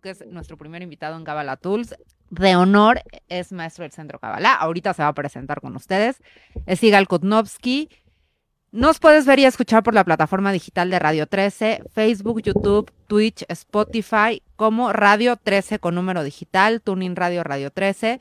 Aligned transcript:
que 0.00 0.10
es 0.10 0.26
nuestro 0.26 0.56
primer 0.56 0.82
invitado 0.82 1.16
en 1.16 1.24
Kabbalah 1.24 1.56
Tools. 1.56 1.94
De 2.30 2.56
honor 2.56 3.02
es 3.28 3.52
maestro 3.52 3.84
del 3.84 3.92
Centro 3.92 4.18
Kabbalah. 4.18 4.54
Ahorita 4.54 4.94
se 4.94 5.02
va 5.02 5.08
a 5.08 5.14
presentar 5.14 5.60
con 5.60 5.76
ustedes. 5.76 6.22
Es 6.66 6.82
Igal 6.82 7.06
Kutnovsky. 7.08 7.88
Nos 8.72 8.98
puedes 9.00 9.26
ver 9.26 9.40
y 9.40 9.44
escuchar 9.44 9.82
por 9.82 9.94
la 9.94 10.04
plataforma 10.04 10.52
digital 10.52 10.90
de 10.90 11.00
Radio 11.00 11.26
13, 11.26 11.82
Facebook, 11.92 12.40
YouTube, 12.42 12.92
Twitch, 13.08 13.44
Spotify, 13.48 14.44
como 14.54 14.92
Radio 14.92 15.34
13 15.36 15.80
con 15.80 15.96
número 15.96 16.22
digital, 16.22 16.80
Tuning 16.80 17.16
Radio 17.16 17.42
Radio 17.42 17.72
13. 17.72 18.20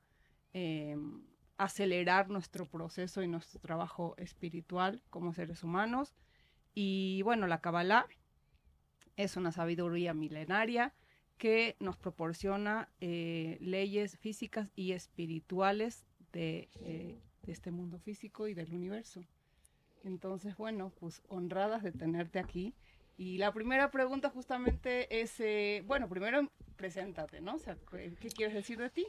eh, 0.53 0.95
acelerar 1.57 2.29
nuestro 2.29 2.67
proceso 2.67 3.23
y 3.23 3.27
nuestro 3.27 3.59
trabajo 3.59 4.13
espiritual 4.17 5.01
como 5.09 5.33
seres 5.33 5.63
humanos. 5.63 6.13
Y 6.73 7.21
bueno, 7.23 7.47
la 7.47 7.61
Kabbalah 7.61 8.07
es 9.17 9.35
una 9.35 9.51
sabiduría 9.51 10.13
milenaria 10.13 10.93
que 11.37 11.77
nos 11.79 11.97
proporciona 11.97 12.89
eh, 13.01 13.57
leyes 13.61 14.17
físicas 14.17 14.69
y 14.75 14.91
espirituales 14.91 16.05
de, 16.33 16.69
eh, 16.81 17.17
de, 17.43 17.51
este 17.51 17.71
mundo 17.71 17.97
físico 17.97 18.47
y 18.47 18.53
del 18.53 18.73
universo. 18.73 19.21
Entonces, 20.03 20.55
bueno, 20.57 20.91
pues 20.99 21.21
honradas 21.29 21.81
de 21.81 21.91
tenerte 21.91 22.39
aquí. 22.39 22.73
Y 23.17 23.37
la 23.37 23.53
primera 23.53 23.89
pregunta 23.89 24.29
justamente 24.29 25.21
es, 25.21 25.39
eh, 25.39 25.83
bueno, 25.87 26.07
primero 26.07 26.49
preséntate, 26.75 27.41
¿no? 27.41 27.55
O 27.55 27.59
sea, 27.59 27.77
¿qué 27.91 28.29
quieres 28.29 28.55
decir 28.55 28.77
de 28.77 28.89
ti? 28.89 29.07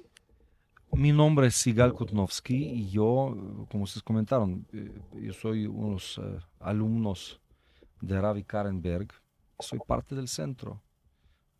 Mi 0.92 1.12
nombre 1.12 1.48
es 1.48 1.54
Sigal 1.54 1.92
Kutnovsky 1.92 2.56
y 2.56 2.90
yo, 2.90 3.66
como 3.70 3.84
ustedes 3.84 4.02
comentaron, 4.02 4.66
yo 5.14 5.32
soy 5.32 5.66
unos 5.66 6.20
alumnos 6.58 7.40
de 8.00 8.20
Ravi 8.20 8.44
Karenberg. 8.44 9.08
Soy 9.58 9.78
parte 9.86 10.14
del 10.14 10.28
centro 10.28 10.82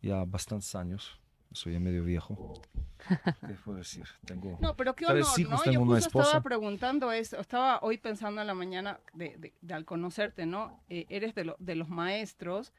ya 0.01 0.23
bastantes 0.25 0.73
años. 0.75 1.19
Soy 1.53 1.77
medio 1.79 2.03
viejo. 2.03 2.61
¿Qué 3.47 3.53
puedo 3.65 3.77
decir? 3.77 4.05
Tengo 4.25 4.57
no, 4.61 4.75
pero 4.77 4.95
qué 4.95 5.05
honor, 5.05 5.25
hijos, 5.37 5.65
¿no? 5.65 5.71
Yo 5.71 5.81
una 5.81 5.99
esposa. 5.99 6.25
estaba 6.25 6.43
preguntando 6.43 7.11
eso, 7.11 7.39
estaba 7.39 7.79
hoy 7.81 7.97
pensando 7.97 8.39
en 8.39 8.47
la 8.47 8.53
mañana 8.53 9.01
de, 9.13 9.35
de, 9.37 9.53
de 9.59 9.73
al 9.73 9.83
conocerte, 9.83 10.45
¿no? 10.45 10.81
Eh, 10.87 11.05
eres 11.09 11.35
de, 11.35 11.45
lo, 11.45 11.55
de 11.59 11.75
los 11.75 11.89
maestros 11.89 12.71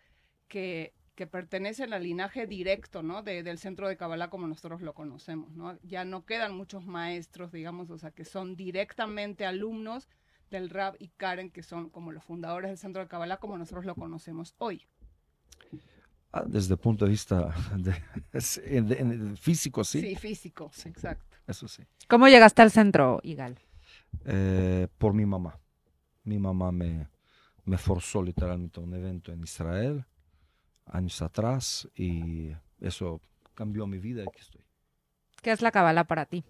que 0.48 0.94
que 1.14 1.26
pertenecen 1.26 1.92
al 1.92 2.02
linaje 2.02 2.46
directo, 2.46 3.02
¿no? 3.02 3.22
De, 3.22 3.42
del 3.42 3.58
centro 3.58 3.88
de 3.88 3.96
Kabbalah 3.96 4.30
como 4.30 4.46
nosotros 4.46 4.80
lo 4.80 4.94
conocemos, 4.94 5.54
¿no? 5.54 5.78
Ya 5.82 6.04
no 6.04 6.24
quedan 6.24 6.56
muchos 6.56 6.86
maestros, 6.86 7.52
digamos, 7.52 7.90
o 7.90 7.98
sea, 7.98 8.10
que 8.12 8.24
son 8.24 8.56
directamente 8.56 9.44
alumnos 9.44 10.08
del 10.52 10.70
Rab 10.70 10.94
y 10.98 11.08
Karen, 11.08 11.50
que 11.50 11.62
son 11.62 11.90
como 11.90 12.12
los 12.12 12.22
fundadores 12.22 12.70
del 12.70 12.78
centro 12.78 13.02
de 13.02 13.08
Kabbalah 13.08 13.38
como 13.38 13.58
nosotros 13.58 13.84
lo 13.84 13.94
conocemos 13.94 14.54
hoy. 14.58 14.86
Ah, 16.32 16.44
desde 16.46 16.74
el 16.74 16.80
punto 16.80 17.04
de 17.04 17.10
vista 17.10 17.54
de, 17.76 19.36
físico, 19.36 19.82
sí. 19.84 20.00
Sí, 20.00 20.16
físico, 20.16 20.70
sí. 20.72 20.88
exacto. 20.88 21.36
Eso 21.46 21.66
sí. 21.66 21.82
¿Cómo 22.08 22.28
llegaste 22.28 22.62
al 22.62 22.70
centro, 22.70 23.20
Igal? 23.22 23.58
Eh, 24.24 24.86
por 24.98 25.12
mi 25.12 25.26
mamá. 25.26 25.58
Mi 26.24 26.38
mamá 26.38 26.70
me, 26.70 27.08
me 27.64 27.78
forzó 27.78 28.22
literalmente 28.22 28.78
a 28.78 28.82
un 28.82 28.94
evento 28.94 29.32
en 29.32 29.42
Israel 29.42 30.06
años 30.86 31.20
atrás 31.22 31.88
y 31.94 32.52
eso 32.80 33.20
cambió 33.54 33.86
mi 33.86 33.98
vida 33.98 34.22
aquí 34.22 34.40
estoy. 34.40 34.62
¿Qué 35.42 35.50
es 35.50 35.62
la 35.62 35.72
Kabbalah 35.72 36.04
para 36.04 36.26
ti? 36.26 36.44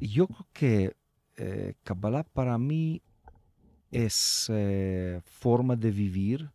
Yo 0.00 0.26
creo 0.26 0.46
que 0.52 0.96
eh, 1.38 1.74
Kabbalah 1.84 2.24
para 2.24 2.58
mí 2.58 3.00
es 3.90 4.50
eh, 4.52 5.20
forma 5.24 5.76
de 5.76 5.90
vivir 5.90 6.50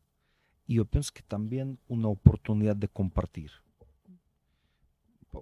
y 0.68 0.76
yo 0.76 0.86
pienso 0.86 1.12
que 1.14 1.24
también 1.24 1.80
una 1.88 2.08
oportunidad 2.10 2.76
de 2.76 2.88
compartir. 2.88 3.52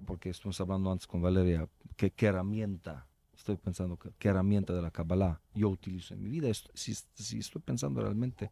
Porque 0.05 0.29
estamos 0.29 0.59
hablando 0.61 0.91
antes 0.91 1.05
con 1.05 1.21
Valeria, 1.21 1.67
¿qué, 1.97 2.11
qué 2.11 2.27
herramienta? 2.27 3.07
Estoy 3.35 3.57
pensando, 3.57 3.97
¿qué, 3.97 4.29
herramienta 4.29 4.73
de 4.73 4.81
la 4.81 4.91
Kabbalah 4.91 5.41
yo 5.53 5.69
utilizo 5.69 6.13
en 6.13 6.23
mi 6.23 6.29
vida? 6.29 6.49
Si, 6.73 6.93
si 6.93 7.39
estoy 7.39 7.61
pensando 7.61 8.01
realmente 8.01 8.51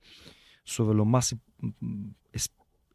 sobre 0.64 0.98
lo 0.98 1.06
más 1.06 1.36
mm, 1.80 2.10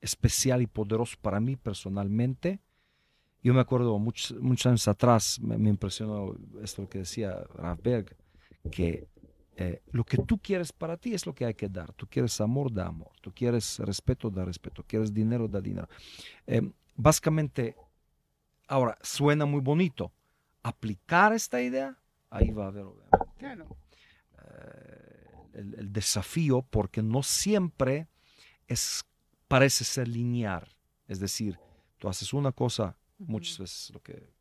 especial 0.01 0.61
y 0.61 0.67
poderoso 0.67 1.17
para 1.23 1.41
mí 1.41 1.57
personalmente. 1.57 2.61
Yo 3.45 3.53
me 3.53 3.61
acuerdo 3.61 3.99
muchos, 3.99 4.41
muchos 4.41 4.65
años 4.65 4.89
atrás, 4.89 5.39
me, 5.39 5.69
impresionó 5.69 6.35
esto 6.63 6.89
que 6.89 7.01
decía 7.01 7.45
Rafberg, 7.55 8.17
que 8.73 9.07
eh, 9.57 9.83
lo 9.93 10.03
que 10.03 10.17
tú 10.17 10.39
quieres 10.39 10.73
para 10.73 10.97
ti 10.97 11.13
es 11.13 11.27
lo 11.27 11.35
que 11.35 11.45
hay 11.45 11.53
que 11.53 11.69
dar. 11.69 11.93
Tú 11.93 12.07
quieres 12.07 12.41
amor, 12.41 12.73
da 12.73 12.87
amor. 12.87 13.11
Tú 13.21 13.35
quieres 13.35 13.79
respeto, 13.81 14.31
da 14.31 14.47
respeto. 14.47 14.83
Quieres 14.83 15.13
dinero, 15.13 15.47
da 15.47 15.61
dinero. 15.61 15.91
Eh, 16.47 16.63
básicamente, 16.97 17.77
ahora, 18.67 18.97
suena 19.03 19.45
muy 19.45 19.61
bonito. 19.61 20.11
Aplicar 20.63 21.35
esta 21.35 21.61
idea, 21.61 21.99
ahí 22.31 22.51
va 22.51 22.65
a 22.65 22.69
haber. 22.69 22.87
Eh, 23.41 23.61
el, 25.53 25.75
el, 25.75 25.93
desafío, 25.93 26.63
porque 26.63 27.03
no 27.03 27.23
siempre 27.23 28.09
es 28.67 29.05
parece 29.49 29.85
ser 29.85 30.09
lineal. 30.09 30.67
Es 31.07 31.21
decir, 31.21 31.59
tú 31.99 32.09
haces 32.09 32.33
una 32.33 32.51
cosa, 32.51 32.97
muchas 33.27 33.59
veces 33.59 33.91
lo 33.93 34.01
que 34.01 34.33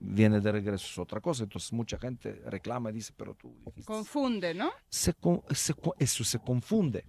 viene 0.00 0.40
de 0.40 0.52
regreso 0.52 0.86
es 0.86 0.98
otra 0.98 1.20
cosa. 1.20 1.44
Entonces 1.44 1.72
mucha 1.72 1.98
gente 1.98 2.32
reclama 2.46 2.90
y 2.90 2.94
dice, 2.94 3.12
pero 3.16 3.34
tú... 3.34 3.54
Confunde, 3.84 4.54
¿no? 4.54 4.70
Se, 4.88 5.14
se, 5.50 5.74
eso 5.98 6.24
se 6.24 6.38
confunde, 6.38 7.04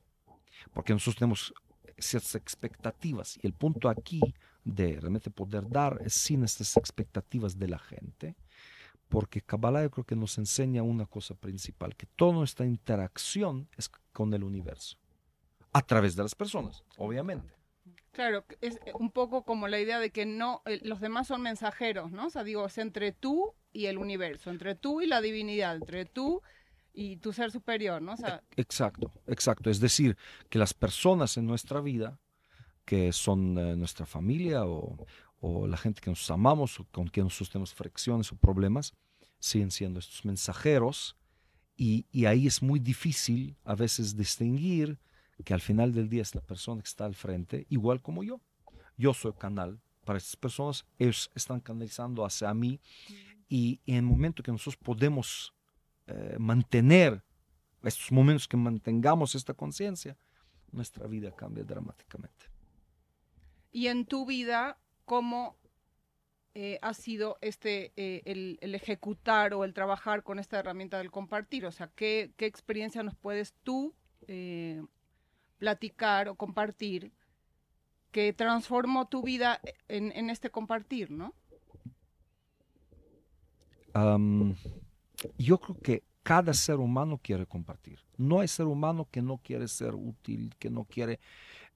porque 0.74 0.94
nosotros 0.94 1.18
tenemos 1.18 1.54
ciertas 1.98 2.36
expectativas 2.36 3.38
y 3.42 3.48
el 3.48 3.54
punto 3.54 3.90
aquí 3.90 4.22
de 4.64 5.00
realmente 5.00 5.30
poder 5.30 5.68
dar 5.70 6.00
es 6.04 6.14
sin 6.14 6.44
estas 6.44 6.78
expectativas 6.78 7.58
de 7.58 7.68
la 7.68 7.80
gente, 7.80 8.36
porque 9.08 9.42
Kabbalah 9.42 9.84
yo 9.84 9.92
creo 9.92 10.06
que 10.06 10.16
nos 10.16 10.38
enseña 10.38 10.84
una 10.84 11.06
cosa 11.06 11.34
principal, 11.34 11.96
que 11.96 12.06
toda 12.06 12.34
nuestra 12.34 12.66
interacción 12.66 13.68
es 13.78 13.90
con 14.14 14.34
el 14.34 14.44
universo 14.44 14.98
a 15.72 15.82
través 15.82 16.16
de 16.16 16.24
las 16.24 16.36
personas, 16.36 16.84
obviamente. 16.98 17.59
Claro, 18.12 18.44
es 18.62 18.76
eh, 18.86 18.92
un 18.96 19.12
poco 19.12 19.44
como 19.44 19.68
la 19.68 19.80
idea 19.80 20.00
de 20.00 20.12
que 20.12 20.26
no, 20.26 20.62
los 20.82 21.00
demás 21.00 21.28
son 21.28 21.42
mensajeros, 21.42 22.12
¿no? 22.12 22.28
O 22.28 22.30
sea, 22.30 22.44
digo, 22.44 22.66
es 22.66 22.78
entre 22.78 23.12
tú 23.12 23.54
y 23.72 23.86
el 23.86 23.98
universo, 23.98 24.50
entre 24.50 24.76
tú 24.76 25.02
y 25.02 25.08
la 25.08 25.22
divinidad, 25.22 25.76
entre 25.76 26.06
tú 26.06 26.42
y 26.94 27.18
tu 27.18 27.34
ser 27.34 27.52
superior, 27.52 28.02
¿no? 28.02 28.14
O 28.14 28.18
sea, 28.18 28.44
exacto, 28.58 29.12
exacto. 29.28 29.70
Es 29.70 29.80
decir, 29.80 30.18
que 30.50 30.60
las 30.60 30.74
personas 30.74 31.38
en 31.38 31.46
nuestra 31.46 31.82
vida, 31.82 32.20
que 32.84 33.14
son 33.14 33.58
eh, 33.58 33.76
nuestra 33.76 34.06
familia 34.06 34.66
o, 34.66 34.98
la 35.42 35.78
gente 35.78 36.02
que 36.02 36.10
nos 36.10 36.30
amamos 36.30 36.82
o 36.82 36.86
con 36.92 37.08
quien 37.08 37.28
nosotros 37.28 37.50
tenemos 37.50 37.74
fricciones 37.74 38.30
o 38.34 38.36
problemas, 38.36 38.94
siguen 39.40 39.72
siendo 39.72 40.00
estos 40.00 40.26
mensajeros 40.26 41.16
y 41.78 42.26
ahí 42.26 42.46
es 42.46 42.62
muy 42.62 42.78
difícil 42.78 43.56
a 43.64 43.74
veces 43.74 44.18
distinguir 44.18 45.00
que 45.44 45.54
al 45.54 45.62
final 45.62 45.94
del 45.94 46.10
día 46.10 46.22
es 46.22 46.36
la 46.36 46.42
persona 46.42 46.82
que 46.82 46.88
está 46.88 47.06
al 47.06 47.16
frente, 47.16 47.66
igual 47.70 48.02
como 48.02 48.24
yo. 48.24 48.42
Yo 48.98 49.14
soy 49.14 49.34
canal 49.34 49.80
para 50.04 50.18
estas 50.18 50.36
personas, 50.36 50.86
ellos 50.98 51.30
están 51.36 51.60
canalizando 51.60 52.26
hacia 52.26 52.54
mí 52.54 52.80
y 53.48 53.80
en 53.86 53.96
el 53.96 54.04
momento 54.04 54.44
que 54.44 54.52
nosotros 54.52 54.78
podemos 54.78 55.54
eh, 56.08 56.36
mantener 56.40 57.24
estos 57.84 58.12
momentos 58.12 58.48
que 58.48 58.58
mantengamos 58.58 59.36
esta 59.36 59.54
conciencia, 59.54 60.18
nuestra 60.72 61.08
vida 61.08 61.32
cambia 61.36 61.64
dramáticamente. 61.64 62.46
Y 63.72 63.88
en 63.88 64.06
tu 64.06 64.26
vida, 64.26 64.78
¿cómo 65.06 65.58
eh, 66.56 66.80
ha 66.82 66.94
sido 66.94 67.38
este 67.42 67.94
eh, 67.96 68.22
el, 68.26 68.58
el, 68.62 68.76
ejecutar 68.76 69.54
o 69.54 69.64
el 69.64 69.74
trabajar 69.74 70.24
con 70.24 70.40
esta 70.40 70.60
herramienta 70.60 70.98
del 70.98 71.12
compartir? 71.12 71.66
O 71.66 71.72
sea, 71.72 71.88
¿qué, 71.96 72.32
qué 72.36 72.48
experiencia 72.48 73.04
nos 73.04 73.16
puedes 73.16 73.54
tú 73.64 73.94
eh, 74.28 74.82
platicar 75.60 76.30
o 76.30 76.36
compartir 76.36 77.12
que 78.12 78.34
transformó 78.34 79.08
tu 79.08 79.22
vida 79.22 79.62
en, 79.88 80.30
este 80.32 80.50
compartir, 80.50 81.12
¿no? 81.12 81.36
Yo 85.38 85.60
creo 85.60 85.78
que 85.80 86.04
cada 86.24 86.54
ser 86.54 86.78
humano 86.78 87.20
quiere 87.22 87.46
compartir. 87.46 88.00
No 88.18 88.40
hay 88.40 88.48
ser 88.48 88.66
humano 88.66 89.08
que 89.12 89.22
no 89.22 89.38
quiere 89.38 89.68
ser 89.68 89.94
útil, 89.94 90.56
que 90.58 90.70
no 90.70 90.86
quiere 90.86 91.20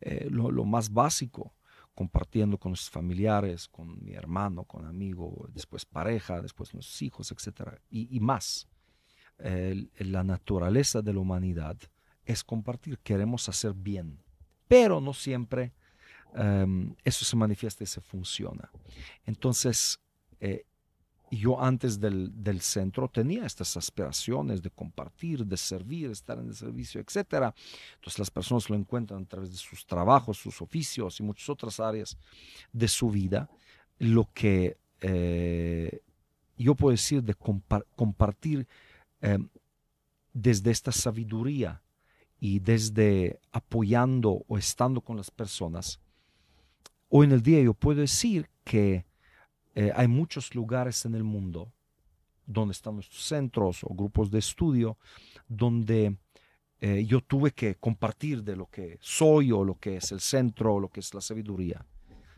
eh, 0.02 0.28
lo, 0.30 0.66
más 0.66 0.92
básico, 0.92 1.54
compartiendo 1.94 2.58
con 2.58 2.76
sus 2.76 2.90
familiares, 2.90 3.68
con 3.68 4.04
mi 4.04 4.14
hermano, 4.14 4.64
con 4.64 4.86
amigo, 4.86 5.48
después 5.54 5.86
pareja, 5.86 6.42
después 6.42 6.74
nuestros 6.74 7.02
hijos, 7.02 7.32
etc. 7.32 7.80
Y, 7.90 8.20
más. 8.20 8.68
La 9.38 10.24
naturaleza 10.24 11.02
de 11.02 11.14
la 11.14 11.20
humanidad 11.20 11.78
es 12.26 12.44
compartir, 12.44 12.98
queremos 13.00 13.50
hacer 13.50 13.74
bien, 13.74 14.20
pero 14.68 15.02
no 15.02 15.14
siempre 15.14 15.74
em, 16.36 16.96
eso 17.04 17.26
se 17.26 17.36
manifiesta 17.36 17.84
y 17.84 17.88
se 17.88 18.02
funciona. 18.02 18.72
Entonces, 19.26 20.00
eh, 20.40 20.66
yo 21.32 21.60
antes 21.60 22.00
del, 22.00 22.32
del 22.44 22.62
centro 22.62 23.08
tenía 23.08 23.46
estas 23.46 23.76
aspiraciones 23.76 24.62
de 24.62 24.70
compartir, 24.70 25.46
de 25.46 25.58
servir, 25.58 26.12
estar 26.12 26.38
en 26.38 26.48
el 26.50 26.56
servicio, 26.56 27.02
etc. 27.02 27.54
Entonces 27.96 28.20
las 28.20 28.30
personas 28.30 28.70
lo 28.70 28.76
encuentran 28.76 29.24
a 29.24 29.26
través 29.26 29.50
de 29.52 29.58
sus 29.58 29.86
trabajos, 29.86 30.38
sus 30.38 30.62
oficios 30.62 31.20
y 31.20 31.24
muchas 31.24 31.50
otras 31.50 31.80
áreas 31.80 32.18
de 32.72 32.88
su 32.88 33.10
vida. 33.10 33.50
Lo 33.98 34.30
que 34.34 34.78
eh, 35.02 36.02
yo 36.58 36.76
puedo 36.76 36.92
decir 36.92 37.24
de 37.24 37.36
compa- 37.36 37.86
compartir 37.96 38.68
eh, 39.22 39.40
desde 40.34 40.70
esta 40.72 40.92
sabiduría 40.92 41.82
y 42.44 42.60
desde 42.60 43.40
apoyando 43.54 44.44
o 44.50 44.58
estando 44.58 45.00
con 45.00 45.16
las 45.16 45.32
personas, 45.32 46.02
hoy 47.08 47.28
en 47.28 47.32
el 47.32 47.42
día 47.42 47.62
yo 47.62 47.74
puedo 47.74 48.02
decir 48.02 48.50
que 48.66 49.06
eh, 49.76 49.94
hay 49.96 50.10
muchos 50.10 50.54
lugares 50.54 51.06
en 51.06 51.16
el 51.16 51.24
mundo 51.24 51.72
donde 52.46 52.74
están 52.74 52.96
nuestros 52.96 53.24
centros 53.24 53.86
o 53.86 53.94
grupos 53.96 54.30
de 54.30 54.40
estudio, 54.40 54.98
donde 55.48 56.18
eh, 56.82 57.06
yo 57.06 57.22
tuve 57.22 57.52
que 57.52 57.76
compartir 57.76 58.44
de 58.44 58.58
lo 58.58 58.66
que 58.66 58.98
soy 59.00 59.54
o 59.54 59.64
lo 59.64 59.76
que 59.76 59.96
es 59.96 60.12
el 60.12 60.20
centro 60.20 60.74
o 60.74 60.80
lo 60.82 60.90
que 60.90 61.00
es 61.00 61.14
la 61.14 61.22
sabiduría. 61.22 61.86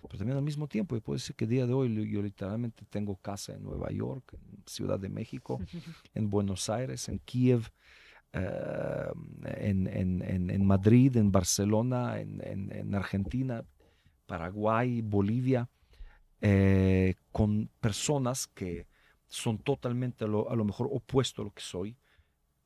Pero 0.03 0.19
también 0.19 0.37
al 0.37 0.43
mismo 0.43 0.67
tiempo, 0.67 0.95
yo 0.95 1.01
puedo 1.01 1.17
decir 1.17 1.35
que 1.35 1.47
día 1.47 1.65
de 1.65 1.73
hoy 1.73 2.11
yo 2.11 2.21
literalmente 2.21 2.85
tengo 2.91 3.15
casa 3.15 3.53
en 3.53 3.63
Nueva 3.63 3.89
York, 3.89 4.35
en 4.35 4.63
Ciudad 4.67 4.99
de 4.99 5.09
México, 5.09 5.59
en 6.13 6.29
Buenos 6.29 6.69
Aires, 6.69 7.09
en 7.09 7.17
Kiev, 7.17 7.71
en, 8.35 9.87
en- 9.87 10.21
en- 10.21 10.49
en 10.49 10.65
Madrid, 10.65 11.15
en 11.17 11.31
Barcelona, 11.31 12.19
en, 12.19 12.41
en- 12.43 12.71
en 12.71 12.95
Argentina, 12.95 13.63
Paraguay, 14.25 15.01
Bolivia, 15.01 15.69
eh, 16.41 17.15
con 17.31 17.69
personas 17.79 18.47
que 18.47 18.87
son 19.27 19.57
totalmente 19.57 20.25
a 20.25 20.27
lo, 20.27 20.49
a 20.49 20.55
lo 20.55 20.65
mejor 20.65 20.89
opuesto 20.91 21.41
a 21.41 21.45
lo 21.45 21.51
que 21.51 21.61
soy. 21.61 21.97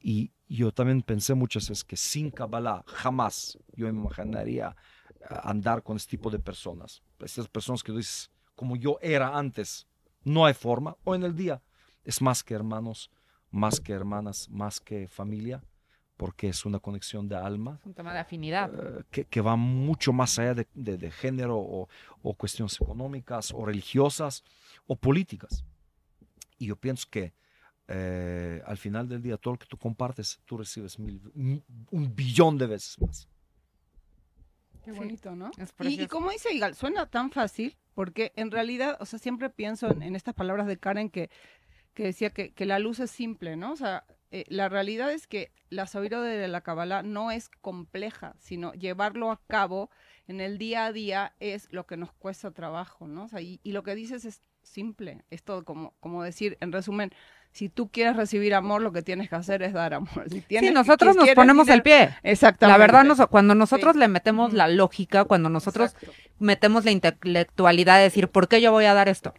Y 0.02 0.32
yo 0.48 0.72
también 0.72 1.02
pensé 1.02 1.34
muchas 1.34 1.70
veces 1.70 1.84
que 1.84 1.98
sin 1.98 2.32
Kabbalah 2.32 2.84
jamás 2.88 3.58
yo 3.76 3.86
me 3.92 4.00
imaginaría 4.00 4.76
eh, 5.22 5.26
andar 5.44 5.84
con 5.84 5.98
este 5.98 6.12
tipo 6.12 6.30
de 6.30 6.40
personas. 6.40 7.02
Estas 7.20 7.48
personas 7.48 7.84
que 7.84 7.92
dices, 7.92 8.32
como 8.56 8.76
yo 8.76 8.98
era 9.02 9.38
antes, 9.38 9.88
no 10.24 10.46
hay 10.46 10.54
forma. 10.54 10.96
Hoy 11.04 11.18
en 11.18 11.24
el 11.24 11.36
día 11.36 11.62
es 12.04 12.22
más 12.22 12.44
que 12.44 12.54
hermanos, 12.54 13.12
más 13.52 13.80
que 13.80 13.94
hermanas, 13.94 14.50
más 14.50 14.80
que 14.80 15.08
familia, 15.08 15.64
porque 16.18 16.50
es 16.50 16.66
una 16.66 16.80
conexión 16.80 17.28
de 17.30 17.36
alma 17.38 17.78
Es 17.80 17.86
un 17.86 17.94
tema 17.94 18.14
de 18.14 18.20
afinidad. 18.20 18.70
eh, 18.74 19.04
que, 19.10 19.26
que 19.26 19.42
va 19.42 19.56
mucho 19.56 20.12
más 20.14 20.38
allá 20.40 20.54
de, 20.54 20.68
de- 20.74 20.98
de 20.98 21.12
género 21.12 21.58
o, 21.58 21.88
o 22.22 22.34
cuestiones 22.34 22.80
económicas 22.82 23.52
o 23.54 23.66
religiosas 23.66 24.44
o 24.88 24.96
políticas. 24.96 25.64
Y 26.58 26.68
yo 26.68 26.76
pienso 26.76 27.08
que 27.10 27.34
eh, 27.88 28.62
al 28.66 28.78
final 28.78 29.08
del 29.08 29.22
día 29.22 29.38
todo 29.38 29.54
lo 29.54 29.60
que 29.60 29.66
tú 29.66 29.78
compartes, 29.78 30.40
tú 30.46 30.58
recibes 30.58 31.00
mil- 31.00 31.32
un- 31.34 32.16
billón 32.16 32.58
de 32.58 32.68
veces 32.68 33.00
más. 33.02 33.28
Qué 34.84 34.92
bonito, 34.92 35.36
¿no? 35.36 35.52
es 35.58 35.74
Y, 35.82 36.02
y 36.04 36.08
como 36.08 36.32
dice 36.32 36.54
Igal, 36.54 36.74
suena 36.76 37.06
tan 37.06 37.32
fácil, 37.32 37.78
porque 37.94 38.32
en 38.36 38.50
realidad, 38.52 38.98
o 39.00 39.06
sea, 39.06 39.20
siempre 39.20 39.50
pienso 39.50 39.90
en, 39.92 40.02
en 40.04 40.16
estas 40.16 40.34
palabras 40.34 40.68
de 40.68 40.78
Karen 40.78 41.10
que, 41.10 41.30
que 41.94 42.04
decía 42.04 42.30
que, 42.30 42.52
que 42.54 42.66
la 42.66 42.80
luz 42.80 43.00
es 43.00 43.12
simple, 43.12 43.56
¿no? 43.56 43.74
O 43.74 43.76
sea, 43.76 44.06
eh, 44.32 44.46
la 44.48 44.70
realidad 44.70 45.12
es 45.12 45.28
que 45.28 45.52
la 45.70 45.88
sabiduría 45.88 46.20
de 46.24 46.48
la 46.48 46.62
Kabbalah 46.62 47.02
no 47.04 47.32
es 47.32 47.50
compleja, 47.62 48.36
sino 48.40 48.74
llevarlo 48.74 49.32
a 49.32 49.42
cabo 49.48 49.90
en 50.28 50.40
el 50.42 50.58
día 50.58 50.86
a 50.86 50.92
día 50.94 51.34
es 51.40 51.68
lo 51.72 51.86
que 51.88 51.98
nos 51.98 52.12
cuesta 52.14 52.52
trabajo, 52.52 53.08
¿no? 53.08 53.24
O 53.24 53.28
sea, 53.28 53.42
y, 53.42 53.60
y 53.64 53.72
lo 53.72 53.82
que 53.84 53.96
dices 53.96 54.26
es 54.26 54.42
simple, 54.62 55.24
es 55.32 55.42
todo 55.44 55.64
como, 55.66 55.94
como 56.00 56.22
decir, 56.24 56.58
en 56.62 56.72
resumen, 56.72 57.12
si 57.52 57.68
tú 57.70 57.90
quieres 57.90 58.16
recibir 58.16 58.54
amor, 58.54 58.84
lo 58.84 58.92
que 58.92 59.02
tienes 59.02 59.28
que 59.30 59.36
hacer 59.36 59.64
es 59.64 59.74
dar 59.74 59.96
amor. 59.96 60.30
Si 60.30 60.42
tienes- 60.42 60.70
Sí, 60.70 60.74
nosotros 60.74 61.16
nos 61.16 61.30
ponemos 61.32 61.68
el 61.70 61.82
pie. 61.82 62.16
Exactamente. 62.22 62.72
La 62.72 62.78
verdad, 62.78 63.04
nos- 63.06 63.26
cuando 63.28 63.56
nosotros 63.56 63.94
Sí. 63.94 64.00
le 64.00 64.08
metemos 64.08 64.54
la 64.54 64.68
lógica, 64.68 65.26
cuando 65.26 65.50
nosotros 65.50 65.94
Exacto. 65.96 66.12
metemos 66.38 66.86
la 66.86 66.92
intelectualidad 66.92 67.98
de 67.98 68.04
decir, 68.04 68.28
¿por 68.28 68.48
qué 68.48 68.62
yo 68.62 68.72
voy 68.72 68.86
a 68.86 68.94
dar 68.94 69.10
esto? 69.10 69.34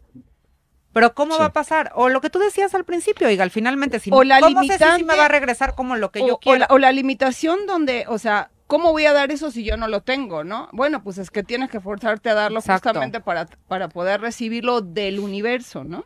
Pero 0.92 1.14
¿cómo 1.14 1.34
Sí. 1.34 1.40
va 1.40 1.46
a 1.46 1.52
pasar? 1.52 1.92
O 1.94 2.08
lo 2.08 2.20
que 2.20 2.30
tú 2.30 2.38
decías 2.38 2.74
al 2.74 2.84
principio, 2.84 3.30
Igal, 3.30 3.50
finalmente, 3.50 4.00
si 4.00 4.10
O 4.12 4.24
la 4.24 4.40
¿cómo 4.40 4.62
sé 4.64 4.76
si 4.78 4.84
sí 4.98 5.04
me 5.04 5.16
va 5.16 5.26
a 5.26 5.28
regresar 5.28 5.74
como 5.74 5.96
lo 5.96 6.10
que 6.10 6.20
o, 6.22 6.26
yo 6.26 6.34
o 6.34 6.38
quiero? 6.40 6.58
la, 6.58 6.66
o 6.70 6.78
la 6.78 6.90
limitación 6.92 7.66
donde, 7.66 8.06
o 8.08 8.18
sea, 8.18 8.50
¿cómo 8.66 8.90
voy 8.90 9.06
a 9.06 9.12
dar 9.12 9.30
eso 9.30 9.50
si 9.52 9.62
yo 9.64 9.76
no 9.76 9.86
lo 9.88 10.00
tengo, 10.02 10.42
no? 10.42 10.68
Bueno, 10.72 11.02
pues 11.04 11.18
es 11.18 11.30
que 11.30 11.42
tienes 11.44 11.70
que 11.70 11.80
forzarte 11.80 12.28
a 12.30 12.34
darlo 12.34 12.58
Exacto. 12.58 12.88
justamente 12.88 13.20
para, 13.20 13.46
para 13.68 13.88
poder 13.88 14.20
recibirlo 14.20 14.80
del 14.80 15.20
universo, 15.20 15.84
¿no? 15.84 16.04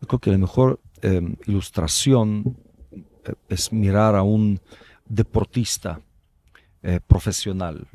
Yo 0.00 0.08
creo 0.08 0.18
que 0.18 0.30
la 0.30 0.38
mejor 0.38 0.80
eh, 1.02 1.20
ilustración 1.46 2.56
eh, 3.24 3.34
es 3.48 3.72
mirar 3.72 4.16
a 4.16 4.22
un 4.22 4.60
deportista 5.06 6.00
eh, 6.82 6.98
profesional. 7.06 7.86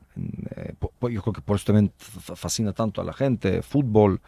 Eh, 0.55 0.73
yo 1.09 1.21
creo 1.21 1.33
que 1.33 1.41
por 1.41 1.55
eso 1.55 1.65
también 1.65 1.91
fa- 1.97 2.35
fascina 2.35 2.73
tanto 2.73 3.01
a 3.01 3.03
la 3.03 3.13
gente, 3.13 3.61
fútbol, 3.61 4.21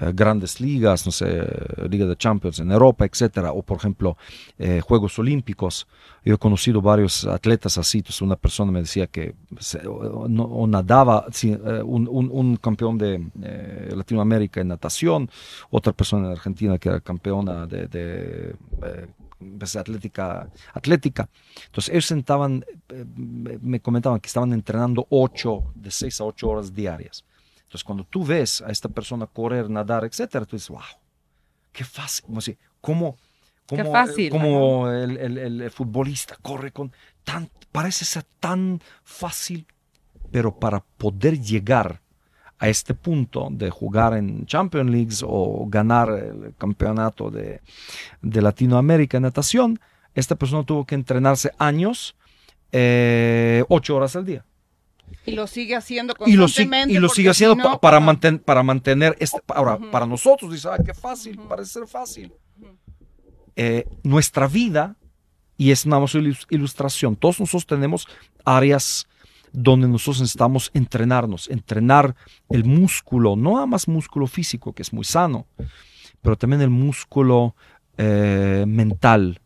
eh, 0.00 0.12
grandes 0.14 0.60
ligas, 0.60 1.04
no 1.06 1.12
sé, 1.12 1.46
Liga 1.88 2.06
de 2.06 2.16
Champions 2.16 2.60
en 2.60 2.70
Europa, 2.70 3.04
etcétera, 3.04 3.52
o 3.52 3.62
por 3.62 3.76
ejemplo, 3.76 4.16
eh, 4.58 4.80
Juegos 4.80 5.18
Olímpicos. 5.18 5.86
Yo 6.24 6.34
he 6.34 6.38
conocido 6.38 6.80
varios 6.80 7.24
atletas 7.26 7.78
así, 7.78 7.98
entonces 7.98 8.22
una 8.22 8.36
persona 8.36 8.70
me 8.72 8.80
decía 8.80 9.06
que 9.08 9.34
nadaba, 10.28 11.26
sí, 11.32 11.52
eh, 11.52 11.82
un, 11.84 12.56
campeón 12.56 12.96
de 12.96 13.20
Latinoamérica 13.94 14.60
en 14.60 14.68
natación, 14.68 15.28
otra 15.70 15.92
persona 15.92 16.26
en 16.26 16.32
Argentina 16.32 16.78
que 16.78 16.88
era 16.88 17.00
campeona 17.00 17.66
de, 17.66 17.86
de, 17.88 18.54
pues, 19.58 19.76
atlética, 19.76 20.48
atlética. 20.74 21.28
Entonces 21.66 21.90
ellos 21.92 22.06
sentaban, 22.06 22.64
eh, 22.88 23.04
me 23.16 23.58
me 23.58 23.80
comentaban 23.80 24.20
que 24.20 24.26
estaban 24.28 24.52
entrenando 24.52 25.06
ocho, 25.10 25.72
de 25.74 25.90
seis 25.90 26.20
a 26.20 26.24
ocho 26.24 26.48
horas 26.50 26.72
diarias. 26.74 27.24
Entonces 27.62 27.84
cuando 27.84 28.04
tú 28.04 28.24
ves 28.24 28.60
a 28.62 28.70
esta 28.70 28.88
persona 28.88 29.26
correr, 29.26 29.70
nadar, 29.70 30.04
etcétera, 30.04 30.44
tú 30.44 30.56
dices, 30.56 30.68
wow, 30.70 30.80
qué 31.72 31.84
fácil, 31.84 32.24
como 32.26 32.38
así, 32.38 32.58
cómo, 32.80 33.16
Qué 33.66 33.76
cómo, 33.78 33.92
fácil, 33.92 34.30
cómo 34.30 34.90
el, 34.90 35.16
el- 35.16 35.38
el 35.62 35.70
futbolista 35.70 36.36
corre 36.42 36.72
con 36.72 36.92
tan, 37.24 37.48
parece 37.72 38.04
ser 38.04 38.24
tan 38.40 38.80
fácil, 39.04 39.66
pero 40.30 40.58
para 40.58 40.80
poder 40.98 41.40
llegar 41.40 42.01
a 42.62 42.68
este 42.68 42.94
punto 42.94 43.48
de 43.50 43.70
jugar 43.70 44.14
en 44.14 44.46
Champions 44.46 44.88
Leagues 44.88 45.24
o 45.26 45.66
ganar 45.68 46.08
el 46.10 46.54
campeonato 46.56 47.28
de, 47.28 47.60
de 48.20 48.40
Latinoamérica 48.40 49.16
en 49.16 49.24
natación, 49.24 49.80
esta 50.14 50.36
persona 50.36 50.62
tuvo 50.64 50.86
que 50.86 50.94
entrenarse 50.94 51.50
años, 51.58 52.14
eh, 52.70 53.64
ocho 53.68 53.96
horas 53.96 54.14
al 54.14 54.24
día. 54.24 54.44
Y 55.26 55.32
lo 55.32 55.48
sigue 55.48 55.74
haciendo 55.74 56.14
Y 56.24 56.34
lo, 56.34 56.44
constantemente. 56.44 56.94
y 56.94 56.98
lo 56.98 57.08
sigue 57.08 57.34
si 57.34 57.44
haciendo 57.44 57.56
no, 57.56 57.62
pa- 57.72 57.80
para, 57.80 57.98
manten- 58.00 58.38
para 58.40 58.62
mantener, 58.62 59.16
este, 59.18 59.40
ahora, 59.48 59.78
para 59.90 60.06
nosotros, 60.06 60.52
dice, 60.52 60.68
ah, 60.70 60.78
qué 60.84 60.94
fácil, 60.94 61.38
parece 61.48 61.70
ser 61.72 61.86
fácil. 61.88 62.32
Eh, 63.56 63.86
nuestra 64.04 64.46
vida, 64.46 64.94
y 65.58 65.72
es 65.72 65.84
una 65.84 65.98
ilus- 65.98 66.46
ilustración, 66.48 67.16
todos 67.16 67.40
nosotros 67.40 67.66
tenemos 67.66 68.06
áreas 68.44 69.06
donde 69.52 69.86
nosotros 69.88 70.20
necesitamos 70.20 70.70
entrenarnos, 70.74 71.48
entrenar 71.48 72.14
el 72.48 72.64
músculo, 72.64 73.36
no 73.36 73.54
nada 73.54 73.66
más 73.66 73.86
músculo 73.86 74.26
físico, 74.26 74.72
que 74.72 74.82
es 74.82 74.92
muy 74.92 75.04
sano, 75.04 75.46
pero 76.20 76.36
también 76.36 76.62
el 76.62 76.70
músculo 76.70 77.54
eh, 77.98 78.64
mental, 78.66 79.40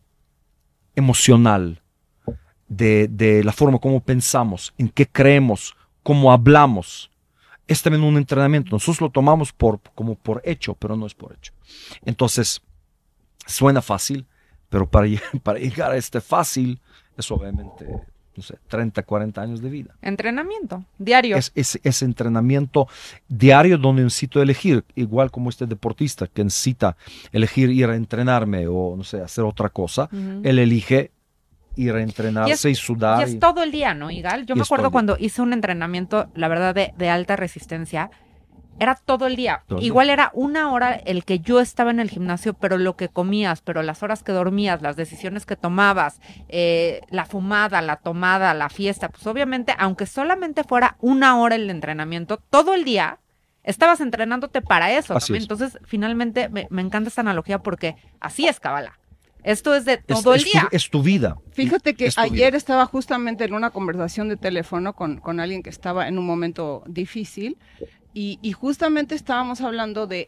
emocional, 0.95 1.81
de, 2.67 3.07
de 3.09 3.43
la 3.43 3.53
forma 3.53 3.79
como 3.79 3.99
pensamos, 3.99 4.73
en 4.77 4.89
qué 4.89 5.07
creemos, 5.07 5.75
cómo 6.03 6.31
hablamos. 6.31 7.11
Es 7.67 7.81
también 7.81 8.03
un 8.03 8.15
entrenamiento. 8.15 8.71
Nosotros 8.71 9.01
lo 9.01 9.09
tomamos 9.09 9.51
por, 9.51 9.81
como 9.93 10.15
por 10.15 10.41
hecho, 10.45 10.73
pero 10.73 10.95
no 10.95 11.05
es 11.05 11.13
por 11.13 11.33
hecho. 11.33 11.51
Entonces, 12.05 12.61
suena 13.45 13.81
fácil, 13.81 14.25
pero 14.69 14.89
para, 14.89 15.07
para 15.43 15.59
llegar 15.59 15.91
a 15.91 15.97
este 15.97 16.21
fácil 16.21 16.79
es 17.17 17.29
obviamente 17.31 17.85
no 18.37 18.43
sé, 18.43 18.57
30, 18.67 19.01
40 19.03 19.41
años 19.41 19.61
de 19.61 19.69
vida. 19.69 19.95
Entrenamiento, 20.01 20.85
diario. 20.99 21.35
Es, 21.37 21.51
es, 21.55 21.79
es 21.83 22.01
entrenamiento 22.03 22.87
diario 23.27 23.77
donde 23.79 24.03
necesito 24.03 24.41
elegir, 24.41 24.85
igual 24.95 25.31
como 25.31 25.49
este 25.49 25.65
deportista 25.65 26.27
que 26.27 26.43
necesita 26.43 26.95
elegir 27.31 27.71
ir 27.71 27.89
a 27.89 27.95
entrenarme 27.95 28.67
o, 28.67 28.95
no 28.95 29.03
sé, 29.03 29.19
hacer 29.21 29.43
otra 29.43 29.69
cosa, 29.69 30.03
Ujú. 30.13 30.41
él 30.43 30.59
elige 30.59 31.11
ir 31.75 31.93
a 31.93 32.01
entrenarse 32.01 32.69
y, 32.69 32.75
sudar. 32.75 33.19
Y 33.21 33.23
es 33.23 33.33
y- 33.35 33.39
todo 33.39 33.63
el 33.63 33.71
día, 33.71 33.93
¿no, 33.93 34.09
Igal? 34.11 34.45
Yo 34.45 34.55
me 34.55 34.61
es 34.61 34.67
acuerdo 34.67 34.91
cuando 34.91 35.17
hice 35.19 35.41
un 35.41 35.53
entrenamiento, 35.53 36.27
la 36.35 36.47
verdad, 36.47 36.73
de, 36.75 36.93
de 36.97 37.09
alta 37.09 37.35
resistencia. 37.35 38.09
Era 38.79 38.95
todo 38.95 39.27
el 39.27 39.35
día. 39.35 39.63
Todo 39.67 39.77
el 39.79 39.81
día. 39.81 39.87
Igual 39.87 40.09
era 40.09 40.31
una 40.33 40.71
hora 40.71 40.91
el 40.93 41.25
que 41.25 41.39
yo 41.39 41.59
estaba 41.59 41.91
en 41.91 41.99
el 41.99 42.09
gimnasio, 42.09 42.53
pero 42.53 42.77
lo 42.77 42.95
que 42.95 43.09
comías, 43.09 43.61
pero 43.61 43.81
las 43.83 44.03
horas 44.03 44.23
que 44.23 44.31
dormías, 44.31 44.81
las 44.81 44.95
decisiones 44.95 45.45
que 45.45 45.55
tomabas, 45.55 46.19
eh, 46.49 47.01
la 47.09 47.25
fumada, 47.25 47.81
la 47.81 47.95
tomada, 47.97 48.53
la 48.53 48.69
fiesta, 48.69 49.09
pues 49.09 49.25
obviamente, 49.27 49.73
aunque 49.77 50.05
solamente 50.05 50.63
fuera 50.63 50.95
una 50.99 51.39
hora 51.39 51.55
el 51.55 51.69
entrenamiento, 51.69 52.37
todo 52.37 52.73
el 52.73 52.83
día 52.83 53.19
estabas 53.63 53.99
entrenándote 53.99 54.61
para 54.61 54.91
eso. 54.93 55.15
Así 55.15 55.27
también. 55.33 55.41
es. 55.41 55.49
Entonces, 55.49 55.79
finalmente, 55.85 56.49
me, 56.49 56.67
me 56.69 56.81
encanta 56.81 57.09
esta 57.09 57.21
analogía 57.21 57.59
porque 57.59 57.95
así 58.19 58.47
es 58.47 58.59
Kabbalah. 58.59 58.97
Esto 59.43 59.73
es 59.75 59.85
de 59.85 59.93
es, 59.93 60.05
todo 60.05 60.33
el 60.33 60.41
es 60.41 60.45
tu- 60.45 60.51
día. 60.51 60.67
es 60.71 60.89
tu 60.89 61.03
vida. 61.03 61.37
Fíjate 61.53 61.93
que 61.95 62.07
Es 62.07 62.17
ayer 62.17 62.49
vida. 62.51 62.57
estaba 62.57 62.85
justamente 62.85 63.45
en 63.45 63.53
una 63.53 63.69
conversación 63.69 64.27
de 64.27 64.35
teléfono 64.35 64.93
con, 64.93 65.17
con 65.21 65.39
alguien 65.39 65.63
que 65.63 65.69
estaba 65.69 66.07
en 66.09 66.17
un 66.17 66.25
momento 66.25 66.83
difícil 66.85 67.57
y, 68.13 68.39
y 68.41 68.51
justamente 68.51 69.15
estábamos 69.15 69.61
hablando 69.61 70.07
de 70.07 70.27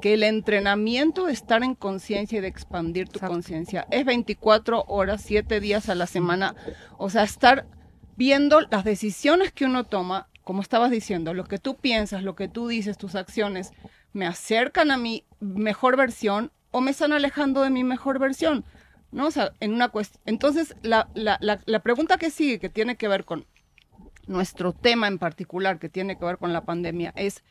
que 0.00 0.14
el 0.14 0.22
entrenamiento 0.22 1.26
de 1.26 1.32
estar 1.32 1.62
en 1.62 1.74
conciencia 1.74 2.38
y 2.38 2.40
de 2.42 2.48
expandir 2.48 3.08
tu 3.08 3.20
conciencia 3.20 3.86
es 3.90 4.04
24 4.04 4.84
horas, 4.88 5.22
7 5.24 5.60
días 5.60 5.88
a 5.88 5.94
la 5.94 6.06
semana. 6.06 6.54
O 6.98 7.10
sea, 7.10 7.22
estar 7.22 7.66
viendo 8.16 8.60
las 8.60 8.84
decisiones 8.84 9.52
que 9.52 9.64
uno 9.64 9.84
toma, 9.84 10.28
como 10.44 10.62
estabas 10.62 10.90
diciendo, 10.90 11.34
lo 11.34 11.44
que 11.44 11.58
tú 11.58 11.76
piensas, 11.76 12.22
lo 12.22 12.36
que 12.36 12.48
tú 12.48 12.68
dices, 12.68 12.98
tus 12.98 13.14
acciones, 13.14 13.72
me 14.12 14.26
acercan 14.26 14.90
a 14.90 14.96
mi 14.96 15.24
mejor 15.40 15.96
versión 15.96 16.52
o 16.70 16.80
me 16.80 16.90
están 16.90 17.12
alejando 17.12 17.62
de 17.62 17.70
mi 17.70 17.84
mejor 17.84 18.18
versión. 18.18 18.64
¿no? 19.12 19.26
O 19.26 19.30
sea, 19.30 19.52
en 19.60 19.72
una 19.72 19.88
cuestión. 19.88 20.22
Entonces, 20.26 20.76
la, 20.82 21.08
la, 21.14 21.38
la, 21.40 21.60
la 21.64 21.80
pregunta 21.80 22.18
que 22.18 22.30
sigue, 22.30 22.58
que 22.58 22.68
tiene 22.68 22.96
que 22.96 23.08
ver 23.08 23.24
con 23.24 23.46
nuestro 24.26 24.72
tema 24.72 25.08
en 25.08 25.18
particular, 25.18 25.78
que 25.78 25.88
tiene 25.88 26.18
que 26.18 26.24
ver 26.24 26.38
con 26.38 26.52
la 26.52 26.64
pandemia, 26.64 27.12
es 27.16 27.42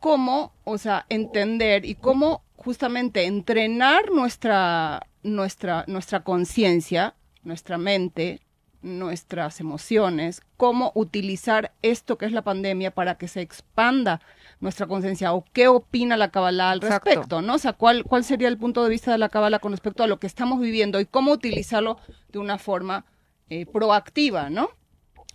cómo, 0.00 0.52
o 0.64 0.78
sea, 0.78 1.06
entender 1.08 1.84
y 1.84 1.94
cómo 1.94 2.42
justamente 2.56 3.24
entrenar 3.24 4.10
nuestra, 4.10 5.06
nuestra, 5.22 5.84
nuestra 5.86 6.24
conciencia, 6.24 7.14
nuestra 7.42 7.78
mente, 7.78 8.40
nuestras 8.82 9.60
emociones, 9.60 10.42
cómo 10.56 10.92
utilizar 10.94 11.72
esto 11.82 12.16
que 12.16 12.26
es 12.26 12.32
la 12.32 12.42
pandemia 12.42 12.92
para 12.92 13.16
que 13.16 13.28
se 13.28 13.40
expanda 13.40 14.20
nuestra 14.60 14.86
conciencia 14.86 15.32
o 15.32 15.44
qué 15.52 15.68
opina 15.68 16.16
la 16.16 16.30
Kabbalah 16.30 16.70
al 16.70 16.78
Exacto. 16.78 17.10
respecto, 17.10 17.42
¿no? 17.42 17.54
O 17.54 17.58
sea, 17.58 17.72
¿cuál, 17.72 18.04
¿cuál 18.04 18.24
sería 18.24 18.48
el 18.48 18.58
punto 18.58 18.82
de 18.82 18.90
vista 18.90 19.12
de 19.12 19.18
la 19.18 19.28
Kabbalah 19.28 19.58
con 19.58 19.72
respecto 19.72 20.02
a 20.02 20.06
lo 20.06 20.18
que 20.18 20.26
estamos 20.26 20.60
viviendo 20.60 21.00
y 21.00 21.06
cómo 21.06 21.32
utilizarlo 21.32 21.98
de 22.28 22.38
una 22.38 22.58
forma 22.58 23.04
eh, 23.50 23.66
proactiva, 23.66 24.50
¿no? 24.50 24.70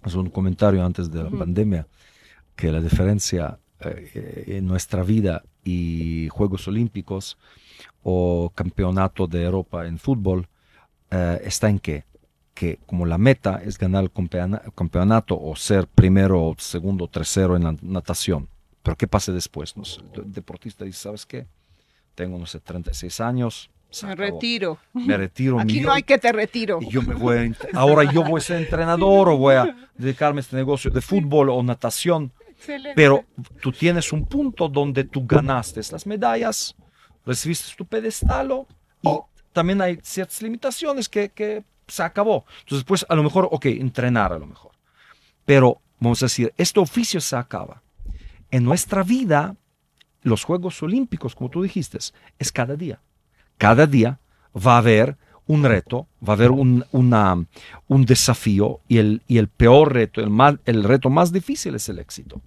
Es 0.05 0.15
un 0.15 0.29
comentario 0.29 0.85
antes 0.85 1.11
de 1.11 1.23
la 1.23 1.29
pandemia, 1.29 1.87
que 2.55 2.71
la 2.71 2.81
diferencia 2.81 3.57
eh, 3.79 4.43
en 4.47 4.65
nuestra 4.67 5.03
vida 5.03 5.43
y 5.63 6.27
Juegos 6.29 6.67
Olímpicos 6.67 7.37
o 8.03 8.51
Campeonato 8.53 9.27
de 9.27 9.43
Europa 9.43 9.87
en 9.87 9.97
fútbol 9.97 10.47
eh, 11.11 11.41
está 11.43 11.69
en 11.69 11.79
qué? 11.79 12.05
Que 12.53 12.79
como 12.85 13.05
la 13.05 13.17
meta 13.17 13.61
es 13.63 13.77
ganar 13.77 14.03
el 14.03 14.11
campeona- 14.11 14.61
campeonato 14.75 15.39
o 15.39 15.55
ser 15.55 15.87
primero, 15.87 16.53
segundo, 16.59 17.07
tercero 17.07 17.55
en 17.55 17.63
la 17.63 17.75
natación. 17.81 18.47
Pero 18.83 18.97
¿qué 18.97 19.07
pasa 19.07 19.31
después? 19.31 19.75
No 19.77 19.85
sé, 19.85 20.01
el 20.15 20.31
deportista 20.33 20.85
dice, 20.85 20.99
¿sabes 20.99 21.25
qué? 21.25 21.47
Tengo, 22.15 22.37
no 22.37 22.45
sé, 22.45 22.59
36 22.59 23.21
años. 23.21 23.69
Se 23.93 24.05
Me 24.07 24.13
acabó. 24.13 24.31
retiro. 24.31 24.77
Me 24.93 25.17
retiro. 25.17 25.59
Aquí 25.59 25.79
no 25.81 25.91
hay 25.93 26.03
que 26.03 26.17
te 26.17 26.31
retiro. 26.31 26.79
y 26.81 26.89
yo 26.89 27.01
me 27.01 27.13
voy 27.13 27.55
a 27.73 27.77
ahora 27.79 28.11
yo 28.11 28.23
voy 28.23 28.39
a 28.39 28.41
ser 28.41 28.57
entrenador 28.61 29.29
o 29.29 29.37
voy 29.37 29.55
a 29.55 29.75
dedicarme 29.95 30.39
a 30.39 30.41
este 30.41 30.55
negocio 30.55 30.91
de 30.91 31.01
fútbol 31.01 31.49
o 31.49 31.61
natación. 31.63 32.31
Excelente. 32.49 32.93
Pero 32.95 33.25
tú 33.61 33.71
tienes 33.71 34.11
un 34.11 34.25
punto 34.25 34.67
donde 34.67 35.03
tú 35.03 35.25
ganaste 35.25 35.81
las 35.91 36.05
medallas, 36.07 36.75
recibiste 37.25 37.75
tu 37.77 37.85
pedestal 37.85 38.65
y 39.01 39.09
también 39.51 39.81
hay 39.81 39.99
ciertas 40.01 40.41
limitaciones 40.41 41.07
que, 41.07 41.29
que 41.29 41.63
se 41.87 42.03
acabó. 42.03 42.45
Entonces, 42.61 42.83
pues 42.85 43.05
a 43.07 43.15
lo 43.15 43.23
mejor, 43.23 43.47
ok, 43.51 43.65
entrenar 43.65 44.33
a 44.33 44.39
lo 44.39 44.47
mejor. 44.47 44.71
Pero 45.45 45.81
vamos 45.99 46.21
a 46.23 46.25
decir, 46.25 46.53
este 46.57 46.79
oficio 46.79 47.21
se 47.21 47.35
acaba. 47.35 47.83
En 48.49 48.63
nuestra 48.63 49.03
vida, 49.03 49.55
los 50.21 50.43
Juegos 50.43 50.81
Olímpicos, 50.81 51.35
como 51.35 51.49
tú 51.49 51.61
dijiste, 51.61 51.99
es 52.39 52.51
cada 52.51 52.75
día. 52.75 53.01
Cada 53.57 53.85
día 53.87 54.19
va 54.55 54.75
a 54.75 54.77
haber 54.79 55.17
un 55.45 55.63
reto, 55.63 56.07
va 56.27 56.33
a 56.33 56.35
haber 56.35 56.51
un, 56.51 56.85
una- 56.91 57.45
un 57.87 58.05
desafío 58.05 58.79
y 58.87 58.97
el, 58.97 59.21
y 59.27 59.37
el 59.37 59.47
peor 59.49 59.93
reto, 59.93 60.21
el, 60.21 60.31
el 60.65 60.83
reto 60.83 61.09
más 61.09 61.31
difícil 61.33 61.75
es 61.75 61.89
el 61.89 61.99
éxito. 61.99 62.41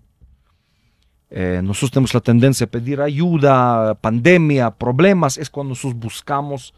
Eh, 1.29 1.61
nosotros 1.63 1.91
tenemos 1.91 2.15
la 2.15 2.21
tendencia 2.21 2.67
a 2.67 2.71
pedir 2.71 3.01
ayuda, 3.01 3.95
pandemia, 3.97 4.71
problemas, 4.71 5.39
es 5.39 5.51
cuando 5.51 5.71
nosotros 5.71 5.99
buscamos 6.01 6.73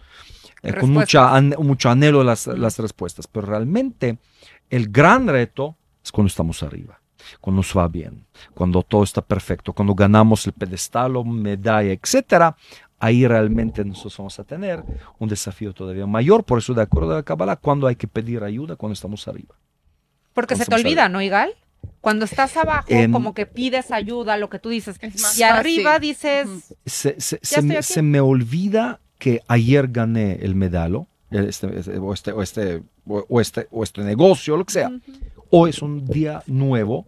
eh, 0.63 0.73
con 0.81 0.91
mucha, 0.91 1.35
an- 1.37 1.55
mucho 1.59 1.91
anhelo 1.91 2.25
las, 2.25 2.47
las 2.47 2.79
respuestas. 2.79 3.27
Pero 3.27 3.47
realmente 3.47 4.19
el 4.71 4.89
gran 4.89 5.29
reto 5.29 5.77
es 6.03 6.11
cuando 6.11 6.29
estamos 6.29 6.63
arriba, 6.63 6.99
cuando 7.41 7.59
nos 7.61 7.77
va 7.77 7.87
bien, 7.89 8.25
cuando 8.55 8.83
todo 8.83 9.03
está 9.05 9.21
perfecto, 9.21 9.73
cuando 9.75 9.95
ganamos 9.95 10.47
el 10.47 10.55
pedestal 10.55 11.17
o 11.17 11.25
medalla, 11.25 11.93
etcétera. 11.93 12.57
Ahí 13.01 13.27
realmente 13.27 13.85
nosotros 13.85 14.17
vamos 14.19 14.39
a 14.41 14.45
tener 14.45 14.83
un 15.19 15.29
desafío 15.29 15.73
todavía 15.73 16.07
mayor. 16.07 16.43
Por 16.45 16.59
eso, 16.59 16.75
de 16.75 16.83
acuerdo 16.83 17.13
a 17.13 17.17
la 17.17 17.23
Kabbalah, 17.23 17.57
cuando 17.57 17.87
hay 17.87 17.95
que 17.97 18.09
pedir 18.09 18.43
ayuda, 18.43 18.75
cuando 18.77 18.95
estamos 18.95 19.27
arriba. 19.29 19.55
Porque 20.35 20.57
se 20.57 20.65
te 20.67 20.75
olvida, 20.75 21.09
¿no, 21.09 21.23
Igal? 21.23 21.51
Cuando 22.01 22.25
estás 22.25 22.57
abajo, 22.57 22.87
Em, 22.89 23.13
como 23.13 23.35
que 23.35 23.47
pides 23.47 23.91
ayuda, 23.93 24.37
lo 24.37 24.49
que 24.51 24.59
tú 24.59 24.69
dices. 24.69 24.99
Y 25.39 25.43
arriba 25.43 25.99
dices, 25.99 26.75
se, 26.87 27.21
se- 27.21 27.37
Ya 27.37 27.41
se 27.43 27.55
estoy 27.57 27.63
me, 27.69 27.77
aquí. 27.77 27.83
se 27.85 28.03
me 28.03 28.21
olvida 28.21 29.01
que 29.19 29.43
ayer 29.49 29.89
gané 29.89 30.35
el 30.43 30.55
medalo, 30.57 31.07
este, 31.31 31.79
este- 31.79 31.99
o, 31.99 32.13
este, 32.13 32.33
o, 32.33 32.43
este, 32.43 32.83
o, 33.07 33.25
o 33.29 33.41
este, 33.41 33.69
o 33.71 33.85
este 33.85 34.03
negocio, 34.03 34.57
lo 34.57 34.65
que 34.65 34.73
sea. 34.73 34.91
Hoy 35.51 35.71
es 35.71 35.83
un 35.83 36.05
día 36.05 36.43
nuevo 36.47 37.07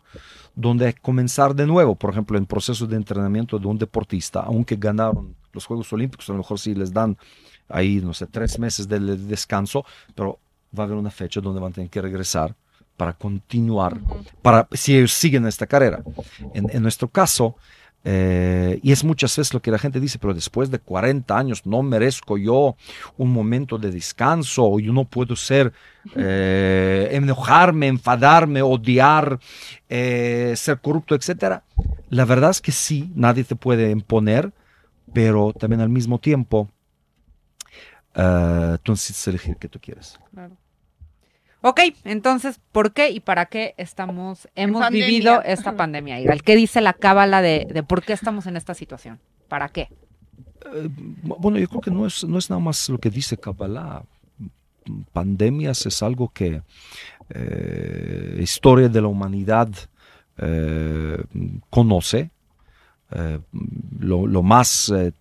donde 0.54 0.86
hay 0.86 0.92
que 0.92 1.00
comenzar 1.00 1.54
de 1.54 1.66
nuevo. 1.66 1.94
Por 1.94 2.10
ejemplo, 2.10 2.36
en 2.38 2.46
proceso 2.46 2.86
de 2.86 2.96
entrenamiento 2.96 3.58
de 3.58 3.66
un 3.66 3.78
deportista, 3.78 4.40
aunque 4.40 4.76
ganaron 4.76 5.34
los 5.52 5.66
Juegos 5.66 5.92
Olímpicos, 5.92 6.28
a 6.28 6.32
lo 6.32 6.38
mejor 6.38 6.58
sí 6.58 6.74
les 6.74 6.92
dan 6.92 7.16
ahí, 7.68 8.00
no 8.02 8.14
sé, 8.14 8.26
tres 8.26 8.58
meses 8.58 8.88
de 8.88 8.98
de 8.98 9.16
descanso, 9.16 9.84
pero 10.14 10.38
va 10.76 10.84
a 10.84 10.86
haber 10.86 10.98
una 10.98 11.10
fecha 11.10 11.40
donde 11.40 11.60
van 11.60 11.72
a 11.72 11.74
tener 11.74 11.90
que 11.90 12.02
regresar 12.02 12.54
para 12.96 13.12
continuar 13.14 13.98
para 14.42 14.68
si 14.72 14.96
ellos 14.96 15.12
siguen 15.12 15.46
esta 15.46 15.66
carrera. 15.66 16.02
En, 16.54 16.68
en 16.70 16.82
nuestro 16.82 17.08
caso, 17.08 17.56
eh, 18.02 18.80
y 18.82 18.92
es 18.92 19.04
muchas 19.04 19.36
veces 19.36 19.52
lo 19.52 19.60
que 19.60 19.70
la 19.70 19.78
gente 19.78 20.00
dice, 20.00 20.18
pero 20.18 20.32
después 20.32 20.70
de 20.70 20.78
40 20.78 21.36
años 21.36 21.66
no 21.66 21.82
merezco 21.82 22.38
yo 22.38 22.76
un 23.18 23.32
momento 23.32 23.76
de 23.76 23.90
descanso, 23.90 24.64
o 24.64 24.80
yo 24.80 24.92
no 24.92 25.04
puedo 25.04 25.36
ser, 25.36 25.72
eh, 26.16 27.08
enojarme, 27.12 27.88
enfadarme, 27.88 28.62
odiar, 28.62 29.38
eh, 29.88 30.54
ser 30.56 30.80
corrupto, 30.80 31.14
etc. 31.14 31.60
La 32.08 32.24
verdad 32.24 32.50
es 32.50 32.60
que 32.60 32.72
sí, 32.72 33.10
nadie 33.14 33.44
te 33.44 33.56
puede 33.56 33.90
imponer, 33.90 34.52
pero 35.12 35.52
también 35.52 35.80
al 35.80 35.88
mismo 35.88 36.18
tiempo, 36.18 36.68
eh, 38.14 38.78
tú 38.82 38.92
necesitas 38.92 39.28
elegir 39.28 39.56
qué 39.56 39.68
tú 39.68 39.78
quieres. 39.80 40.18
Claro. 40.32 40.56
Ok, 41.62 41.80
entonces, 42.04 42.58
¿por 42.72 42.92
qué 42.92 43.10
y 43.10 43.20
para 43.20 43.46
qué 43.46 43.74
estamos, 43.76 44.48
hemos 44.54 44.80
pandemia. 44.80 45.06
vivido 45.06 45.42
esta 45.44 45.76
pandemia, 45.76 46.18
Igal? 46.18 46.42
¿Qué 46.42 46.56
dice 46.56 46.80
la 46.80 46.94
cábala 46.94 47.42
de, 47.42 47.66
de 47.70 47.82
por 47.82 48.02
qué 48.02 48.14
estamos 48.14 48.46
en 48.46 48.56
esta 48.56 48.74
situación? 48.74 49.20
¿Para 49.48 49.68
qué? 49.68 49.88
Eh, 50.72 50.88
bueno, 51.22 51.58
yo 51.58 51.68
creo 51.68 51.80
que 51.80 51.90
no 51.90 52.06
es, 52.06 52.24
no 52.24 52.38
es 52.38 52.50
nada 52.50 52.60
más 52.60 52.88
lo 52.88 52.98
que 52.98 53.10
dice 53.10 53.36
Kabbalah. 53.36 54.04
Pandemias 55.12 55.84
es 55.86 56.02
algo 56.02 56.30
que 56.30 56.62
eh, 57.28 58.38
historia 58.40 58.88
de 58.88 59.00
la 59.00 59.08
humanidad 59.08 59.68
eh, 60.38 61.22
conoce. 61.68 62.30
Eh, 63.12 63.40
lo, 63.98 64.26
lo 64.26 64.42
más 64.42 64.88
eh, 64.94 65.12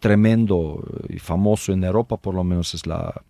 tremendo 0.00 0.82
y 1.08 1.18
famoso 1.18 1.72
en 1.72 1.84
Europa, 1.84 2.16
por 2.16 2.34
lo 2.34 2.44
menos, 2.44 2.74
es 2.74 2.86
la, 2.86 3.22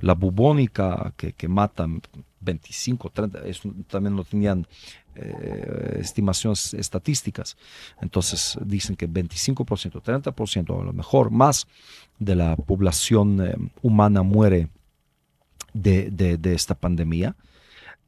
la 0.00 0.14
bubónica 0.14 1.12
que, 1.16 1.32
que 1.32 1.48
mata 1.48 1.86
25, 2.40 3.10
30, 3.10 3.40
eso 3.46 3.72
también 3.88 4.16
lo 4.16 4.24
tenían 4.24 4.66
eh, 5.14 5.98
estimaciones 6.00 6.74
estadísticas. 6.74 7.56
Entonces 8.00 8.58
dicen 8.64 8.96
que 8.96 9.08
25%, 9.08 10.02
30%, 10.02 10.80
a 10.80 10.84
lo 10.84 10.92
mejor 10.92 11.30
más 11.30 11.66
de 12.18 12.34
la 12.36 12.56
población 12.56 13.40
eh, 13.46 13.54
humana 13.82 14.22
muere 14.22 14.68
de, 15.72 16.10
de- 16.10 16.36
de 16.36 16.54
esta 16.54 16.74
pandemia. 16.74 17.36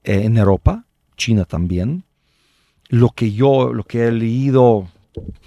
eh, 0.04 0.22
en 0.24 0.36
Europa, 0.38 0.84
China 1.16 1.44
también. 1.46 2.04
Lo 2.88 3.10
que 3.10 3.32
yo, 3.32 3.72
lo 3.72 3.84
que 3.84 4.06
he 4.06 4.12
leído, 4.12 4.88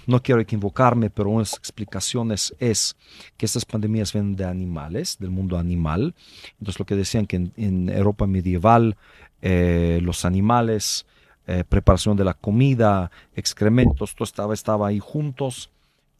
no 0.06 0.22
quiero 0.22 0.40
equivocarme, 0.40 1.10
pero 1.10 1.30
unas 1.30 1.54
explicaciones 1.54 2.54
es 2.58 2.96
que 3.36 3.46
estas 3.46 3.64
pandemias 3.64 4.12
vienen 4.12 4.36
de 4.36 4.44
animales, 4.44 5.16
del 5.18 5.30
mundo 5.30 5.58
animal. 5.58 6.14
Entonces 6.58 6.78
lo 6.78 6.86
que 6.86 6.96
decían 6.96 7.26
que 7.26 7.36
en, 7.56 7.88
Europa 7.88 8.26
medieval 8.26 8.96
eh, 9.42 10.00
los 10.02 10.24
animales, 10.24 11.06
eh, 11.46 11.64
preparación 11.68 12.16
de 12.16 12.24
la 12.24 12.34
comida, 12.34 13.10
excrementos, 13.34 14.14
todo 14.14 14.24
estaba, 14.24 14.54
estaba 14.54 14.88
ahí 14.88 14.98
juntos. 14.98 15.70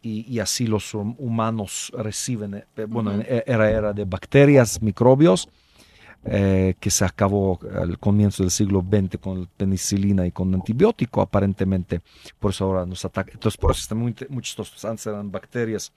Y, 0.00 0.38
así 0.38 0.66
los 0.66 0.94
humanos 0.94 1.92
reciben, 1.94 2.64
bueno, 2.88 3.12
era 3.20 3.68
era 3.68 3.92
de 3.92 4.04
bacterias, 4.04 4.80
microbios, 4.80 5.48
eh, 6.24 6.74
que 6.80 6.90
se 6.90 7.04
acabó 7.04 7.58
al 7.74 7.98
comienzo 7.98 8.42
del 8.42 8.50
siglo 8.50 8.84
XX 8.86 9.18
con 9.18 9.46
penicilina 9.56 10.26
y 10.26 10.32
con 10.32 10.52
antibiótico, 10.54 11.20
aparentemente. 11.20 12.00
Por 12.38 12.50
eso 12.50 12.64
ahora 12.64 12.86
nos 12.86 13.04
ataca. 13.04 13.32
Entonces, 13.32 13.58
por 13.58 13.70
eso 13.70 13.80
están 13.80 13.98
muy, 13.98 14.14
muy 14.28 14.42
chistosos. 14.42 14.84
Antes 14.84 15.06
eran 15.06 15.30
bacterias 15.30 15.92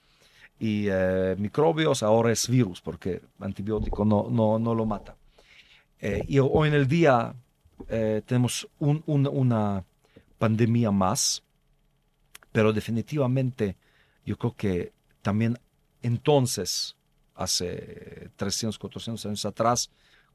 y 0.58 0.86
eh, 0.88 1.34
microbios, 1.38 2.02
ahora 2.02 2.32
es 2.32 2.48
virus, 2.48 2.80
porque 2.80 3.20
antibiótico 3.40 4.04
no, 4.04 4.28
no, 4.30 4.58
no 4.58 4.74
lo 4.74 4.86
mata. 4.86 5.16
Eh, 6.00 6.24
y 6.28 6.38
hoy 6.38 6.68
en 6.68 6.74
el 6.74 6.86
día 6.88 7.34
tenemos 8.26 8.68
una 8.78 9.84
pandemia 10.38 10.92
más, 10.92 11.42
pero 12.52 12.72
definitivamente 12.72 13.76
yo 14.24 14.38
creo 14.38 14.54
que 14.56 14.92
también 15.20 15.58
entonces, 16.02 16.96
hace 17.34 18.30
300, 18.36 18.78
400 18.78 19.26
años 19.26 19.44
atrás, 19.44 19.90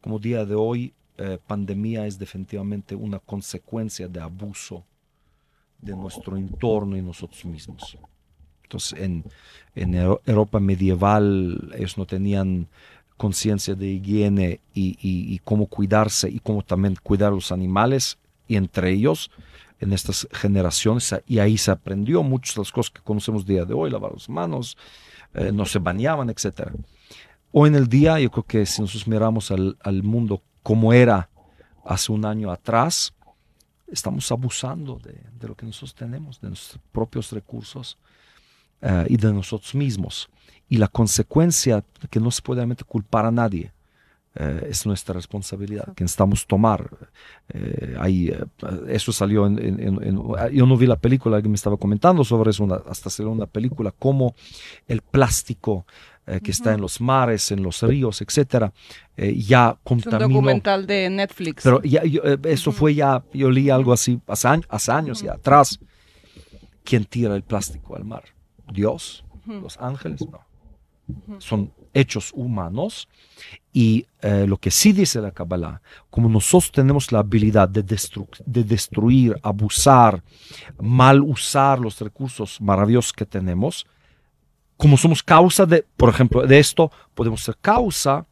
como 0.07 0.19
día 0.19 0.45
de 0.45 0.55
hoy, 0.55 0.93
eh, 1.17 1.37
pandemia 1.47 2.07
es 2.07 2.17
definitivamente 2.17 2.95
una 2.95 3.19
consecuencia 3.19 4.07
de 4.07 4.21
abuso 4.21 4.85
de 5.81 5.93
nuestro 5.93 6.37
entorno 6.37 6.95
y 6.95 7.01
nosotros 7.01 7.43
mismos. 7.43 7.97
Entonces, 8.63 8.97
en, 9.01 9.25
en 9.75 9.95
Europa 10.25 10.61
medieval 10.61 11.73
ellos 11.75 11.97
no 11.97 12.05
tenían 12.05 12.69
conciencia 13.17 13.75
de 13.75 13.85
higiene 13.85 14.61
y, 14.73 14.97
y, 15.01 15.37
cómo 15.39 15.65
cuidarse 15.65 16.29
y 16.29 16.39
cómo 16.39 16.61
también 16.61 16.95
cuidar 17.03 17.33
a 17.33 17.35
los 17.35 17.51
animales 17.51 18.17
y 18.47 18.55
entre 18.55 18.91
ellos 18.91 19.29
en 19.81 19.91
estas 19.91 20.25
generaciones 20.31 21.13
y 21.27 21.39
ahí 21.39 21.57
se 21.57 21.71
aprendió 21.71 22.23
muchas 22.23 22.55
de 22.55 22.61
las 22.61 22.71
cosas 22.71 22.91
que 22.91 23.01
conocemos 23.01 23.45
día 23.45 23.65
de 23.65 23.73
hoy, 23.73 23.91
lavar 23.91 24.13
las 24.13 24.29
manos, 24.29 24.77
eh, 25.33 25.51
no 25.51 25.65
se 25.65 25.79
bañaban, 25.79 26.29
etcétera. 26.29 26.71
Hoy 27.51 27.69
en 27.69 27.75
el 27.75 27.87
día, 27.87 28.19
yo 28.19 28.29
creo 28.29 28.43
que 28.43 28.65
si 28.65 28.81
nosotros 28.81 29.07
miramos 29.07 29.51
al, 29.51 30.03
mundo 30.03 30.41
como 30.63 30.91
era 30.91 31.29
hace 31.85 32.11
un 32.11 32.25
año 32.25 32.51
atrás, 32.51 33.13
estamos 33.87 34.29
abusando 34.31 34.99
de, 34.99 35.47
lo 35.47 35.55
que 35.55 35.65
nosotros 35.65 35.95
tenemos, 35.95 36.41
de 36.41 36.49
nuestros 36.49 36.81
propios 36.91 37.31
recursos 37.31 37.97
eh, 38.81 39.05
y 39.09 39.15
de 39.15 39.31
nosotros 39.31 39.73
mismos. 39.75 40.29
Y 40.67 40.77
la 40.77 40.89
consecuencia, 40.89 41.83
que 42.09 42.19
no 42.19 42.31
se 42.31 42.41
puede 42.41 42.59
realmente 42.59 42.83
culpar 42.83 43.25
a 43.25 43.31
nadie, 43.31 43.71
eh, 44.35 44.67
es 44.69 44.85
nuestra 44.85 45.13
responsabilidad 45.13 45.93
que 45.95 46.03
necesitamos 46.03 46.45
tomar. 46.45 46.89
Eh, 47.47 47.95
ahí, 47.97 48.29
eso 48.89 49.13
salió 49.13 49.47
en, 49.47 50.21
Yo 50.51 50.65
no 50.65 50.75
vi 50.75 50.85
la 50.85 50.97
película, 50.97 51.41
que 51.41 51.47
me 51.47 51.55
estaba 51.55 51.77
comentando 51.77 52.25
sobre 52.25 52.51
eso, 52.51 52.67
hasta 52.87 53.09
salió 53.09 53.31
una 53.31 53.45
película, 53.47 53.93
cómo 53.97 54.35
el 54.85 55.01
plástico 55.01 55.85
eh, 56.29 56.41
que 56.41 56.51
está 56.51 56.73
en 56.73 56.81
los 56.81 56.99
mares, 56.99 57.51
en 57.53 57.63
los 57.63 57.81
ríos, 57.81 58.21
etcétera, 58.21 58.73
eh, 59.15 59.33
ya 59.33 59.77
contaminó. 59.81 60.17
Es 60.17 60.25
un 60.25 60.33
documental 60.33 60.85
de 60.85 61.09
Netflix. 61.09 61.63
Pero 61.63 61.81
ya, 61.83 62.01
eh, 62.03 62.37
eso 62.43 62.73
fue 62.73 62.95
ya, 62.95 63.23
yo 63.33 63.49
leí 63.49 63.69
algo 63.69 63.93
así 63.93 64.19
hace, 64.27 64.49
años, 64.49 64.65
hace 64.69 64.91
años 64.91 65.21
ya 65.21 65.35
atrás. 65.35 65.79
¿Quién 66.83 67.05
tira 67.05 67.33
el 67.33 67.43
plástico 67.43 67.95
al 67.95 68.03
mar? 68.03 68.23
¿Dios? 68.73 69.23
¿Los 69.45 69.77
ángeles? 69.77 70.25
No. 70.29 71.39
Son 71.39 71.71
hechos 71.93 72.33
humanos 72.33 73.07
y 73.71 74.05
lo 74.21 74.57
que 74.57 74.71
sí 74.71 74.91
dice 74.91 75.21
la 75.21 75.31
Kabbalah, 75.31 75.81
como 76.09 76.27
nosotros 76.27 76.71
tenemos 76.73 77.13
la 77.13 77.19
habilidad 77.19 77.69
de, 77.69 77.83
de 77.83 78.63
destruir, 78.65 79.37
abusar, 79.43 80.21
mal 80.77 81.21
usar 81.21 81.79
los 81.79 82.01
recursos 82.01 82.59
maravillosos 82.59 83.13
que 83.13 83.25
tenemos, 83.25 83.85
como 84.77 84.97
somos 84.97 85.23
causa 85.23 85.65
de, 85.65 85.85
por 85.97 86.09
ejemplo, 86.09 86.45
de 86.45 86.59
esto, 86.59 86.91
podemos 87.15 87.43
ser 87.43 87.57
causa 87.59 88.25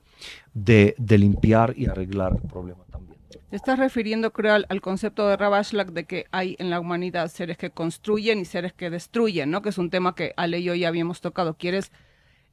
de, 0.53 0.95
limpiar 0.97 1.73
y 1.75 1.87
arreglar 1.87 2.33
el 2.41 2.49
problema 2.49 2.83
también. 2.91 3.19
Te 3.49 3.55
estás 3.55 3.77
refiriendo, 3.77 4.31
creo, 4.31 4.53
al, 4.67 4.81
concepto 4.81 5.27
de 5.27 5.37
Rabashlak 5.37 5.89
de 5.89 6.05
que 6.05 6.25
hay 6.31 6.55
en 6.59 6.69
la 6.69 6.79
humanidad 6.79 7.29
seres 7.29 7.57
que 7.57 7.71
construyen 7.71 8.39
y 8.39 8.45
seres 8.45 8.73
que 8.73 8.89
destruyen, 8.89 9.51
¿no? 9.51 9.61
Que 9.61 9.69
es 9.69 9.77
un 9.77 9.89
tema 9.89 10.15
que 10.15 10.33
Ale 10.37 10.59
y 10.59 10.63
yo 10.63 10.75
ya 10.75 10.87
habíamos 10.87 11.21
tocado. 11.21 11.55
¿Quieres 11.55 11.91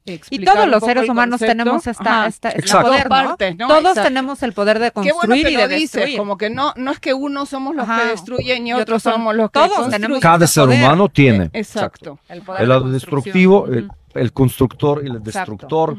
y 0.05 0.43
todos 0.43 0.67
los 0.67 0.83
seres 0.83 1.07
humanos 1.07 1.39
tenemos 1.39 1.87
esta, 1.87 2.27
esta, 2.27 2.51
poder, 2.81 3.09
¿no? 3.57 3.67
Todos 3.67 3.93
tenemos 3.95 4.43
el 4.43 4.53
poder 4.53 4.79
de 4.79 4.91
construir 4.91 5.47
y 5.47 5.55
de 5.55 5.67
destruir. 5.67 6.17
como 6.17 6.37
que 6.37 6.49
no, 6.49 6.73
no 6.75 6.91
es 6.91 6.99
que 6.99 7.13
unos 7.13 7.49
somos 7.49 7.75
los 7.75 7.87
que 7.87 8.05
destruyen 8.05 8.67
y, 8.67 8.73
otros 8.73 9.03
somos 9.03 9.35
los 9.35 9.49
que 9.51 9.59
todos 9.59 9.89
tenemos 9.89 10.19
Cada 10.19 10.47
ser 10.47 10.67
humano 10.67 11.09
tiene. 11.09 11.49
Exacto. 11.53 12.19
El, 12.29 12.69
lado 12.69 12.89
destructivo, 12.89 13.67
el, 14.15 14.33
constructor 14.33 15.01
y 15.03 15.09
el 15.09 15.21
destructor. 15.21 15.97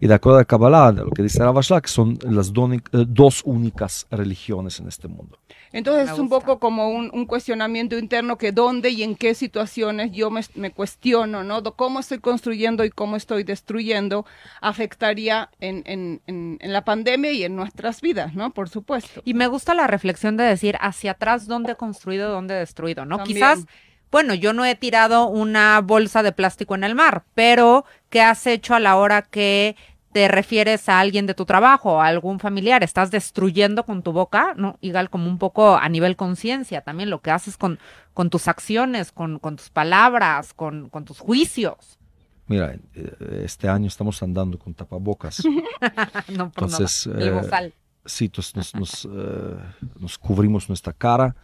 Y 0.00 0.06
de 0.06 0.14
acuerdo 0.14 0.38
a 0.38 0.44
Kabbalah, 0.44 0.92
lo 0.92 1.10
que 1.10 1.22
dice 1.22 1.40
Ravashak, 1.40 1.86
son 1.86 2.18
las 2.22 2.48
eh, 2.50 2.80
dos 3.08 3.42
únicas 3.44 4.06
religiones 4.10 4.80
en 4.80 4.88
este 4.88 5.08
mundo. 5.08 5.38
Entonces 5.72 6.12
es 6.12 6.18
un 6.18 6.28
poco 6.28 6.58
como 6.58 6.90
un, 6.90 7.26
cuestionamiento 7.26 7.96
interno 7.96 8.36
que 8.36 8.52
dónde 8.52 8.90
y 8.90 9.02
en 9.02 9.16
qué 9.16 9.34
situaciones 9.34 10.12
yo 10.12 10.30
me, 10.30 10.70
cuestiono, 10.70 11.44
¿no? 11.44 11.62
Cómo 11.62 12.00
estoy 12.00 12.18
construyendo 12.18 12.84
y 12.84 12.90
cómo 12.90 13.16
estoy 13.16 13.42
destruyendo 13.42 14.26
afectaría 14.60 15.50
en, 15.60 15.82
en, 15.86 16.20
en, 16.26 16.72
la 16.72 16.84
pandemia 16.84 17.32
y 17.32 17.44
en 17.44 17.56
nuestras 17.56 18.02
vidas, 18.02 18.34
¿no? 18.34 18.50
Por 18.50 18.68
supuesto. 18.68 19.22
Y 19.24 19.34
me 19.34 19.46
gusta 19.46 19.74
la 19.74 19.86
reflexión 19.86 20.36
de 20.36 20.44
decir 20.44 20.76
hacia 20.80 21.12
atrás 21.12 21.46
dónde 21.46 21.72
he 21.72 21.76
construido, 21.76 22.30
dónde 22.30 22.54
he 22.54 22.58
destruido, 22.58 23.06
¿no? 23.06 23.22
Quizás 23.24 23.64
bueno, 24.12 24.34
yo 24.34 24.52
no 24.52 24.64
he 24.66 24.74
tirado 24.76 25.26
una 25.26 25.80
bolsa 25.80 26.22
de 26.22 26.32
plástico 26.32 26.74
en 26.74 26.84
el 26.84 26.94
mar, 26.94 27.24
pero 27.34 27.86
¿qué 28.10 28.20
has 28.20 28.46
hecho 28.46 28.74
a 28.74 28.80
la 28.80 28.96
hora 28.96 29.22
que 29.22 29.74
te 30.12 30.28
refieres 30.28 30.90
a 30.90 31.00
alguien 31.00 31.26
de 31.26 31.32
tu 31.32 31.46
trabajo, 31.46 32.00
a 32.00 32.06
algún 32.06 32.38
familiar, 32.38 32.82
estás 32.82 33.10
destruyendo 33.10 33.84
con 33.84 34.02
tu 34.02 34.12
boca, 34.12 34.52
¿no? 34.54 34.76
Igual 34.82 35.08
como 35.08 35.28
un 35.28 35.38
poco 35.38 35.76
a 35.76 35.88
nivel 35.88 36.16
conciencia, 36.16 36.82
también 36.82 37.08
lo 37.08 37.22
que 37.22 37.30
haces 37.30 37.56
con, 37.56 37.78
con 38.12 38.28
tus 38.28 38.48
acciones, 38.48 39.10
con, 39.10 39.38
con 39.38 39.56
tus 39.56 39.70
palabras, 39.70 40.52
con, 40.52 40.90
con, 40.90 41.06
tus 41.06 41.18
juicios. 41.18 41.98
Mira, 42.46 42.74
eh, 42.94 43.42
este 43.46 43.66
año 43.66 43.86
estamos 43.86 44.22
andando 44.22 44.58
con 44.58 44.74
tapabocas. 44.74 45.42
no, 46.28 46.50
por 46.50 46.64
entonces, 46.64 47.08
eh, 47.18 47.72
sí, 48.04 48.26
entonces 48.26 48.74
nos, 48.74 49.06
eh, 49.06 49.56
nos, 49.98 50.18
cubrimos 50.18 50.68
nuestra 50.68 50.92
cara 50.92 51.34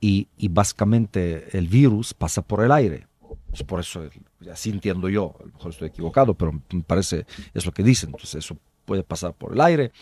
y, 0.00 0.28
y 0.36 0.48
básicamente 0.48 1.56
el 1.56 1.68
virus 1.68 2.14
pasa 2.14 2.42
por 2.42 2.64
el 2.64 2.72
aire. 2.72 3.06
Pues 3.50 3.62
por 3.62 3.80
eso, 3.80 4.08
así 4.52 4.70
entiendo 4.70 5.08
yo, 5.08 5.34
a 5.40 5.44
lo 5.44 5.52
mejor 5.52 5.70
estoy 5.72 5.88
equivocado, 5.88 6.34
pero 6.34 6.52
me 6.52 6.82
parece, 6.82 7.26
es 7.54 7.64
lo 7.66 7.72
que 7.72 7.82
dicen. 7.82 8.10
Entonces 8.10 8.44
eso 8.44 8.56
puede 8.84 9.02
pasar 9.02 9.34
por 9.34 9.52
el 9.52 9.60
aire, 9.60 9.92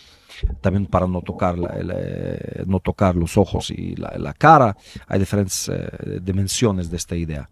también 0.61 0.87
para 0.87 1.09
no 1.09 1.20
tocar, 1.20 1.56
eh, 1.59 2.62
no 2.66 2.78
tocar 2.78 3.16
los 3.16 3.37
ojos 3.37 3.70
y 3.70 3.96
la, 3.96 4.32
cara. 4.32 4.76
Hay 5.09 5.18
diferentes 5.18 5.68
eh, 5.68 6.20
dimensiones 6.22 6.88
de 6.88 6.96
esta 6.96 7.16
idea. 7.16 7.50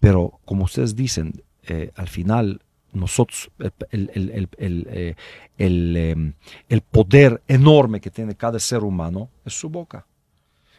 Pero 0.00 0.40
como 0.44 0.64
ustedes 0.64 0.96
dicen, 0.96 1.32
eh, 1.62 1.92
al 1.94 2.08
final 2.08 2.60
nosotros, 2.92 3.50
el, 3.90 4.10
el, 4.14 4.48
el, 5.56 5.96
em, 5.96 6.32
el, 6.68 6.80
poder 6.80 7.42
enorme 7.46 8.00
que 8.00 8.10
tiene 8.10 8.34
cada 8.34 8.58
ser 8.58 8.82
humano 8.82 9.30
es 9.44 9.54
su 9.54 9.68
boca. 9.68 10.06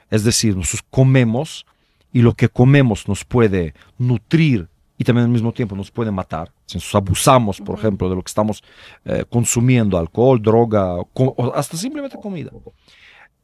Es 0.09 0.23
decir, 0.23 0.55
nosotros 0.55 0.85
comemos 0.89 1.65
y 2.13 2.21
lo 2.21 2.33
que 2.33 2.49
comemos 2.49 3.07
nos 3.07 3.25
puede 3.25 3.73
nutrir 3.97 4.69
y 4.97 5.03
también 5.03 5.25
al 5.25 5.31
mismo 5.31 5.51
tiempo 5.51 5.75
nos 5.75 5.91
puede 5.91 6.11
matar. 6.11 6.51
Si 6.65 6.77
nos 6.77 6.95
abusamos, 6.95 7.61
por 7.61 7.77
ejemplo, 7.77 8.09
de 8.09 8.15
lo 8.15 8.23
que 8.23 8.29
estamos 8.29 8.63
eh, 9.05 9.23
consumiendo, 9.29 9.97
alcohol, 9.97 10.41
droga, 10.41 10.95
o 10.95 11.53
hasta 11.53 11.77
simplemente 11.77 12.17
comida. 12.19 12.51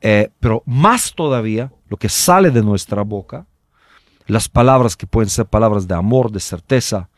Eh, 0.02 0.30
pero 0.40 0.64
más 0.66 1.14
todavía, 1.14 1.72
lo 1.88 1.98
que 1.98 2.10
sale 2.10 2.50
de 2.50 2.64
nuestra 2.64 3.04
boca, 3.04 3.46
las 4.26 4.50
palabras 4.50 4.98
que 4.98 5.06
pueden 5.06 5.30
ser 5.30 5.46
palabras 5.46 5.88
de 5.88 5.94
amor, 5.94 6.32
de 6.32 6.40
certeza, 6.40 7.10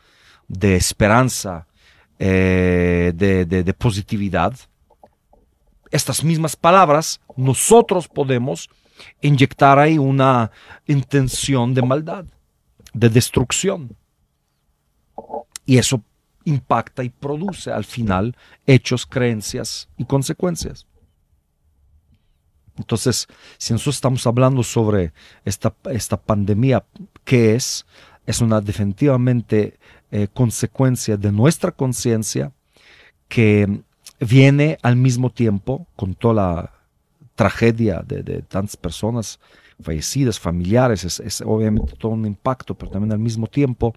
de 0.48 0.76
esperanza, 0.76 1.68
eh, 2.20 3.14
de, 3.16 3.46
de 3.46 3.74
positividad, 3.74 4.54
estas 5.92 6.24
mismas 6.24 6.56
palabras 6.56 7.22
nosotros 7.38 8.08
podemos 8.08 8.70
inyectar 9.22 9.80
ahí 9.80 9.98
una 9.98 10.52
intención 10.88 11.74
de 11.74 11.82
maldad, 11.82 12.26
de 12.94 13.10
destrucción. 13.10 13.96
Y 15.66 15.78
eso 15.78 16.02
impacta 16.46 17.04
y 17.04 17.10
produce 17.10 17.72
al 17.72 17.86
final 17.86 18.36
hechos, 18.66 19.06
creencias 19.06 19.90
y 19.98 20.06
consecuencias. 20.06 20.86
Entonces, 22.78 23.28
si 23.58 23.74
nosotros 23.74 23.96
estamos 23.96 24.28
hablando 24.28 24.62
sobre 24.62 25.14
esta, 25.46 25.74
esta 25.92 26.18
pandemia, 26.18 26.86
¿qué 27.24 27.56
es? 27.56 27.86
Es 28.26 28.42
una 28.42 28.60
definitivamente 28.60 29.80
eh, 30.12 30.28
consecuencia 30.34 31.18
de 31.18 31.32
nuestra 31.32 31.72
conciencia 31.72 32.52
que 33.28 33.82
viene 34.20 34.78
al 34.82 34.96
mismo 34.96 35.30
tiempo 35.30 35.88
con 35.96 36.16
toda 36.16 36.34
la 36.34 36.75
tragedia 37.36 38.02
de, 38.06 38.24
de 38.24 38.42
tantas 38.42 38.76
personas 38.78 39.40
fallecidas, 39.82 40.40
familiares, 40.40 41.04
es, 41.04 41.20
es, 41.20 41.42
obviamente 41.42 41.94
todo 41.98 42.14
un 42.14 42.26
impacto, 42.26 42.76
pero 42.76 42.92
también 42.92 43.12
al 43.12 43.20
mismo 43.20 43.46
tiempo 43.48 43.94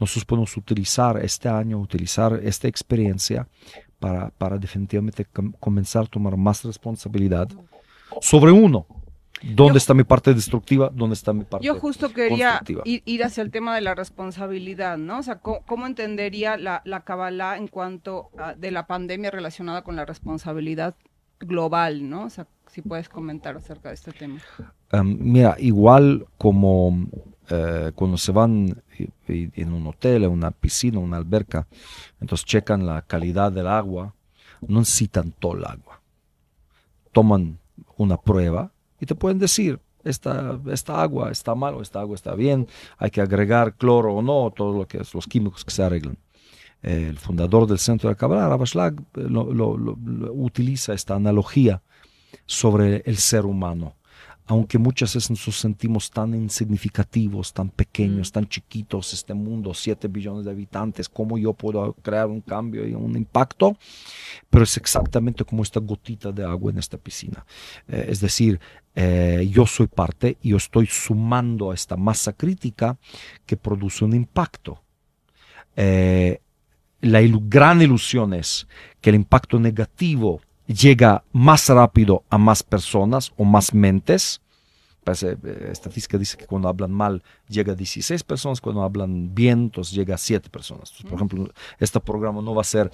nosotros 0.00 0.24
podemos 0.24 0.56
utilizar 0.56 1.22
este 1.22 1.48
año, 1.50 1.78
utilizar 1.78 2.40
esta 2.42 2.66
experiencia 2.66 3.46
para, 3.98 4.30
para 4.30 4.56
definitivamente 4.58 5.26
com 5.26 5.52
comenzar 5.60 6.04
a 6.04 6.06
tomar 6.06 6.36
más 6.36 6.64
responsabilidad 6.64 7.48
sobre 8.22 8.52
uno. 8.52 8.86
¿Dónde 9.42 9.74
Yo- 9.74 9.78
está 9.78 9.94
mi 9.94 10.02
parte 10.02 10.34
destructiva? 10.34 10.90
¿Dónde 10.92 11.14
está 11.14 11.32
mi 11.32 11.44
parte 11.44 11.64
Yo 11.64 11.74
justo 11.78 12.12
quería 12.12 12.60
ir, 12.84 13.02
ir 13.04 13.22
hacia 13.22 13.42
el 13.42 13.50
tema 13.50 13.74
de 13.74 13.82
la 13.82 13.94
responsabilidad, 13.94 14.98
¿no? 14.98 15.18
O 15.18 15.22
sea, 15.22 15.36
¿cómo, 15.40 15.60
cómo 15.66 15.86
entendería 15.86 16.56
la, 16.56 16.80
la 16.84 17.04
Kabbalah 17.04 17.56
en 17.56 17.68
cuanto 17.68 18.30
a, 18.38 18.54
de 18.54 18.70
la 18.72 18.86
pandemia 18.86 19.30
relacionada 19.30 19.82
con 19.82 19.94
la 19.94 20.04
responsabilidad 20.04 20.96
global, 21.40 22.08
¿no? 22.08 22.24
O 22.24 22.30
sea, 22.30 22.46
si 22.66 22.82
puedes 22.82 23.08
comentar 23.08 23.56
acerca 23.56 23.88
de 23.88 23.94
este 23.94 24.12
tema. 24.12 24.40
Um, 24.92 25.16
mira, 25.20 25.56
igual 25.58 26.26
como 26.36 27.06
eh, 27.50 27.92
cuando 27.94 28.16
se 28.16 28.32
van 28.32 28.82
en 29.26 29.72
un 29.72 29.86
hotel, 29.86 30.24
en 30.24 30.30
una 30.30 30.50
piscina, 30.50 30.98
una 30.98 31.16
alberca, 31.16 31.66
entonces 32.20 32.44
checan 32.44 32.86
la 32.86 33.02
calidad 33.02 33.52
del 33.52 33.66
agua, 33.66 34.14
no 34.66 34.80
necesitan 34.80 35.32
todo 35.32 35.56
el 35.56 35.64
agua. 35.64 36.00
Toman 37.12 37.58
una 37.96 38.16
prueba 38.16 38.72
y 39.00 39.06
te 39.06 39.14
pueden 39.14 39.38
decir, 39.38 39.80
esta, 40.04 40.58
esta 40.70 41.02
agua 41.02 41.30
está 41.30 41.54
mal 41.54 41.74
o 41.74 41.82
esta 41.82 42.00
agua 42.00 42.14
está 42.14 42.34
bien, 42.34 42.68
hay 42.98 43.10
que 43.10 43.20
agregar 43.20 43.74
cloro 43.74 44.14
o 44.14 44.22
no, 44.22 44.52
todo 44.54 44.76
lo 44.76 44.86
que 44.86 44.98
es, 44.98 45.14
los 45.14 45.26
químicos 45.26 45.64
que 45.64 45.70
se 45.70 45.82
arreglan. 45.82 46.18
El 46.82 47.18
fundador 47.18 47.66
del 47.66 47.78
centro 47.78 48.08
de 48.08 48.16
Kabbalah, 48.16 48.48
Rav 48.48 48.62
Ashlag, 48.62 49.02
lo- 49.14 49.52
lo- 49.52 49.76
lo- 49.76 49.98
lo- 50.04 50.32
utiliza 50.32 50.92
esta 50.94 51.14
analogía 51.14 51.82
sobre 52.46 53.02
el 53.06 53.16
ser 53.16 53.46
humano 53.46 53.94
aunque 54.50 54.78
muchas 54.78 55.14
veces 55.14 55.30
nos 55.46 55.60
sentimos 55.60 56.10
tan 56.10 56.34
insignificativos, 56.34 57.52
tan 57.52 57.68
pequeños, 57.68 58.30
Mm. 58.30 58.32
tan 58.32 58.48
chiquitos, 58.48 59.12
este 59.12 59.34
mundo, 59.34 59.74
7 59.74 60.08
billones 60.08 60.46
de 60.46 60.50
habitantes, 60.52 61.06
¿cómo 61.06 61.36
yo 61.36 61.52
puedo 61.52 61.92
crear 62.00 62.28
un 62.28 62.40
cambio 62.40 62.88
y 62.88 62.94
un 62.94 63.14
impacto? 63.14 63.76
Pero 64.48 64.64
es 64.64 64.74
exactamente 64.78 65.44
como 65.44 65.62
esta 65.62 65.80
gotita 65.80 66.32
de 66.32 66.44
agua 66.46 66.72
en 66.72 66.78
esta 66.78 66.96
piscina. 66.96 67.44
Eh, 67.88 68.06
es 68.08 68.20
decir, 68.20 68.58
eh, 68.94 69.46
yo 69.52 69.66
soy 69.66 69.86
parte 69.86 70.38
y 70.40 70.48
yo 70.48 70.56
estoy 70.56 70.86
sumando 70.86 71.70
a 71.70 71.74
esta 71.74 71.98
masa 71.98 72.32
crítica 72.32 72.96
que 73.44 73.58
produce 73.58 74.02
un 74.06 74.14
impacto. 74.14 74.82
Eh, 75.76 76.40
la 77.00 77.20
ilu- 77.22 77.42
gran 77.48 77.80
ilusión 77.82 78.34
es 78.34 78.66
que 79.00 79.10
el 79.10 79.16
impacto 79.16 79.58
negativo 79.60 80.40
llega 80.66 81.22
más 81.32 81.68
rápido 81.68 82.24
a 82.30 82.38
más 82.38 82.62
personas 82.62 83.32
o 83.36 83.44
más 83.44 83.72
mentes. 83.74 84.40
Parece, 85.04 85.38
eh, 85.42 85.68
estadística 85.72 86.18
dice 86.18 86.36
que 86.36 86.44
cuando 86.44 86.68
hablan 86.68 86.90
mal 86.92 87.22
llega 87.48 87.72
a 87.72 87.76
16 87.76 88.22
personas, 88.24 88.60
cuando 88.60 88.82
hablan 88.82 89.34
bien, 89.34 89.60
entonces 89.60 89.94
llega 89.94 90.16
a 90.16 90.18
7 90.18 90.50
personas. 90.50 90.90
Entonces, 90.90 91.06
por 91.06 91.14
ejemplo, 91.14 91.50
este 91.78 91.98
programa 92.00 92.42
no 92.42 92.54
va 92.54 92.60
a 92.60 92.64
ser 92.64 92.90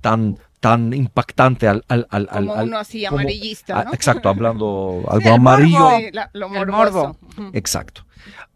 tan, 0.00 0.38
tan 0.60 0.92
impactante 0.94 1.66
al... 1.66 1.84
al, 1.88 2.06
al, 2.10 2.28
al- 2.30 2.46
Como 2.46 2.62
uno 2.62 2.78
así 2.78 3.04
como- 3.04 3.18
amarillista, 3.18 3.80
ah, 3.80 3.84
¿no? 3.84 3.94
exacto, 3.94 4.28
hablando 4.28 5.00
Sí, 5.02 5.06
algo 5.10 5.26
el 5.28 5.32
amarillo. 5.34 5.78
morbo. 5.80 5.98
La- 6.12 6.30
lo 6.34 6.46
El 6.46 6.52
morboso. 6.68 7.16
morbo. 7.36 7.50
Exacto. 7.52 8.06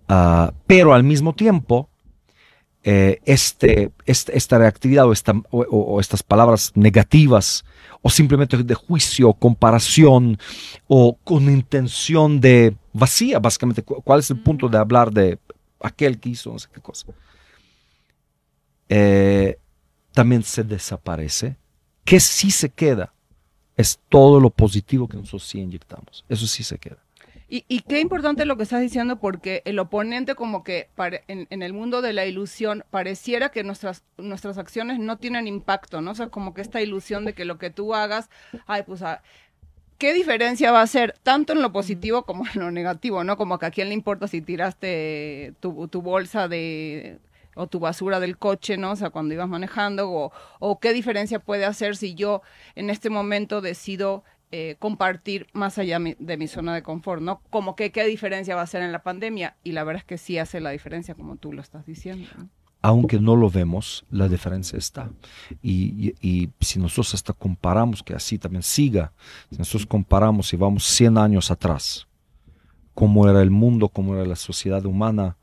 Ah, 0.08 0.52
pero 0.68 0.94
al 0.94 1.02
mismo 1.02 1.32
tiempo, 1.34 1.89
eh, 2.82 3.20
este, 3.26 3.90
este- 4.06 4.36
esta 4.36 4.58
reactividad 4.58 5.06
o, 5.06 5.12
esta- 5.12 5.32
o- 5.50 5.62
o- 5.62 5.94
o 5.94 6.00
estas 6.00 6.22
palabras 6.22 6.72
negativas 6.74 7.64
o 8.02 8.08
simplemente 8.08 8.56
de 8.56 8.74
juicio, 8.74 9.32
comparación 9.34 10.38
o 10.88 11.16
con 11.22 11.44
intención 11.50 12.40
de 12.40 12.74
vacía, 12.94 13.38
básicamente, 13.38 13.82
cu- 13.82 14.00
¿cuál 14.02 14.20
es 14.20 14.30
el 14.30 14.38
punto 14.42 14.68
de 14.68 14.78
hablar 14.78 15.12
de 15.12 15.38
aquel 15.80 16.18
que 16.18 16.30
hizo 16.30 16.52
no 16.52 16.58
sé 16.58 16.68
qué 16.72 16.80
cosa? 16.80 17.06
Eh, 18.88 19.58
también 20.12 20.42
se 20.42 20.64
desaparece. 20.64 21.56
Que 22.04 22.18
sí 22.18 22.50
se 22.50 22.70
queda 22.70 23.12
es 23.76 23.98
todo 24.08 24.40
lo 24.40 24.50
positivo 24.50 25.06
que 25.08 25.16
nosotros 25.16 25.44
sí 25.46 25.60
inyectamos. 25.60 26.24
Eso 26.28 26.46
sí 26.46 26.62
se 26.64 26.78
queda. 26.78 26.98
Y, 27.52 27.64
y 27.66 27.80
qué 27.80 27.98
importante 27.98 28.44
lo 28.44 28.56
que 28.56 28.62
estás 28.62 28.80
diciendo 28.80 29.16
porque 29.18 29.62
el 29.64 29.80
oponente 29.80 30.36
como 30.36 30.62
que 30.62 30.88
pare- 30.94 31.24
en, 31.26 31.48
en 31.50 31.62
el 31.62 31.72
mundo 31.72 32.00
de 32.00 32.12
la 32.12 32.24
ilusión 32.24 32.84
pareciera 32.90 33.48
que 33.50 33.64
nuestras, 33.64 34.04
nuestras 34.18 34.56
acciones 34.56 35.00
no 35.00 35.18
tienen 35.18 35.48
impacto, 35.48 36.00
¿no? 36.00 36.12
O 36.12 36.14
sea, 36.14 36.28
como 36.28 36.54
que 36.54 36.60
esta 36.62 36.80
ilusión 36.80 37.24
de 37.24 37.32
que 37.34 37.44
lo 37.44 37.58
que 37.58 37.70
tú 37.70 37.92
hagas, 37.92 38.30
ay, 38.68 38.84
pues, 38.86 39.02
ah, 39.02 39.20
¿qué 39.98 40.14
diferencia 40.14 40.70
va 40.70 40.78
a 40.80 40.84
hacer 40.84 41.16
tanto 41.24 41.52
en 41.52 41.60
lo 41.60 41.72
positivo 41.72 42.22
como 42.24 42.44
en 42.54 42.60
lo 42.60 42.70
negativo, 42.70 43.24
¿no? 43.24 43.36
Como 43.36 43.58
que 43.58 43.66
a 43.66 43.70
quién 43.72 43.88
le 43.88 43.94
importa 43.94 44.28
si 44.28 44.40
tiraste 44.42 45.54
tu, 45.60 45.88
tu 45.88 46.02
bolsa 46.02 46.46
de 46.46 47.18
o 47.56 47.66
tu 47.66 47.80
basura 47.80 48.20
del 48.20 48.38
coche, 48.38 48.76
¿no? 48.76 48.92
O 48.92 48.96
sea, 48.96 49.10
cuando 49.10 49.34
ibas 49.34 49.48
manejando, 49.48 50.08
o, 50.10 50.32
o 50.60 50.78
qué 50.78 50.92
diferencia 50.92 51.40
puede 51.40 51.64
hacer 51.64 51.96
si 51.96 52.14
yo 52.14 52.42
en 52.76 52.90
este 52.90 53.10
momento 53.10 53.60
decido 53.60 54.22
eh, 54.52 54.76
compartir 54.78 55.46
más 55.52 55.78
allá 55.78 55.98
de 56.18 56.36
mi 56.36 56.48
zona 56.48 56.74
de 56.74 56.82
confort, 56.82 57.22
¿no? 57.22 57.40
Como 57.50 57.76
que 57.76 57.92
qué 57.92 58.04
diferencia 58.06 58.54
va 58.54 58.62
a 58.62 58.64
hacer 58.64 58.82
en 58.82 58.92
la 58.92 59.02
pandemia 59.02 59.56
y 59.62 59.72
la 59.72 59.84
verdad 59.84 60.00
es 60.02 60.06
que 60.06 60.18
sí 60.18 60.38
hace 60.38 60.60
la 60.60 60.70
diferencia 60.70 61.14
como 61.14 61.36
tú 61.36 61.52
lo 61.52 61.62
estás 61.62 61.86
diciendo. 61.86 62.26
aunque 62.82 63.20
no 63.20 63.36
lo 63.36 63.50
vemos, 63.50 64.06
la 64.10 64.26
diferencia 64.26 64.78
está. 64.78 65.10
Y, 65.62 66.08
y- 66.08 66.14
y 66.22 66.48
si 66.60 66.78
nosotros 66.78 67.12
hasta 67.12 67.34
comparamos, 67.34 68.02
que 68.02 68.14
así 68.14 68.38
también 68.38 68.62
siga, 68.62 69.12
si 69.50 69.56
nosotros 69.58 69.84
comparamos 69.86 70.50
y 70.54 70.56
vamos 70.56 70.84
100 70.86 71.18
años 71.18 71.50
atrás, 71.50 72.08
cómo 72.94 73.28
era 73.28 73.42
el 73.42 73.50
mundo, 73.50 73.90
cómo 73.90 74.14
era 74.14 74.24
la 74.24 74.34
sociedad 74.36 74.84
humana, 74.86 75.36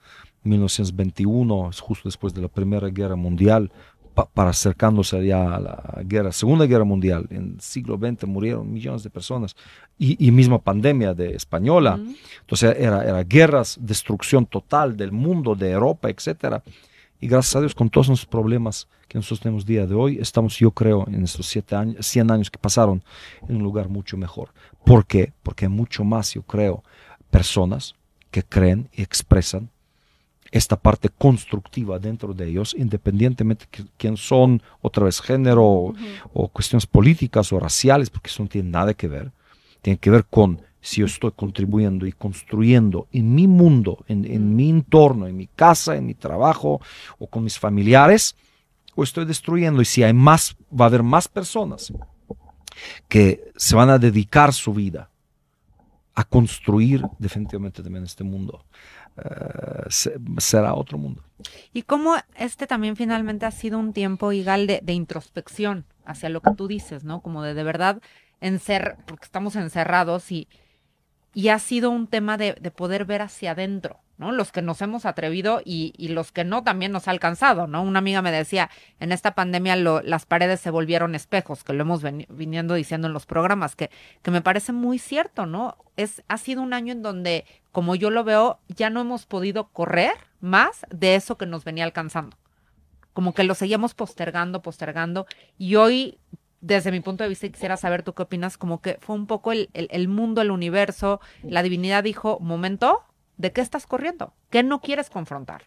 1921, 0.43 1.70
es 1.70 1.80
justo 1.80 2.08
después 2.10 2.34
de 2.34 2.41
la 2.41 2.48
Primera 2.48 2.89
Guerra 2.89 3.15
Mundial, 3.15 3.72
pa- 4.17 4.25
para 4.25 4.49
acercándose 4.49 5.23
ya 5.23 5.56
a 5.56 5.60
la 5.60 6.01
guerra, 6.03 6.32
Segunda 6.32 6.65
Guerra 6.65 6.86
Mundial, 6.86 7.27
en 7.30 7.53
el 7.53 7.62
siglo 7.62 7.97
XX 7.97 8.25
murieron 8.25 8.71
millones 8.73 9.03
de 9.03 9.12
personas, 9.12 9.56
y, 9.99 10.17
y 10.27 10.32
misma 10.32 10.58
pandemia 10.60 11.13
de 11.13 11.36
española, 11.36 11.99
entonces 12.41 12.75
era, 12.80 13.03
era 13.03 13.23
guerras, 13.23 13.77
destrucción 13.80 14.47
total 14.47 14.97
del 14.97 15.12
mundo, 15.12 15.53
de 15.53 15.69
Europa, 15.71 16.10
etcétera. 16.10 16.63
Y 17.19 17.27
gracias 17.27 17.56
a 17.56 17.60
Dios, 17.62 17.75
con 17.75 17.89
todos 17.89 18.08
los 18.10 18.25
problemas 18.25 18.88
que 19.08 19.17
nosotros 19.19 19.39
tenemos 19.41 19.65
día 19.65 19.86
de 19.86 19.93
hoy, 19.95 20.17
estamos, 20.19 20.58
yo 20.58 20.71
creo, 20.71 21.06
en 21.08 21.23
estos 21.23 21.45
siete 21.47 21.75
años, 21.75 22.06
100 22.06 22.30
años 22.32 22.49
que 22.51 22.58
pasaron, 22.60 23.03
en 23.47 23.56
un 23.58 23.63
lugar 23.63 23.88
mucho 23.89 24.17
mejor. 24.17 24.49
¿Por 24.84 25.06
qué? 25.06 25.32
Porque 25.43 25.65
hay 25.65 25.69
mucho 25.71 26.03
más, 26.03 26.34
yo 26.34 26.41
creo, 26.43 26.84
personas 27.30 27.93
que 28.32 28.43
creen 28.43 28.89
y 28.93 29.01
expresan 29.03 29.69
esta 30.51 30.75
parte 30.75 31.10
constructiva 31.10 31.99
dentro 31.99 32.33
de 32.33 32.47
ellos, 32.47 32.75
independientemente 32.77 33.65
de 33.71 33.86
quién 33.97 34.17
son, 34.17 34.62
otra 34.81 35.05
vez 35.05 35.21
género 35.21 35.63
o, 35.63 35.93
o 36.33 36.47
cuestiones 36.47 36.86
políticas 36.86 37.51
o 37.51 37.60
raciales, 37.60 38.10
porque 38.10 38.29
eso 38.29 38.43
no 38.43 38.49
tiene 38.49 38.69
nada 38.69 38.93
que 38.93 39.07
ver. 39.07 39.31
Tiene 39.81 39.99
que 39.99 40.10
ver 40.10 40.25
con 40.25 40.62
si 40.81 41.01
yo 41.01 41.05
estoy 41.05 41.31
contribuyendo 41.31 42.05
y 42.05 42.13
construyendo 42.13 43.07
en 43.12 43.36
mi 43.36 43.47
mundo, 43.47 44.05
en, 44.07 44.25
en 44.25 44.55
mi 44.55 44.69
entorno, 44.69 45.27
en 45.27 45.36
mi 45.36 45.47
casa, 45.47 45.95
en 45.95 46.05
mi 46.05 46.13
trabajo 46.13 46.81
o 47.19 47.27
con 47.27 47.43
mis 47.43 47.60
familiares, 47.60 48.36
o 48.95 49.03
estoy 49.03 49.25
destruyendo. 49.25 49.81
Y 49.81 49.86
si 49.86 50.03
hay 50.03 50.13
más, 50.13 50.55
va 50.71 50.86
a 50.86 50.88
haber 50.88 51.03
más 51.03 51.27
personas 51.27 51.93
que 53.07 53.51
se 53.55 53.75
van 53.75 53.89
a 53.89 53.97
dedicar 53.97 54.53
su 54.53 54.73
vida 54.73 55.10
a 56.15 56.23
construir 56.23 57.03
definitivamente 57.19 57.83
también 57.83 58.03
este 58.03 58.23
mundo. 58.23 58.65
Eh, 59.17 59.86
se- 59.89 60.17
será 60.39 60.73
otro 60.73 60.97
mundo. 60.97 61.23
Y 61.73 61.84
cómo 61.84 62.15
este 62.36 62.67
también 62.67 62.95
finalmente 62.95 63.45
ha 63.45 63.51
sido 63.51 63.80
un 63.80 63.93
tiempo, 63.93 64.32
Igal, 64.32 64.67
de, 64.67 64.80
de 64.84 64.93
introspección 64.93 65.86
hacia 66.06 66.30
lo 66.30 66.41
que 66.41 66.51
tú 66.56 66.67
dices, 66.67 67.03
¿no? 67.03 67.21
Como 67.21 67.43
de 67.43 67.53
de 67.53 67.63
verdad 67.63 68.01
encer 68.41 68.97
porque 69.08 69.25
estamos 69.25 69.56
encerrados 69.56 70.32
y, 70.32 70.47
y 71.33 71.49
ha 71.49 71.59
sido 71.59 71.89
un 71.89 72.07
tema 72.07 72.37
de, 72.37 72.53
de 72.53 72.71
poder 72.71 73.05
ver 73.05 73.21
hacia 73.21 73.51
adentro, 73.51 73.99
¿no? 74.17 74.31
Los 74.31 74.51
que 74.51 74.61
nos 74.61 74.81
hemos 74.81 75.05
atrevido 75.05 75.61
y, 75.63 75.93
los 76.09 76.31
que 76.31 76.43
no 76.43 76.63
también 76.63 76.91
nos 76.91 77.07
ha 77.07 77.11
alcanzado, 77.11 77.67
¿no? 77.67 77.83
Una 77.83 77.99
amiga 77.99 78.21
me 78.21 78.31
decía, 78.31 78.69
en 78.99 79.11
esta 79.11 79.35
pandemia 79.35 79.75
las 79.75 80.25
paredes 80.25 80.59
se 80.59 80.71
volvieron 80.71 81.15
espejos, 81.15 81.63
que 81.63 81.73
lo 81.73 81.81
hemos 81.83 82.01
viniendo 82.29 82.73
diciendo 82.73 83.07
en 83.07 83.13
los 83.13 83.25
programas, 83.25 83.75
que, 83.75 83.91
que 84.23 84.31
me 84.31 84.41
parece 84.41 84.73
muy 84.73 84.97
cierto, 84.99 85.45
¿no? 85.45 85.77
Es, 85.95 86.23
ha 86.27 86.37
sido 86.37 86.61
un 86.61 86.73
año 86.73 86.91
en 86.91 87.03
donde, 87.03 87.45
como 87.71 87.95
yo 87.95 88.09
lo 88.09 88.23
veo, 88.23 88.59
ya 88.69 88.89
no 88.89 89.01
hemos 89.01 89.25
podido 89.25 89.67
correr 89.67 90.13
más 90.41 90.85
de 90.89 91.15
eso 91.15 91.37
que 91.37 91.45
nos 91.45 91.63
venía 91.63 91.83
alcanzando. 91.83 92.37
Como 93.13 93.33
que 93.33 93.43
lo 93.43 93.55
seguíamos 93.55 93.93
postergando, 93.93 94.61
postergando, 94.61 95.27
y 95.57 95.75
hoy 95.75 96.17
desde 96.62 96.91
mi 96.91 97.00
punto 97.00 97.24
de 97.24 97.30
vista, 97.30 97.46
y 97.46 97.52
quisiera 97.52 97.78
saber 97.78 98.04
tú 98.04 98.13
qué 98.13 98.24
opinas, 98.24 98.58
como 98.58 98.82
que 98.82 98.98
fue 99.00 99.15
un 99.15 99.28
poco 99.28 99.52
el, 99.52 99.70
el, 99.74 99.88
el 99.91 100.08
mundo, 100.08 100.41
el 100.41 100.52
universo, 100.52 101.20
la 101.43 101.63
divinidad 101.63 102.04
dijo, 102.04 102.39
momento, 102.39 103.04
¿de 103.38 103.52
qué 103.52 103.62
estás 103.62 103.86
corriendo? 103.86 104.34
¿Qué 104.50 104.63
no 104.63 104.82
quieres 104.82 105.10
confrontar? 105.10 105.63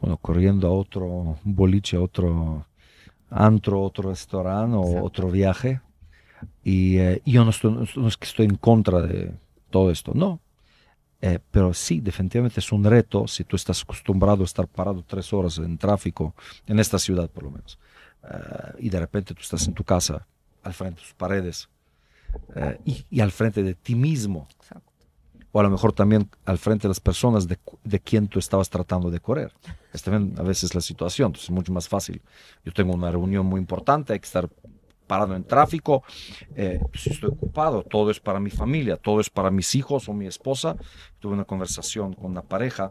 Bueno, 0.00 0.18
corriendo 0.18 0.68
a 0.68 0.72
otro 0.72 1.38
boliche, 1.44 1.96
a 1.96 2.02
otro 2.02 2.66
antro, 3.30 3.82
otro 3.82 4.10
restaurante 4.10 4.76
o 4.76 4.82
Exacto. 4.82 5.06
otro 5.06 5.30
viaje. 5.30 5.80
Y 6.62 6.98
eh, 6.98 7.22
yo 7.24 7.44
no, 7.44 7.50
estoy, 7.50 7.72
no 7.96 8.08
es 8.08 8.16
que 8.16 8.26
estoy 8.26 8.46
en 8.46 8.56
contra 8.56 9.00
de 9.00 9.32
todo 9.70 9.90
esto, 9.90 10.12
no. 10.14 10.40
Eh, 11.22 11.38
pero 11.50 11.72
sí, 11.72 12.00
definitivamente 12.00 12.60
es 12.60 12.70
un 12.70 12.84
reto 12.84 13.26
si 13.26 13.44
tú 13.44 13.56
estás 13.56 13.82
acostumbrado 13.82 14.42
a 14.42 14.44
estar 14.44 14.68
parado 14.68 15.02
tres 15.06 15.32
horas 15.32 15.56
en 15.56 15.78
tráfico, 15.78 16.34
en 16.66 16.78
esta 16.78 16.98
ciudad 16.98 17.30
por 17.30 17.44
lo 17.44 17.50
menos, 17.50 17.78
eh, 18.30 18.72
y 18.78 18.90
de 18.90 19.00
repente 19.00 19.34
tú 19.34 19.42
estás 19.42 19.66
en 19.66 19.74
tu 19.74 19.84
casa, 19.84 20.26
al 20.62 20.72
frente 20.72 21.00
de 21.00 21.06
tus 21.06 21.14
paredes, 21.14 21.68
eh, 22.56 22.78
y, 22.84 23.06
y 23.10 23.20
al 23.20 23.30
frente 23.30 23.62
de 23.62 23.74
ti 23.74 23.94
mismo, 23.94 24.48
Exacto. 24.60 24.92
o 25.52 25.60
a 25.60 25.62
lo 25.62 25.70
mejor 25.70 25.92
también 25.92 26.28
al 26.44 26.58
frente 26.58 26.82
de 26.82 26.88
las 26.88 27.00
personas 27.00 27.46
de, 27.46 27.58
de 27.84 28.00
quien 28.00 28.28
tú 28.28 28.38
estabas 28.38 28.70
tratando 28.70 29.10
de 29.10 29.20
correr. 29.20 29.52
Es 29.92 30.02
también 30.02 30.34
a 30.38 30.42
veces 30.42 30.74
la 30.74 30.80
situación, 30.80 31.26
entonces 31.26 31.50
es 31.50 31.54
mucho 31.54 31.72
más 31.72 31.88
fácil. 31.88 32.22
Yo 32.64 32.72
tengo 32.72 32.94
una 32.94 33.10
reunión 33.10 33.46
muy 33.46 33.60
importante, 33.60 34.12
hay 34.14 34.20
que 34.20 34.26
estar 34.26 34.48
parado 35.06 35.36
en 35.36 35.44
tráfico, 35.44 36.02
eh, 36.56 36.80
si 36.94 37.10
estoy 37.10 37.28
ocupado, 37.30 37.82
todo 37.82 38.10
es 38.10 38.20
para 38.20 38.40
mi 38.40 38.50
familia, 38.50 38.96
todo 38.96 39.20
es 39.20 39.28
para 39.28 39.50
mis 39.50 39.74
hijos 39.74 40.08
o 40.08 40.14
mi 40.14 40.26
esposa. 40.26 40.76
Tuve 41.20 41.34
una 41.34 41.44
conversación 41.44 42.14
con 42.14 42.30
una 42.30 42.42
pareja, 42.42 42.90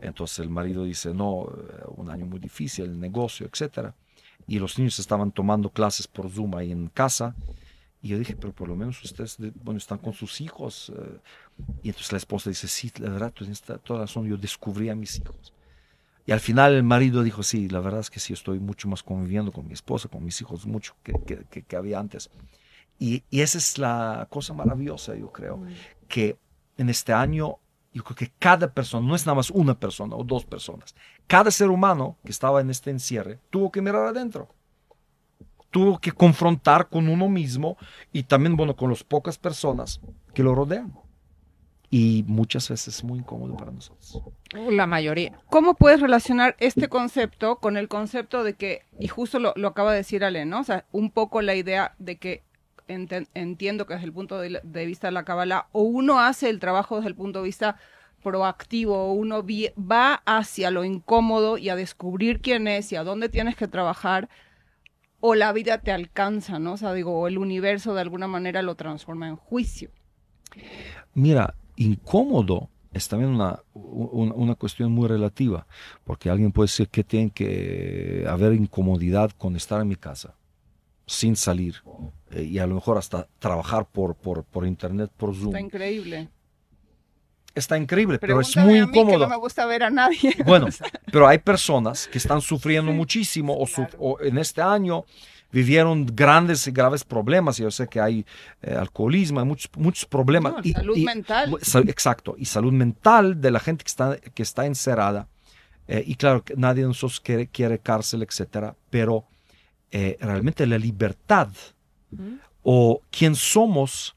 entonces 0.00 0.38
el 0.38 0.48
marido 0.48 0.84
dice, 0.84 1.12
no, 1.12 1.44
eh, 1.44 1.84
un 1.96 2.08
año 2.10 2.24
muy 2.24 2.38
difícil, 2.38 2.86
el 2.86 2.98
negocio, 2.98 3.46
etcétera. 3.46 3.94
Y 4.46 4.58
los 4.58 4.78
niños 4.78 4.98
estaban 4.98 5.30
tomando 5.32 5.70
clases 5.70 6.06
por 6.06 6.30
Zoom 6.30 6.54
ahí 6.56 6.72
en 6.72 6.88
casa. 6.88 7.34
Y 8.02 8.08
yo 8.08 8.18
dije, 8.18 8.34
pero 8.36 8.52
por 8.52 8.68
lo 8.68 8.74
menos 8.76 9.02
ustedes 9.04 9.36
de- 9.38 9.52
bueno, 9.62 9.78
están 9.78 9.98
con 9.98 10.12
sus 10.12 10.40
hijos. 10.40 10.92
eh, 10.96 11.18
y 11.82 11.88
entonces 11.90 12.12
la 12.12 12.18
esposa 12.18 12.50
dice, 12.50 12.66
sí, 12.68 12.90
la 12.98 13.10
verdad, 13.10 13.32
tú 13.32 13.44
tienes 13.44 13.62
ta- 13.62 13.78
toda 13.78 14.00
razón, 14.00 14.26
yo 14.26 14.36
descubrí 14.36 14.88
a 14.88 14.94
mis 14.96 15.18
hijos. 15.20 15.52
Y 16.26 16.32
al 16.32 16.40
final 16.40 16.74
el 16.74 16.82
marido 16.82 17.22
dijo, 17.22 17.42
sí, 17.42 17.68
la 17.68 17.80
verdad 17.80 18.00
es 18.00 18.10
que 18.10 18.20
sí, 18.20 18.32
estoy 18.32 18.58
mucho 18.60 18.88
más 18.88 19.02
conviviendo 19.02 19.52
con 19.52 19.66
mi 19.66 19.72
esposa, 19.74 20.08
con 20.08 20.24
mis 20.24 20.40
hijos, 20.40 20.66
mucho 20.66 20.94
que, 21.02 21.12
que, 21.26 21.44
que- 21.50 21.62
que 21.62 21.76
había 21.76 21.98
antes. 22.00 22.30
Y, 22.98 23.22
y 23.30 23.40
esa 23.40 23.58
es 23.58 23.78
la 23.78 24.26
cosa 24.30 24.52
maravillosa, 24.54 25.14
yo 25.16 25.32
creo, 25.32 25.60
que 26.08 26.36
en 26.78 26.88
este 26.88 27.12
año, 27.12 27.58
yo 27.92 28.02
creo 28.02 28.16
que 28.16 28.32
cada 28.38 28.72
persona, 28.72 29.06
no 29.06 29.14
es 29.14 29.26
nada 29.26 29.36
más 29.36 29.50
una 29.50 29.78
persona 29.78 30.16
o 30.16 30.24
dos 30.24 30.44
personas, 30.44 30.94
cada 31.26 31.50
ser 31.50 31.68
humano 31.68 32.16
que 32.24 32.30
estaba 32.30 32.60
en 32.60 32.70
este 32.70 32.90
encierre 32.90 33.38
tuvo 33.50 33.70
que 33.70 33.82
mirar 33.82 34.06
adentro. 34.06 34.48
Tuvo 35.70 35.98
que 35.98 36.12
confrontar 36.12 36.88
con 36.88 37.08
uno 37.08 37.28
mismo 37.28 37.78
y 38.12 38.24
también, 38.24 38.56
bueno, 38.56 38.76
con 38.76 38.90
las 38.90 39.02
pocas 39.02 39.38
personas 39.38 40.00
que 40.34 40.42
lo 40.42 40.54
rodean. 40.54 40.92
Y 41.88 42.24
muchas 42.26 42.68
veces 42.68 42.96
es 42.96 43.04
muy 43.04 43.18
incómodo 43.18 43.56
para 43.56 43.70
nosotros. 43.70 44.22
La 44.54 44.86
mayoría. 44.86 45.38
¿Cómo 45.50 45.74
puedes 45.74 46.00
relacionar 46.00 46.56
este 46.58 46.88
concepto 46.88 47.56
con 47.56 47.76
el 47.76 47.88
concepto 47.88 48.44
de 48.44 48.54
que, 48.54 48.82
y 48.98 49.08
justo 49.08 49.38
lo, 49.38 49.52
lo 49.56 49.68
acaba 49.68 49.92
de 49.92 49.98
decir 49.98 50.24
Ale, 50.24 50.44
¿no? 50.44 50.60
O 50.60 50.64
sea, 50.64 50.86
un 50.92 51.10
poco 51.10 51.40
la 51.42 51.54
idea 51.54 51.94
de 51.98 52.16
que 52.16 52.42
entiendo 52.88 53.86
que 53.86 53.94
desde 53.94 54.06
el 54.06 54.12
punto 54.12 54.38
de, 54.38 54.86
vista 54.86 55.08
de 55.08 55.12
la 55.12 55.24
Kabbalah, 55.24 55.68
o 55.72 55.82
uno 55.82 56.20
hace 56.20 56.48
el 56.50 56.60
trabajo 56.60 56.96
desde 56.96 57.08
el 57.08 57.14
punto 57.14 57.40
de 57.40 57.46
vista 57.46 57.76
proactivo, 58.22 58.96
o 58.96 59.12
uno 59.12 59.44
va 59.78 60.22
hacia 60.26 60.70
lo 60.70 60.84
incómodo 60.84 61.58
y 61.58 61.68
a 61.68 61.76
descubrir 61.76 62.40
quién 62.40 62.68
es 62.68 62.92
y 62.92 62.96
a 62.96 63.04
dónde 63.04 63.28
tienes 63.28 63.56
que 63.56 63.68
trabajar, 63.68 64.28
o 65.20 65.34
la 65.34 65.52
vida 65.52 65.78
te 65.78 65.92
alcanza, 65.92 66.58
¿no? 66.58 66.72
O 66.72 66.76
sea, 66.76 66.92
digo, 66.92 67.28
el 67.28 67.38
universo 67.38 67.94
de 67.94 68.00
alguna 68.00 68.26
manera 68.26 68.62
lo 68.62 68.74
transforma 68.74 69.28
en 69.28 69.36
juicio. 69.36 69.90
Mira, 71.14 71.54
incómodo 71.76 72.68
es 72.92 73.08
también 73.08 73.30
una, 73.30 73.60
una, 73.72 74.34
una 74.34 74.54
cuestión 74.54 74.92
muy 74.92 75.08
relativa, 75.08 75.66
porque 76.04 76.28
alguien 76.28 76.52
puede 76.52 76.66
decir 76.66 76.88
que 76.88 77.04
tiene 77.04 77.30
que 77.30 78.24
haber 78.28 78.52
incomodidad 78.52 79.30
con 79.30 79.56
estar 79.56 79.80
en 79.80 79.88
mi 79.88 79.96
casa, 79.96 80.34
sin 81.06 81.36
salir, 81.36 81.76
eh, 82.32 82.42
y 82.42 82.58
a 82.58 82.66
lo 82.66 82.74
mejor 82.74 82.98
hasta 82.98 83.28
trabajar 83.38 83.86
por, 83.86 84.14
por, 84.14 84.44
por 84.44 84.66
internet, 84.66 85.10
por 85.16 85.34
Zoom. 85.34 85.48
Está 85.48 85.60
increíble. 85.60 86.28
Está 87.54 87.76
increíble, 87.76 88.18
pero 88.18 88.40
es 88.40 88.56
muy 88.56 88.78
incómodo. 88.78 89.18
no 89.18 89.28
me 89.28 89.36
gusta 89.36 89.66
ver 89.66 89.82
a 89.82 89.90
nadie. 89.90 90.34
Bueno, 90.46 90.68
pero 91.12 91.28
hay 91.28 91.38
personas 91.38 92.08
que 92.08 92.16
están 92.18 92.40
sufriendo 92.40 92.90
Sí, 92.92 92.96
muchísimo 92.96 93.56
o, 93.58 93.66
su- 93.66 93.82
claro. 93.84 93.96
o 93.98 94.20
en 94.22 94.38
este 94.38 94.62
año 94.62 95.04
vivieron 95.50 96.06
grandes 96.06 96.66
y 96.66 96.70
graves 96.70 97.04
problemas. 97.04 97.58
Yo 97.58 97.70
sé 97.70 97.88
que 97.88 98.00
hay 98.00 98.24
eh, 98.62 98.74
alcoholismo, 98.74 99.38
hay 99.40 99.44
muchos, 99.46 99.70
muchos 99.76 100.06
problemas. 100.06 100.54
No, 100.54 100.62
salud 100.72 100.96
mental. 100.96 101.50
mu- 101.50 101.58
sa- 101.60 101.80
exacto, 101.80 102.36
y 102.38 102.46
salud 102.46 102.72
mental 102.72 103.38
de 103.38 103.50
la 103.50 103.60
gente 103.60 103.84
que 103.84 103.88
está, 103.90 104.16
que 104.16 104.42
está 104.42 104.64
encerrada. 104.64 105.28
Eh, 105.88 106.02
y 106.06 106.14
claro, 106.14 106.42
nadie 106.56 106.82
de 106.84 106.88
nosotros 106.88 107.20
quiere, 107.20 107.48
quiere 107.48 107.78
cárcel, 107.80 108.22
etcétera, 108.22 108.74
pero 108.88 109.26
eh, 109.90 110.16
realmente 110.22 110.66
la 110.66 110.78
libertad 110.78 111.48
o 112.62 113.00
quién 113.10 113.34
somos 113.34 114.14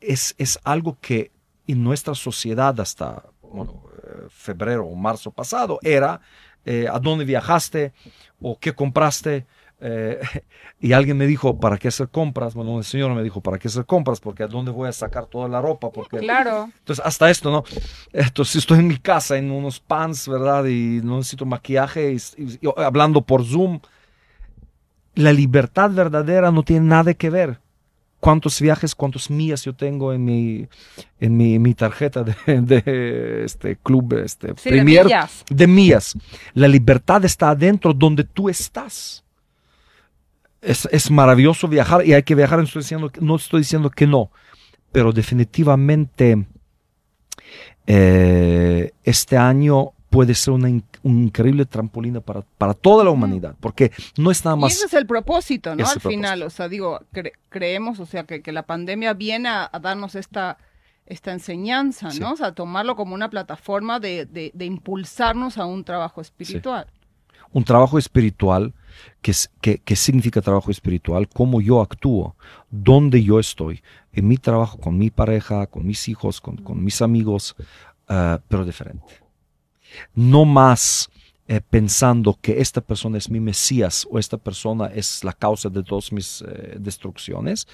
es, 0.00 0.34
es 0.38 0.58
algo 0.64 0.98
que 1.00 1.30
en 1.66 1.82
nuestra 1.84 2.14
sociedad 2.14 2.78
hasta 2.80 3.24
bueno, 3.42 3.82
eh, 4.02 4.26
febrero 4.28 4.86
o 4.86 4.94
marzo 4.96 5.30
pasado 5.30 5.78
era 5.82 6.20
eh, 6.64 6.86
a 6.90 6.98
dónde 6.98 7.24
viajaste 7.24 7.92
o 8.40 8.58
qué 8.58 8.72
compraste. 8.74 9.46
eh, 9.80 10.20
y 10.80 10.92
alguien 10.92 11.16
me 11.16 11.26
dijo, 11.26 11.58
¿para 11.58 11.78
qué 11.78 11.88
hacer 11.88 12.08
compras? 12.08 12.54
Bueno, 12.54 12.78
el 12.78 12.84
señor 12.84 13.14
me 13.14 13.22
dijo, 13.22 13.40
¿para 13.40 13.58
qué 13.58 13.68
hacer 13.68 13.86
compras? 13.86 14.20
Porque 14.20 14.42
a 14.42 14.46
dónde 14.46 14.70
voy 14.70 14.88
a 14.88 14.92
sacar 14.92 15.26
toda 15.26 15.48
la 15.48 15.60
ropa? 15.60 15.90
Porque 15.90 16.18
Claro. 16.18 16.70
entonces, 16.78 17.04
hasta 17.04 17.30
esto, 17.30 17.50
¿no? 17.50 17.64
Entonces, 18.12 18.56
estoy 18.56 18.80
en 18.80 18.88
mi 18.88 18.98
casa 18.98 19.36
en 19.38 19.50
unos 19.50 19.80
pants, 19.80 20.28
¿verdad? 20.28 20.64
Y 20.66 21.00
no 21.02 21.16
necesito 21.18 21.46
maquillaje, 21.46 22.12
y, 22.12 22.16
y- 22.42 22.58
y 22.60 22.70
hablando 22.76 23.22
por 23.22 23.44
Zoom. 23.44 23.80
La 25.14 25.32
libertad 25.32 25.90
verdadera 25.90 26.50
no 26.50 26.62
tiene 26.62 26.86
nada 26.86 27.14
que 27.14 27.30
ver. 27.30 27.58
Cuántos 28.20 28.60
viajes, 28.60 28.94
cuántos 28.94 29.30
millas 29.30 29.64
yo 29.64 29.74
tengo 29.74 30.12
en 30.12 30.24
mi, 30.24 30.68
en 31.20 31.36
mi, 31.38 31.58
mi 31.58 31.72
tarjeta 31.74 32.22
de, 32.22 32.34
de 32.60 33.44
este 33.44 33.76
club, 33.76 34.12
este 34.22 34.48
Sí, 34.56 34.68
de 34.70 34.76
Premier, 34.76 35.04
millas. 35.06 35.44
de 35.48 35.66
millas. 35.66 36.14
La 36.52 36.68
libertad 36.68 37.24
está 37.24 37.50
adentro 37.50 37.94
donde 37.94 38.24
tú 38.24 38.48
estás. 38.50 39.24
Es, 40.60 40.86
es 40.92 41.10
maravilloso 41.10 41.66
viajar 41.66 42.04
y 42.06 42.12
hay 42.12 42.22
que 42.22 42.34
viajar. 42.34 42.58
No 42.58 42.64
estoy, 42.66 42.82
diciendo, 42.82 43.08
que- 43.08 43.20
no 43.22 43.36
estoy 43.36 43.60
diciendo 43.60 43.88
que 43.88 44.06
no, 44.06 44.30
pero 44.92 45.12
definitivamente 45.12 46.46
eh, 47.86 48.92
este 49.02 49.36
año 49.38 49.92
puede 50.10 50.34
ser 50.34 50.52
una 50.54 50.68
un 51.02 51.22
increíble 51.24 51.64
trampolín 51.66 52.20
para, 52.20 52.42
para 52.58 52.74
toda 52.74 53.04
la 53.04 53.10
humanidad, 53.10 53.54
porque 53.60 53.90
no 54.18 54.30
es 54.30 54.44
nada 54.44 54.56
Y 54.56 54.60
más... 54.60 54.72
ese 54.74 54.86
es 54.86 54.94
el 54.94 55.06
propósito, 55.06 55.70
¿no? 55.70 55.84
Al 55.84 55.92
propósito. 55.92 56.08
final, 56.10 56.42
o 56.42 56.50
sea, 56.50 56.68
digo, 56.68 57.00
cre- 57.12 57.32
creemos, 57.48 58.00
o 58.00 58.06
sea, 58.06 58.24
que, 58.24 58.42
que 58.42 58.52
la 58.52 58.64
pandemia 58.64 59.14
viene 59.14 59.48
a, 59.48 59.68
a 59.72 59.78
darnos 59.78 60.14
esta, 60.14 60.58
esta 61.06 61.32
enseñanza, 61.32 62.10
Sí. 62.10 62.20
¿no? 62.20 62.32
O 62.32 62.36
sea, 62.36 62.52
tomarlo 62.52 62.96
como 62.96 63.14
una 63.14 63.30
plataforma 63.30 63.98
de, 64.00 64.26
de- 64.26 64.50
de 64.54 64.64
impulsarnos 64.64 65.58
a 65.58 65.66
un 65.66 65.84
trabajo 65.84 66.20
espiritual. 66.20 66.86
un 67.52 67.64
trabajo 67.64 67.98
espiritual, 67.98 68.72
es- 69.22 69.50
que, 69.60 69.78
que 69.78 69.96
significa 69.96 70.40
trabajo 70.40 70.70
espiritual, 70.70 71.28
cómo 71.28 71.60
yo 71.60 71.80
actúo, 71.80 72.36
dónde 72.70 73.22
yo 73.24 73.40
estoy, 73.40 73.82
en 74.12 74.28
mi 74.28 74.36
trabajo, 74.36 74.78
con 74.78 74.98
mi 74.98 75.10
pareja, 75.10 75.66
con 75.66 75.86
mis 75.86 76.08
hijos, 76.08 76.40
con, 76.40 76.56
con 76.58 76.82
mis 76.84 77.00
amigos, 77.02 77.56
ah, 78.08 78.40
pero 78.48 78.64
diferente. 78.64 79.14
No 80.14 80.44
más 80.44 81.10
eh, 81.48 81.60
pensando 81.60 82.38
que 82.40 82.60
esta 82.60 82.80
persona 82.80 83.18
es 83.18 83.28
mi 83.28 83.40
Mesías 83.40 84.06
o 84.10 84.18
esta 84.18 84.36
persona 84.36 84.86
es 84.86 85.24
la 85.24 85.32
causa 85.32 85.68
de 85.68 85.82
todas 85.82 86.12
mis 86.12 86.42
eh, 86.42 86.76
destrucciones, 86.78 87.66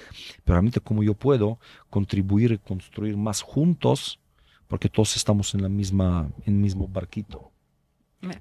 pero 0.43 0.55
realmente 0.55 0.79
cómo 0.79 1.03
yo 1.03 1.13
puedo 1.13 1.59
contribuir 1.89 2.51
y 2.53 2.57
construir 2.57 3.15
más 3.17 3.41
juntos, 3.41 4.19
porque 4.67 4.89
todos 4.89 5.15
estamos 5.15 5.53
en 5.53 5.61
la 5.61 5.69
misma, 5.69 6.29
en 6.45 6.55
el 6.55 6.59
mismo 6.59 6.87
barquito. 6.87 7.51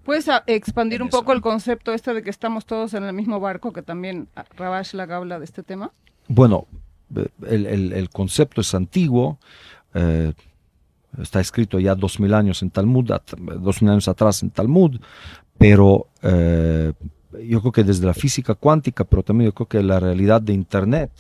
¿Puedes 0.05 0.27
a- 0.31 0.43
expandir 0.47 1.03
un 1.03 1.11
poco 1.11 1.33
el 1.35 1.43
concepto 1.43 1.93
este 1.93 2.15
de 2.15 2.23
que 2.23 2.31
estamos 2.31 2.65
todos 2.65 2.95
en 2.95 3.05
el 3.05 3.13
mismo 3.13 3.39
barco, 3.39 3.75
que 3.75 3.83
también 3.83 4.29
ah, 4.35 4.47
Rabash 4.57 4.95
la 4.95 5.03
habla 5.05 5.39
de 5.39 5.45
este 5.45 5.63
tema? 5.63 5.93
Bueno, 6.29 6.67
el, 7.47 7.67
el- 7.67 7.93
el 7.93 8.09
concepto 8.09 8.63
es 8.63 8.75
antiguo, 8.75 9.39
eh, 9.93 10.33
está 11.21 11.41
escrito 11.41 11.79
ya 11.79 11.95
dos 11.95 12.21
mil 12.21 12.35
años 12.35 12.63
en 12.63 12.71
Talmud, 12.71 13.11
dos 13.61 13.83
mil 13.83 13.91
años 13.91 14.09
atrás 14.09 14.43
en 14.43 14.51
Talmud, 14.51 15.01
pero 15.59 16.09
eh, 16.23 16.93
yo 17.45 17.61
creo 17.61 17.73
que 17.73 17.85
desde 17.85 18.07
la 18.07 18.15
física 18.15 18.55
cuántica, 18.55 19.05
pero 19.05 19.23
también 19.23 19.51
yo 19.51 19.55
creo 19.55 19.69
que 19.69 19.83
la 19.83 20.01
realidad 20.01 20.41
de 20.41 20.53
Internet 20.53 21.11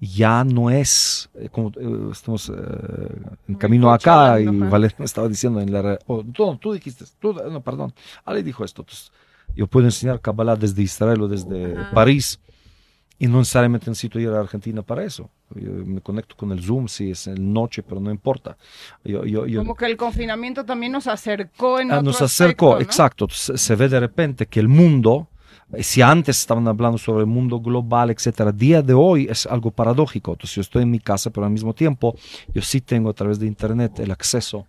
ya 0.00 0.42
no 0.42 0.68
es, 0.68 1.30
eh, 1.34 1.48
como 1.48 1.68
eh, 1.68 2.10
estamos 2.10 2.48
eh, 2.48 2.52
en 3.46 3.54
camino 3.54 3.92
acá 3.92 4.40
y. 4.40 4.46
Valeria 4.46 4.96
me 4.98 5.04
estaba 5.04 5.28
diciendo 5.28 5.60
en 5.60 5.72
la... 5.72 5.96
oh, 6.06 6.24
tú, 6.24 6.56
tú 6.56 6.72
dijiste, 6.72 7.04
tú, 7.20 7.32
no, 7.32 7.60
perdón, 7.60 7.94
Ale 8.24 8.42
dijo 8.42 8.64
esto, 8.64 8.82
entonces, 8.82 9.12
yo 9.54 9.68
puedo 9.68 9.86
enseñar 9.86 10.20
Kabbalah 10.20 10.56
desde 10.56 10.82
Israel 10.82 11.22
o 11.22 11.28
desde. 11.28 11.76
París 11.94 12.40
y 13.22 13.28
no 13.28 13.38
necesariamente 13.38 13.88
necesito 13.88 14.18
ir 14.18 14.30
a 14.30 14.40
Argentina 14.40 14.82
para 14.82 15.04
eso. 15.04 15.30
Yo 15.54 15.70
me 15.70 16.00
conecto 16.00 16.34
con 16.36 16.50
el 16.50 16.60
Zoom 16.60 16.88
si 16.88 17.12
es 17.12 17.28
en 17.28 17.52
noche, 17.52 17.84
pero 17.84 18.00
no 18.00 18.10
importa. 18.10 18.56
Yo, 19.04 19.24
yo, 19.24 19.46
yo, 19.46 19.60
Como 19.60 19.76
que 19.76 19.86
el 19.86 19.96
confinamiento 19.96 20.64
también 20.64 20.90
nos 20.90 21.06
acercó 21.06 21.78
en 21.78 21.92
Ah, 21.92 21.98
otro 22.00 22.06
nos 22.10 22.20
acercó, 22.20 22.72
aspecto, 22.72 22.84
¿no? 22.84 22.90
exacto. 22.90 23.28
Se, 23.30 23.56
se 23.56 23.76
ve 23.76 23.88
de 23.88 24.00
repente 24.00 24.46
que 24.46 24.58
el 24.58 24.66
mundo, 24.66 25.28
eh, 25.72 25.84
si 25.84 26.02
antes 26.02 26.40
estaban 26.40 26.66
hablando 26.66 26.98
sobre 26.98 27.20
el 27.20 27.28
mundo 27.28 27.60
global, 27.60 28.10
etcétera, 28.10 28.50
día 28.50 28.82
de 28.82 28.92
hoy 28.94 29.28
es 29.30 29.46
algo 29.46 29.70
paradójico. 29.70 30.32
Entonces 30.32 30.56
yo 30.56 30.62
estoy 30.62 30.82
en 30.82 30.90
mi 30.90 30.98
casa, 30.98 31.30
pero 31.30 31.46
al 31.46 31.52
mismo 31.52 31.74
tiempo 31.74 32.16
yo 32.52 32.60
sí 32.60 32.80
tengo 32.80 33.10
a 33.10 33.12
través 33.12 33.38
de 33.38 33.46
internet 33.46 34.00
el 34.00 34.10
acceso 34.10 34.66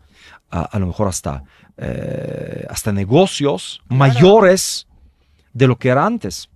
a, 0.51 0.61
a 0.61 0.77
lo 0.77 0.85
mejor 0.85 1.07
hasta, 1.07 1.43
eh, 1.75 2.67
hasta 2.69 2.91
negocios 2.91 3.81
mayores 3.89 4.85
de 5.53 5.65
lo 5.65 5.75
que 5.79 5.89
era 5.89 6.05
antes. 6.05 6.49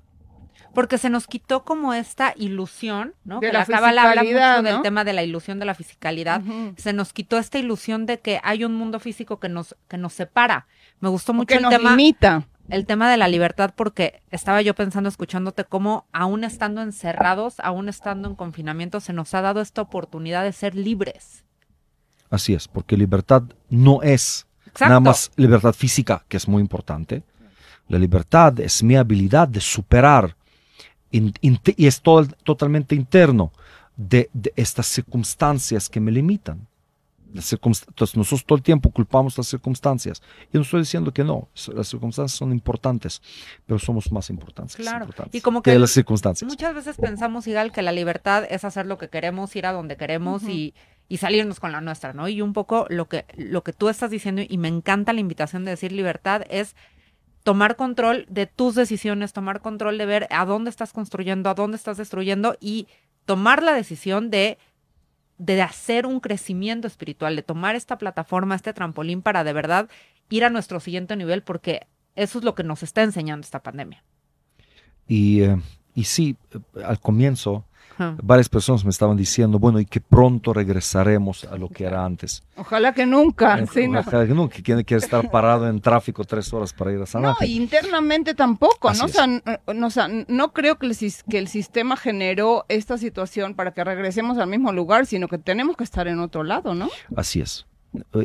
Porque 0.78 1.00
se 1.00 1.10
nos 1.10 1.26
quitó 1.26 1.63
como 1.63 1.96
esta 1.96 2.36
ilusión, 2.38 3.16
¿no? 3.26 3.40
De 3.40 3.48
que 3.48 3.54
la 3.54 3.66
cábala 3.66 4.04
habla 4.04 4.24
mucho 4.24 4.62
del 4.62 4.84
tema 4.84 5.04
de 5.04 5.13
la 5.13 5.24
ilusión 5.24 5.58
de 5.58 5.66
la 5.66 5.74
fisicalidad. 5.74 6.44
Se 6.76 6.94
nos 6.94 7.13
quitó 7.13 7.40
esta 7.40 7.58
ilusión 7.58 8.06
de 8.06 8.20
que 8.20 8.40
hay 8.44 8.63
un 8.63 8.76
mundo 8.76 9.00
físico 9.00 9.40
que 9.40 9.50
nos, 9.50 9.76
que 9.88 9.98
nos 9.98 10.13
separa. 10.13 10.68
Me 11.00 11.10
gustó 11.10 11.34
mucho 11.34 11.48
que 11.48 11.56
el 11.56 11.63
nos 11.63 11.72
tema, 11.72 11.90
limita. 11.96 12.48
el 12.70 12.86
tema 12.86 13.10
de 13.10 13.18
la 13.18 13.28
libertad 13.28 13.74
porque 13.76 14.22
estaba 14.30 14.62
yo 14.62 14.76
pensando, 14.76 15.10
escuchándote, 15.10 15.63
cómo 15.63 16.06
aún 16.13 16.44
estando 16.44 16.84
encerrados, 16.84 17.56
aún 17.62 17.90
estando 17.90 18.30
en 18.30 18.36
confinamiento, 18.36 19.00
se 19.00 19.13
nos 19.13 19.34
ha 19.34 19.42
dado 19.42 19.62
esta 19.62 19.82
oportunidad 19.82 20.44
de 20.44 20.52
ser 20.52 20.76
libres. 20.76 21.44
Así 22.30 22.54
es, 22.54 22.68
porque 22.68 22.96
libertad 22.96 23.42
no 23.72 24.04
es 24.04 24.46
Exacto. 24.68 24.90
nada 24.90 25.00
más 25.00 25.32
libertad 25.38 25.74
física, 25.74 26.24
que 26.28 26.38
es 26.38 26.48
muy 26.48 26.62
importante. 26.62 27.24
La 27.88 27.98
libertad 27.98 28.60
es 28.60 28.84
mi 28.84 28.96
habilidad 28.96 29.48
de 29.48 29.60
superar, 29.60 30.37
in- 31.17 31.60
y 31.75 31.88
es 31.88 32.01
todo- 32.01 32.25
totalmente 32.43 32.95
interno, 32.95 33.51
de, 33.95 34.30
de 34.34 34.53
estas 34.56 34.86
circunstancias 34.88 35.89
que 35.89 35.99
me 35.99 36.12
limitan. 36.12 36.67
Las 37.34 37.51
Entonces 37.51 38.15
nosotros 38.15 38.45
todo 38.45 38.58
el 38.58 38.63
tiempo 38.63 38.89
culpamos 38.89 39.38
las 39.38 39.47
circunstancias. 39.47 40.21
Y 40.53 40.58
no 40.58 40.62
estoy 40.62 40.80
diciendo 40.82 41.12
que 41.12 41.23
no, 41.23 41.49
las 41.73 41.88
circunstancias 41.89 42.38
son 42.38 42.51
importantes, 42.51 43.21
pero 43.65 43.77
somos 43.80 44.12
más 44.12 44.30
importantes, 44.30 44.75
que 44.75 44.84
las 44.84 44.93
Claro, 44.93 45.06
importantes 45.06 45.38
y 45.38 45.41
como 45.41 45.62
que 45.62 45.71
que 45.71 45.80
las 45.80 45.91
circunstancias. 45.91 46.47
Muchas 46.49 46.73
veces 46.73 46.95
pensamos, 46.95 47.45
Igal, 47.47 47.71
que 47.71 47.82
la 47.82 47.91
libertad 47.91 48.45
es 48.49 48.63
hacer 48.63 48.86
lo 48.86 48.97
que 48.97 49.10
queremos, 49.10 49.56
ir 49.56 49.65
a 49.65 49.73
donde 49.73 49.97
queremos 49.97 50.43
y, 50.43 50.73
y 51.10 51.17
salirnos 51.17 51.60
con 51.60 51.71
la 51.73 51.82
nuestra, 51.82 52.13
¿no? 52.13 52.30
Y 52.30 52.41
un 52.41 52.53
poco 52.53 52.86
lo 52.89 53.10
que, 53.10 53.25
lo 53.36 53.62
que 53.62 53.73
tú 53.73 53.89
estás 53.89 54.10
diciendo, 54.10 54.41
y 54.47 54.58
me 54.58 54.69
encanta 54.69 55.12
la 55.12 55.19
invitación 55.19 55.65
de 55.65 55.71
decir 55.71 55.91
libertad, 55.91 56.43
es 56.49 56.75
tomar 57.47 57.77
control 57.77 58.25
de 58.27 58.45
tus 58.45 58.75
decisiones, 58.75 59.31
tomar 59.31 59.62
control 59.62 59.97
de 59.97 60.05
ver 60.05 60.27
a 60.31 60.43
dónde 60.43 60.69
estás 60.69 60.91
construyendo, 60.91 61.49
a 61.49 61.53
dónde 61.53 61.77
estás 61.77 61.95
destruyendo 61.95 62.57
y 62.60 62.88
tomar 63.23 63.63
la 63.63 63.71
decisión 63.71 64.29
de, 64.29 64.57
de 65.38 65.62
hacer 65.62 66.05
un 66.05 66.19
crecimiento 66.19 66.88
espiritual, 66.88 67.38
de 67.38 67.43
tomar 67.43 67.77
esta 67.77 67.97
plataforma, 67.97 68.53
este 68.53 68.73
trampolín 68.73 69.21
para 69.21 69.45
de 69.45 69.53
verdad 69.53 69.88
ir 70.29 70.43
a 70.43 70.49
nuestro 70.49 70.81
siguiente 70.81 71.15
nivel, 71.15 71.41
porque 71.41 71.88
eso 72.17 72.39
es 72.39 72.43
lo 72.43 72.53
que 72.53 72.65
nos 72.65 72.83
está 72.83 73.01
enseñando 73.03 73.45
esta 73.45 73.63
pandemia. 73.63 74.03
Y, 75.07 75.43
eh, 75.43 75.55
y 75.95 76.03
sí, 76.03 76.36
eh, 76.53 76.83
al 76.83 76.99
comienzo 76.99 77.63
Ajá. 77.95 78.15
varias 78.21 78.47
personas 78.50 78.84
me 78.84 78.91
estaban 78.91 79.17
diciendo, 79.17 79.58
bueno, 79.60 79.80
y 79.80 79.86
que 79.86 80.00
pronto 80.02 80.54
regresaremos 80.54 81.43
a 81.45 81.56
lo 81.58 81.69
que 81.69 81.86
era 81.86 82.06
antes. 82.06 82.43
Ojalá 82.56 82.93
que 82.93 83.06
nunca. 83.06 83.60
Eh, 83.60 83.65
sí, 83.73 83.88
¿no? 83.88 84.00
ojalá 84.00 84.28
que 84.28 84.34
nunca, 84.34 84.56
que 84.58 84.63
quiere, 84.84 84.84
estar 85.04 85.30
parado 85.32 85.67
en 85.67 85.82
tráfico 85.82 86.23
tres 86.23 86.52
horas 86.54 86.73
para 86.73 86.91
ir 86.93 87.02
a 87.02 87.06
San 87.06 87.21
No, 87.23 87.30
Ángel. 87.30 87.50
internamente 87.50 88.34
tampoco, 88.36 88.89
Así 88.89 89.00
¿no? 89.02 89.06
O 89.06 89.10
sea, 89.10 89.28
no, 89.28 89.88
o 89.88 89.89
sea, 89.89 90.08
no 90.28 90.54
creo 90.54 90.78
que 90.78 90.86
el, 90.88 90.93
sis- 90.95 91.23
que 91.30 91.38
el 91.39 91.47
sistema 91.47 91.97
generó 91.97 92.65
esta 92.69 92.97
situación 92.97 93.56
para 93.56 93.71
que 93.71 93.84
regresemos 93.84 94.38
al 94.38 94.47
mismo 94.47 94.71
lugar, 94.71 95.06
sino 95.06 95.28
que 95.28 95.38
tenemos 95.38 95.76
que 95.78 95.84
estar 95.84 96.08
en 96.08 96.19
otro 96.19 96.43
lado, 96.43 96.76
¿no? 96.76 96.89
Así 97.15 97.41
es. 97.41 97.65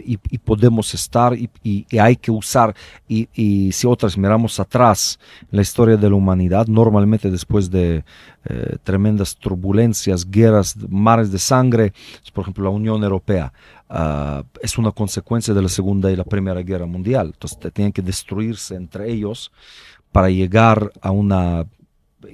Y, 0.05 0.39
podemos 0.39 0.93
estar 0.93 1.35
y, 1.35 1.87
hay 1.99 2.17
que 2.17 2.31
usar, 2.31 2.75
y, 3.09 3.71
si 3.73 3.87
otras 3.87 4.19
miramos 4.19 4.59
atrás 4.61 5.19
la 5.51 5.63
historia 5.63 5.97
de 5.97 6.11
la 6.11 6.17
humanidad, 6.17 6.67
normalmente 6.67 7.31
después 7.31 7.71
de 7.71 8.05
eh, 8.45 8.77
tremendas 8.83 9.37
turbulencias, 9.37 10.29
guerras, 10.29 10.77
mares 10.89 11.31
de 11.31 11.39
sangre, 11.39 11.93
por 12.33 12.43
ejemplo 12.43 12.65
la 12.65 12.71
Unión 12.71 13.03
Europea, 13.03 13.53
ah, 13.89 14.43
es 14.61 14.77
una 14.79 14.91
consecuencia 14.91 15.55
de 15.55 15.63
la 15.63 15.69
Segunda 15.69 16.11
y 16.11 16.17
la 16.17 16.25
Primera 16.25 16.61
Guerra 16.63 16.87
Mundial. 16.87 17.33
Entonces 17.33 17.59
tienen 17.73 17.93
que 17.93 18.03
destruirse 18.03 18.75
entre 18.75 19.11
ellos 19.11 19.53
para 20.11 20.29
llegar 20.29 20.93
a 21.01 21.11
una 21.11 21.67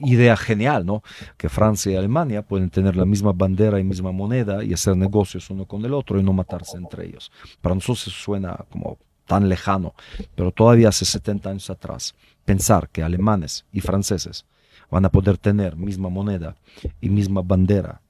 idea 0.02 0.36
genial, 0.36 0.84
¿no? 0.86 1.02
Que 1.36 1.48
Francia 1.48 1.92
y 1.92 1.96
Alemania 1.96 2.42
pueden 2.42 2.70
tener 2.70 2.96
la 2.96 3.04
misma 3.04 3.32
bandera 3.32 3.78
y 3.80 3.84
misma 3.84 4.12
moneda 4.12 4.64
y 4.64 4.72
hacer 4.72 4.96
negocios 4.96 5.50
uno 5.50 5.66
con 5.66 5.84
el 5.84 5.94
otro 5.94 6.18
y 6.18 6.22
no 6.22 6.32
matarse 6.32 6.76
entre 6.76 7.06
ellos. 7.06 7.30
Para 7.60 7.74
nosotros 7.74 8.14
suena 8.14 8.64
como 8.70 8.98
tan 9.26 9.48
lejano, 9.48 9.94
pero 10.34 10.50
todavía 10.50 10.88
hace 10.88 11.04
70 11.04 11.50
años 11.50 11.70
atrás, 11.70 12.14
pensar 12.44 12.88
que 12.88 13.02
alemanes 13.02 13.66
y 13.72 13.80
franceses 13.80 14.46
van 14.90 15.04
a 15.04 15.10
poder 15.10 15.36
tener 15.36 15.76
misma 15.76 16.08
moneda 16.08 16.56
y 17.00 17.10
misma 17.10 17.42
bandera 17.42 18.00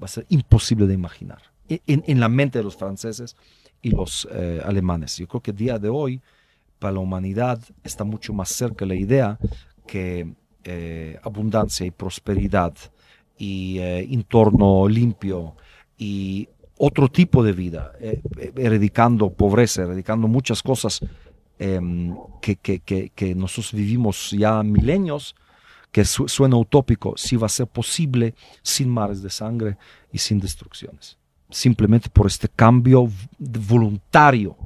va 0.00 0.04
a 0.04 0.08
ser 0.08 0.26
imposible 0.28 0.86
de 0.86 0.94
imaginar 0.94 1.52
en, 1.68 2.20
la 2.20 2.28
mente 2.28 2.58
de 2.58 2.64
los 2.64 2.76
franceses 2.76 3.36
y 3.80 3.90
los 3.90 4.28
eh, 4.32 4.60
alemanes. 4.64 5.16
Yo 5.16 5.26
creo 5.26 5.40
que 5.40 5.52
día 5.52 5.78
de 5.78 5.88
hoy, 5.88 6.20
para 6.78 6.94
la 6.94 7.00
humanidad, 7.00 7.60
está 7.82 8.04
mucho 8.04 8.32
más 8.32 8.50
cerca 8.50 8.84
la 8.84 8.94
idea 8.94 9.38
que 9.86 10.34
eh, 10.64 11.18
abundancia 11.22 11.86
y 11.86 11.90
prosperidad 11.90 12.74
y 13.38 13.78
eh, 13.78 14.00
entorno 14.10 14.88
limpio 14.88 15.56
y 15.98 16.48
otro 16.78 17.08
tipo 17.08 17.42
de 17.44 17.52
vida, 17.52 17.92
eh, 18.00 18.20
eradicando 18.56 19.32
pobreza, 19.32 19.82
eradicando 19.82 20.26
muchas 20.28 20.62
cosas 20.62 21.00
em, 21.58 22.14
que, 22.40 22.56
que, 22.56 22.80
que, 23.14 23.34
nosotros 23.34 23.72
vivimos 23.72 24.30
ya 24.32 24.62
milenios, 24.62 25.34
que 25.92 26.04
su- 26.04 26.26
suena 26.26 26.56
utópico, 26.56 27.14
si 27.16 27.36
va 27.36 27.46
a 27.46 27.50
ser 27.50 27.66
posible 27.68 28.34
sin 28.62 28.88
mares 28.88 29.22
de 29.22 29.30
sangre 29.30 29.76
y 30.12 30.18
sin 30.18 30.40
destrucciones. 30.40 31.18
Simplemente 31.50 32.08
por 32.08 32.26
este 32.26 32.48
cambio 32.48 33.08
voluntario 33.38 34.56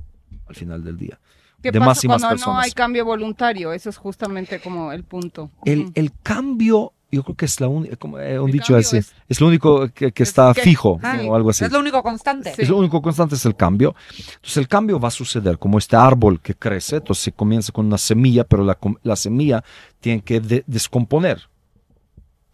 al 0.47 0.55
final 0.55 0.83
del 0.85 0.97
día. 0.97 1.19
¿Qué 1.67 1.73
de 1.73 1.79
pasa 1.81 1.89
más 1.91 2.05
y 2.05 2.09
más 2.09 2.23
cuando 2.23 2.47
no 2.47 2.59
hay 2.59 2.71
cambio 2.73 3.05
voluntario? 3.05 3.73
Eso 3.73 3.91
es 3.91 3.97
justamente 3.97 4.61
como 4.61 4.93
el 4.93 5.05
punto. 5.05 5.51
El, 5.65 5.81
Ujú. 5.83 5.93
el 5.95 6.13
cambio, 6.23 6.93
yo 7.11 7.23
creo 7.23 7.37
que 7.37 7.45
es 7.47 7.61
la 7.61 7.69
única, 7.69 7.97
como 7.97 8.19
he 8.19 8.39
un 8.39 8.51
dicho 8.51 8.75
así, 8.77 8.97
es, 8.99 9.15
es- 9.29 9.41
lo 9.41 9.47
único 9.49 9.89
que, 9.89 10.13
que 10.13 10.23
es 10.23 10.29
está 10.31 10.53
que- 10.55 10.63
fijo 10.63 10.99
Ah, 11.03 11.19
o 11.27 11.35
algo 11.37 11.51
así. 11.51 11.65
Es 11.65 11.71
lo 11.73 11.79
único 11.81 12.03
constante. 12.03 12.53
Sí. 12.55 12.63
Es 12.63 12.69
lo 12.69 12.79
único 12.79 13.01
constante 13.01 13.35
es 13.37 13.45
el 13.47 13.55
cambio. 13.57 13.95
Entonces 14.17 14.57
el 14.57 14.69
cambio 14.69 14.99
va 14.99 15.09
a 15.09 15.13
suceder 15.13 15.59
como 15.59 15.79
este 15.79 15.97
árbol 15.97 16.41
que 16.41 16.55
crece, 16.55 16.97
entonces 16.97 17.25
se 17.25 17.33
comienza 17.33 17.73
con 17.73 17.87
una 17.87 17.99
semilla, 17.99 18.45
pero 18.45 18.65
la, 18.65 18.75
com- 18.75 18.97
la 19.03 19.17
semilla 19.17 19.63
tiene 20.01 20.23
que 20.23 20.41
de- 20.41 20.65
descomponer. 20.67 21.49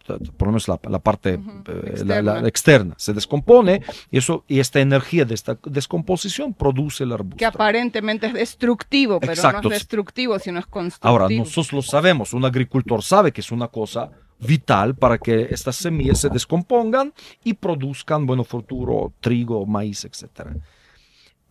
Por 0.05 0.47
lo 0.47 0.47
menos 0.47 0.67
la, 0.67 0.79
la 0.89 0.99
parte 0.99 1.33
eh, 1.33 1.39
la- 1.73 1.89
externa. 1.89 2.41
la 2.41 2.47
externa 2.47 2.95
se 2.97 3.13
descompone 3.13 3.81
y 4.11 4.17
eso 4.17 4.43
y 4.47 4.59
esta 4.59 4.79
energía 4.79 5.25
de 5.25 5.33
esta 5.33 5.57
descomposición 5.65 6.53
produce 6.53 7.03
el 7.03 7.13
arbusto. 7.13 7.37
Que 7.37 7.45
aparentemente 7.45 8.27
es 8.27 8.33
destructivo, 8.33 9.19
pero 9.19 9.33
Exacto. 9.33 9.69
no 9.69 9.73
es 9.73 9.79
destructivo, 9.79 10.37
sino 10.39 10.59
es 10.59 10.65
constructivo. 10.65 11.09
Ahora, 11.09 11.27
nosotros 11.29 11.73
lo 11.73 11.81
sabemos, 11.81 12.33
un 12.33 12.45
agricultor 12.45 13.01
sabe 13.03 13.31
que 13.31 13.41
es 13.41 13.51
una 13.51 13.67
cosa 13.67 14.11
vital 14.39 14.95
para 14.95 15.17
que 15.17 15.47
estas 15.51 15.75
semillas 15.77 16.19
se 16.19 16.29
descompongan 16.29 17.13
y 17.43 17.53
produzcan, 17.53 18.25
bueno, 18.25 18.43
futuro, 18.43 19.13
trigo, 19.21 19.65
maíz, 19.65 20.05
etc. 20.05 20.49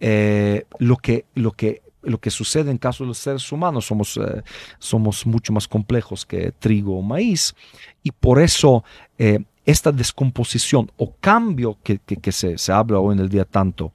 Eh, 0.00 0.66
lo, 0.78 0.96
que, 0.96 1.26
lo, 1.34 1.52
que, 1.52 1.81
lo 2.02 2.18
que 2.18 2.30
sucede 2.30 2.70
en 2.70 2.78
caso 2.78 3.04
de 3.04 3.08
los 3.08 3.18
seres 3.18 3.50
humanos, 3.52 3.86
somos, 3.86 4.16
eh, 4.16 4.42
somos 4.78 5.24
mucho 5.26 5.52
más 5.52 5.66
complejos 5.68 6.26
que 6.26 6.52
trigo 6.52 6.98
o 6.98 7.02
maíz, 7.02 7.54
y 8.02 8.10
por 8.10 8.40
eso 8.40 8.84
eh, 9.18 9.38
esta 9.64 9.92
descomposición 9.92 10.90
o 10.96 11.14
cambio 11.20 11.78
que, 11.84 11.98
que- 11.98 12.32
se, 12.32 12.58
se 12.58 12.72
habla 12.72 12.98
hoy 12.98 13.14
en 13.14 13.20
el 13.20 13.28
día 13.28 13.44
tanto, 13.44 13.92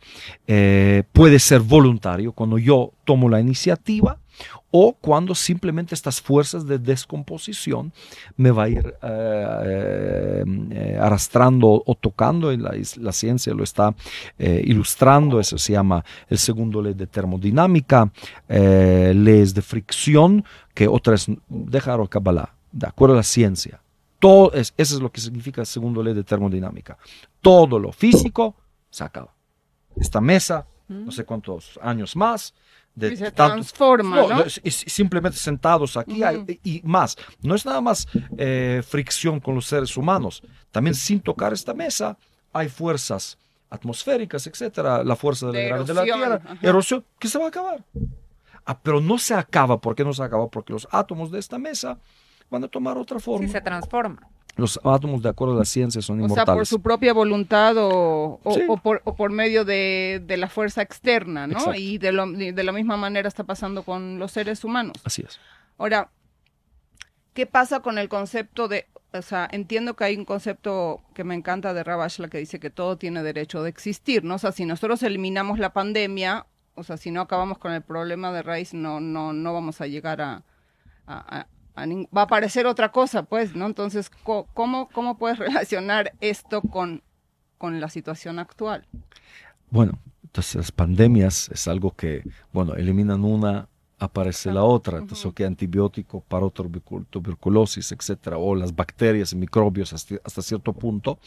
eh, 0.47 1.03
puede 1.11 1.39
ser 1.39 1.59
voluntario 1.61 2.31
cuando 2.31 2.57
yo 2.57 2.93
tomo 3.03 3.27
la 3.27 3.41
iniciativa 3.41 4.17
o 4.79 4.93
cuando 4.93 5.33
simplemente 5.33 5.95
estas 5.95 6.21
fuerzas 6.21 6.67
de 6.67 6.77
descomposición 6.77 7.91
me 8.35 8.51
va 8.51 8.65
a 8.65 8.69
ir 8.69 8.95
eh, 9.01 10.43
eh, 10.71 10.99
arrastrando 11.01 11.81
o 11.83 11.95
tocando, 11.95 12.53
y 12.53 12.57
la, 12.57 13.11
ciencia 13.11 13.55
lo 13.55 13.63
está 13.63 13.95
eh, 14.37 14.61
ilustrando, 14.63 15.39
eso 15.39 15.57
se 15.57 15.73
llama 15.73 16.05
el 16.29 16.37
segundo 16.37 16.79
ley 16.79 16.93
de 16.93 17.07
termodinámica, 17.07 18.11
leyes 18.47 19.55
de 19.55 19.63
fricción, 19.63 20.45
que 20.75 20.87
otras, 20.87 21.25
dejar 21.49 22.07
Kabbalah, 22.07 22.53
de 22.71 22.85
acuerdo 22.85 23.15
a 23.15 23.17
la 23.17 23.23
ciencia. 23.23 23.81
Todo 24.19 24.53
es, 24.53 24.75
eso 24.77 24.95
es 24.95 25.01
lo 25.01 25.11
que 25.11 25.21
significa 25.21 25.61
el 25.61 25.67
segundo 25.67 26.03
ley 26.03 26.13
de 26.13 26.23
termodinámica. 26.23 26.99
Todo 27.41 27.79
lo 27.79 27.91
físico 27.91 28.55
se 28.91 29.03
acaba. 29.03 29.33
Esta 29.95 30.21
mesa, 30.21 30.67
no 30.87 31.11
sé 31.11 31.25
cuántos 31.25 31.79
años 31.81 32.15
más, 32.15 32.53
de 32.97 33.13
Y 33.13 33.17
se 33.17 33.31
transforma, 33.31 34.23
No, 34.27 34.43
simplemente 34.49 35.37
sentados 35.37 35.95
aquí 35.97 36.21
y 36.63 36.81
más. 36.83 37.15
No 37.41 37.53
es 37.53 37.63
nada 37.65 37.79
más 37.79 38.07
eh, 38.37 38.81
fricción 38.85 39.39
con 39.39 39.53
los 39.53 39.67
seres 39.67 39.95
humanos. 39.95 40.41
También 40.71 40.95
sin 40.95 41.19
tocar 41.19 41.53
esta 41.53 41.75
mesa 41.75 42.17
hay 42.51 42.69
fuerzas 42.69 43.37
atmosféricas, 43.69 44.47
etcétera, 44.47 45.03
la 45.03 45.15
fuerza 45.15 45.51
de 45.51 45.69
la 45.69 45.83
De 45.83 45.93
la 45.93 46.03
Tierra, 46.03 46.41
ajá. 46.43 46.57
erosión, 46.61 47.05
que 47.19 47.27
se 47.27 47.37
va 47.37 47.45
a 47.45 47.49
acabar. 47.49 47.83
Ah, 48.65 48.79
pero 48.81 48.99
no 48.99 49.19
se 49.19 49.35
acaba. 49.35 49.79
¿Por 49.79 49.93
qué 49.93 50.03
no 50.03 50.13
se 50.13 50.23
acaba? 50.23 50.49
Porque 50.49 50.73
los 50.73 50.87
átomos 50.91 51.29
de 51.31 51.37
esta 51.39 51.59
mesa 51.59 51.99
van 52.49 52.63
a 52.63 52.67
tomar 52.67 52.97
otra 52.97 53.19
forma. 53.19 53.45
Sí, 53.45 53.51
se 53.51 53.61
transforma. 53.61 54.27
Los 54.57 54.79
átomos, 54.83 55.21
de 55.21 55.29
acuerdo 55.29 55.55
a 55.55 55.59
la 55.59 55.65
ciencia, 55.65 56.01
son 56.01 56.17
O 56.17 56.19
sea, 56.21 56.25
inmortales. 56.25 56.57
por 56.57 56.65
su 56.65 56.81
propia 56.81 57.13
voluntad 57.13 57.77
o, 57.77 58.39
o- 58.43 58.53
Sí. 58.53 58.61
o 58.67 58.77
por, 58.77 59.01
o 59.05 59.15
por 59.15 59.31
medio 59.31 59.63
de, 59.65 60.21
de 60.25 60.37
la 60.37 60.49
fuerza 60.49 60.81
externa, 60.81 61.45
¿no? 61.47 61.53
Exacto. 61.59 61.79
Y 61.79 61.97
de, 61.99 62.11
lo- 62.11 62.27
de 62.31 62.63
la 62.63 62.71
misma 62.71 62.97
manera 62.97 63.27
está 63.27 63.43
pasando 63.43 63.83
con 63.83 64.17
los 64.19 64.31
seres 64.31 64.63
humanos. 64.63 64.97
Así 65.03 65.23
es. 65.27 65.39
Ahora, 65.77 66.09
¿qué 67.33 67.45
pasa 67.45 67.81
con 67.81 67.97
el 67.99 68.09
concepto 68.09 68.67
de, 68.67 68.87
o 69.13 69.21
sea, 69.21 69.47
entiendo 69.51 69.95
que 69.95 70.05
hay 70.05 70.17
un 70.17 70.25
concepto 70.25 71.01
que 71.13 71.23
me 71.23 71.35
encanta 71.35 71.73
de 71.73 71.83
Ravashla 71.83 72.27
que 72.29 72.39
dice 72.39 72.59
que 72.59 72.69
todo 72.71 72.97
tiene 72.97 73.21
derecho 73.23 73.61
de 73.63 73.69
existir, 73.69 74.23
¿no? 74.23 74.35
O 74.35 74.39
sea, 74.39 74.51
si 74.51 74.65
nosotros 74.65 75.03
eliminamos 75.03 75.59
la 75.59 75.71
pandemia, 75.73 76.47
o 76.73 76.83
sea, 76.83 76.97
si 76.97 77.11
no 77.11 77.21
acabamos 77.21 77.57
con 77.59 77.73
el 77.73 77.81
problema 77.83 78.31
de 78.31 78.41
raíz, 78.41 78.73
no, 78.73 78.99
no, 78.99 79.33
no 79.33 79.53
vamos 79.53 79.81
a 79.81 79.87
llegar 79.87 80.19
a, 80.21 80.43
a- 81.05 81.47
va 81.77 82.21
a 82.21 82.23
aparecer 82.25 82.65
otra 82.65 82.91
cosa, 82.91 83.23
pues, 83.23 83.55
¿no? 83.55 83.65
Entonces, 83.65 84.09
¿cómo, 84.53 84.89
cómo 84.89 85.17
puedes 85.17 85.37
relacionar 85.39 86.13
esto 86.21 86.61
con, 86.61 87.03
con 87.57 87.79
la 87.79 87.89
situación 87.89 88.39
actual? 88.39 88.85
Bueno, 89.69 89.99
entonces 90.23 90.55
las 90.55 90.71
pandemias 90.71 91.49
es 91.49 91.67
algo 91.67 91.95
que, 91.95 92.23
bueno, 92.53 92.75
eliminan 92.75 93.23
una, 93.23 93.67
aparece 93.99 94.51
la 94.51 94.63
otra. 94.63 94.99
Entonces, 94.99 95.25
Ujú. 95.25 95.31
ok, 95.31 95.41
antibiótico 95.41 96.21
para 96.21 96.45
tubercul- 96.47 97.05
tuberculosis, 97.09 97.91
etcétera, 97.91 98.37
o 98.37 98.55
las 98.55 98.75
bacterias 98.75 99.33
y 99.33 99.35
microbios 99.35 99.93
hasta, 99.93 100.15
hasta 100.23 100.41
cierto 100.41 100.73
punto. 100.73 101.19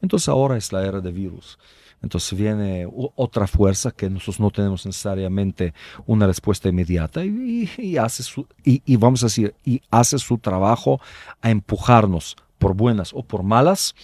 Entonces, 0.00 0.28
ahora 0.28 0.56
es 0.56 0.72
la 0.72 0.84
era 0.86 1.00
de 1.00 1.12
virus. 1.12 1.58
Entonces 2.02 2.38
viene 2.38 2.86
otra 3.16 3.46
fuerza 3.46 3.90
que 3.90 4.08
nosotros 4.10 4.38
no 4.40 4.50
tenemos 4.50 4.84
necesariamente 4.86 5.74
una 6.06 6.26
respuesta 6.26 6.68
inmediata 6.68 7.24
y, 7.24 7.68
y- 7.78 7.82
y 7.82 7.96
hace 7.96 8.22
su, 8.22 8.46
y, 8.64 8.82
y 8.84 8.96
vamos 8.96 9.22
a 9.22 9.26
decir, 9.26 9.54
y 9.64 9.80
hace 9.90 10.18
su 10.18 10.38
trabajo 10.38 11.00
a 11.40 11.50
empujarnos 11.50 12.36
por 12.58 12.74
buenas 12.74 13.12
o 13.12 13.22
por 13.22 13.42
malas 13.42 13.94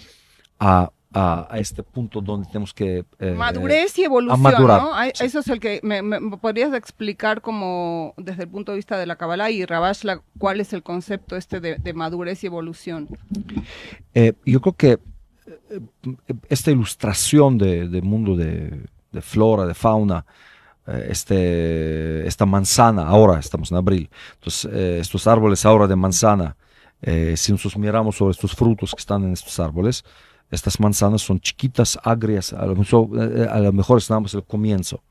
a, 0.59 0.91
a- 1.13 1.47
a 1.51 1.59
este 1.59 1.83
punto 1.83 2.21
donde 2.23 2.47
tenemos 2.49 2.73
que... 2.73 3.05
eh, 3.19 3.35
Madurez 3.37 3.97
y 3.99 4.05
evolución, 4.05 4.41
madurar, 4.41 4.83
¿no? 4.83 4.93
Sí. 5.15 5.25
Eso 5.25 5.41
es 5.41 5.49
el 5.49 5.61
que 5.61 5.79
me, 5.83 6.01
me- 6.03 6.37
podrías 6.39 6.73
explicar 6.73 7.41
como 7.43 8.15
desde 8.17 8.45
el 8.45 8.49
punto 8.49 8.73
de 8.73 8.77
vista 8.77 8.97
de 8.99 9.07
la 9.07 9.17
Kabbalah 9.17 9.51
y 9.51 9.65
Ravashla, 9.67 10.23
cuál 10.39 10.61
es 10.61 10.73
el 10.73 10.83
concepto 10.83 11.37
este 11.37 11.61
de, 11.61 11.77
de 11.77 11.93
madurez 11.93 12.43
y 12.43 12.47
evolución. 12.47 13.09
Eh, 14.15 14.33
yo 14.47 14.61
creo 14.61 14.73
que 14.75 14.99
esta 16.49 16.71
ilustración 16.71 17.59
de- 17.59 17.89
mundo 18.03 18.37
de, 18.37 18.89
flora, 19.21 19.67
de 19.67 19.75
fauna, 19.75 20.25
eh, 20.87 21.09
este, 21.11 22.27
esta 22.27 22.47
manzana, 22.47 23.07
ahora 23.07 23.39
estamos 23.39 23.71
en 23.71 23.77
abril, 23.79 24.11
entonces 24.35 24.71
eh, 24.73 24.99
estos 25.01 25.27
árboles 25.27 25.65
ahora 25.65 25.87
de 25.87 25.97
manzana, 25.97 26.57
eh, 27.01 27.35
si 27.37 27.53
nosotros 27.53 27.79
miramos 27.79 28.17
sobre 28.17 28.33
estos 28.33 28.55
frutos 28.55 28.93
que 28.95 29.01
están 29.01 29.25
en 29.25 29.33
estos 29.33 29.59
árboles, 29.61 30.05
estas 30.51 30.79
manzanas 30.81 31.23
son 31.23 31.41
chiquitas, 31.41 31.99
agrias, 32.03 32.53
a 32.53 32.67
lo 32.67 32.77
mejor, 32.77 33.09
eh, 33.19 33.49
a 33.51 33.59
lo 33.59 33.73
mejor 33.73 33.99
estamos 33.99 34.35
el 34.35 34.45
comienzo. 34.45 35.03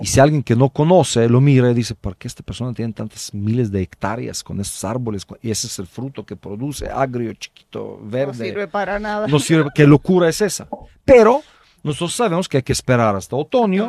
Y 0.00 0.06
si 0.06 0.20
alguien 0.20 0.42
que 0.42 0.54
no 0.56 0.68
conoce 0.70 1.28
lo 1.28 1.40
mira 1.40 1.70
y 1.70 1.74
dice, 1.74 1.94
¿por 1.94 2.16
qué 2.16 2.28
esta 2.28 2.42
persona 2.42 2.72
tiene 2.72 2.92
tantas 2.92 3.32
miles 3.34 3.70
de 3.72 3.82
hectáreas 3.82 4.42
con 4.44 4.60
estos 4.60 4.84
árboles? 4.84 5.26
Y 5.42 5.50
ese 5.50 5.66
es 5.66 5.78
el 5.78 5.86
fruto 5.86 6.24
que 6.24 6.36
produce, 6.36 6.88
agrio, 6.88 7.32
chiquito, 7.34 7.98
No 8.02 8.08
verde. 8.10 8.46
sirve 8.46 8.68
para 8.68 8.98
nada. 8.98 9.26
No 9.26 9.38
sirve. 9.38 9.70
¿Qué 9.74 9.86
locura 9.86 10.28
es 10.28 10.40
esa? 10.40 10.68
Pero 11.04 11.42
nosotros 11.82 12.14
sabemos 12.14 12.48
que 12.48 12.58
hay 12.58 12.62
que 12.62 12.72
esperar 12.72 13.16
hasta 13.16 13.34
otoño, 13.36 13.88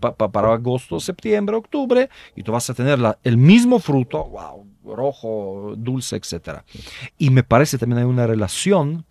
pa- 0.00 0.14
pa- 0.14 0.30
para 0.30 0.52
agosto, 0.52 0.98
septiembre, 1.00 1.56
octubre, 1.56 2.08
y 2.34 2.42
tú 2.42 2.52
vas 2.52 2.68
a 2.70 2.74
tener 2.74 2.98
la- 2.98 3.18
el 3.22 3.36
mismo 3.36 3.78
fruto, 3.78 4.24
wow, 4.24 4.66
rojo, 4.84 5.74
dulce, 5.76 6.16
etcétera. 6.16 6.64
Y 7.18 7.30
me 7.30 7.42
parece 7.42 7.78
también 7.78 7.98
hay 8.00 8.04
una 8.04 8.26
relación, 8.26 9.04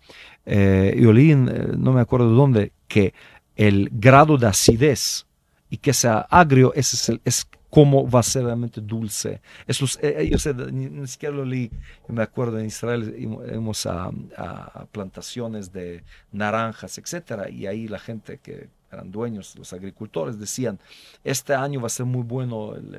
eh, 0.46 0.96
yo 1.00 1.12
leí, 1.12 1.32
eh, 1.32 1.36
no 1.36 1.92
me 1.92 2.00
acuerdo 2.00 2.28
de 2.30 2.36
dónde, 2.36 2.72
que 2.88 3.14
el 3.56 3.88
grado 3.92 4.36
de 4.36 4.46
acidez 4.46 5.26
y 5.70 5.78
que 5.78 5.92
sea 5.92 6.18
agrio, 6.30 6.72
ese 6.74 6.96
es, 6.96 7.08
el- 7.08 7.20
es 7.24 7.46
cómo 7.70 8.08
va 8.08 8.20
a 8.20 8.22
ser 8.22 8.44
realmente 8.44 8.80
dulce. 8.80 9.40
Eso 9.66 9.84
es, 9.86 9.98
eh, 10.02 10.28
yo 10.30 10.38
sé, 10.38 10.54
ni 10.54 11.06
siquiera 11.08 11.34
lo 11.34 11.44
leí, 11.44 11.70
me 12.08 12.22
acuerdo 12.22 12.58
en 12.60 12.66
Israel 12.66 13.14
íbamos 13.18 13.86
a, 13.86 14.10
a 14.36 14.86
plantaciones 14.92 15.72
de 15.72 16.04
naranjas, 16.32 16.98
etcétera, 16.98 17.50
y 17.50 17.66
ahí 17.66 17.88
la 17.88 17.98
gente 17.98 18.38
que 18.38 18.68
eran 18.94 19.10
dueños, 19.10 19.54
los 19.58 19.72
agricultores, 19.72 20.38
decían, 20.38 20.78
este 21.22 21.54
año 21.54 21.80
va 21.80 21.86
a 21.86 21.90
ser 21.90 22.06
muy 22.06 22.22
bueno 22.22 22.74
el- 22.74 22.94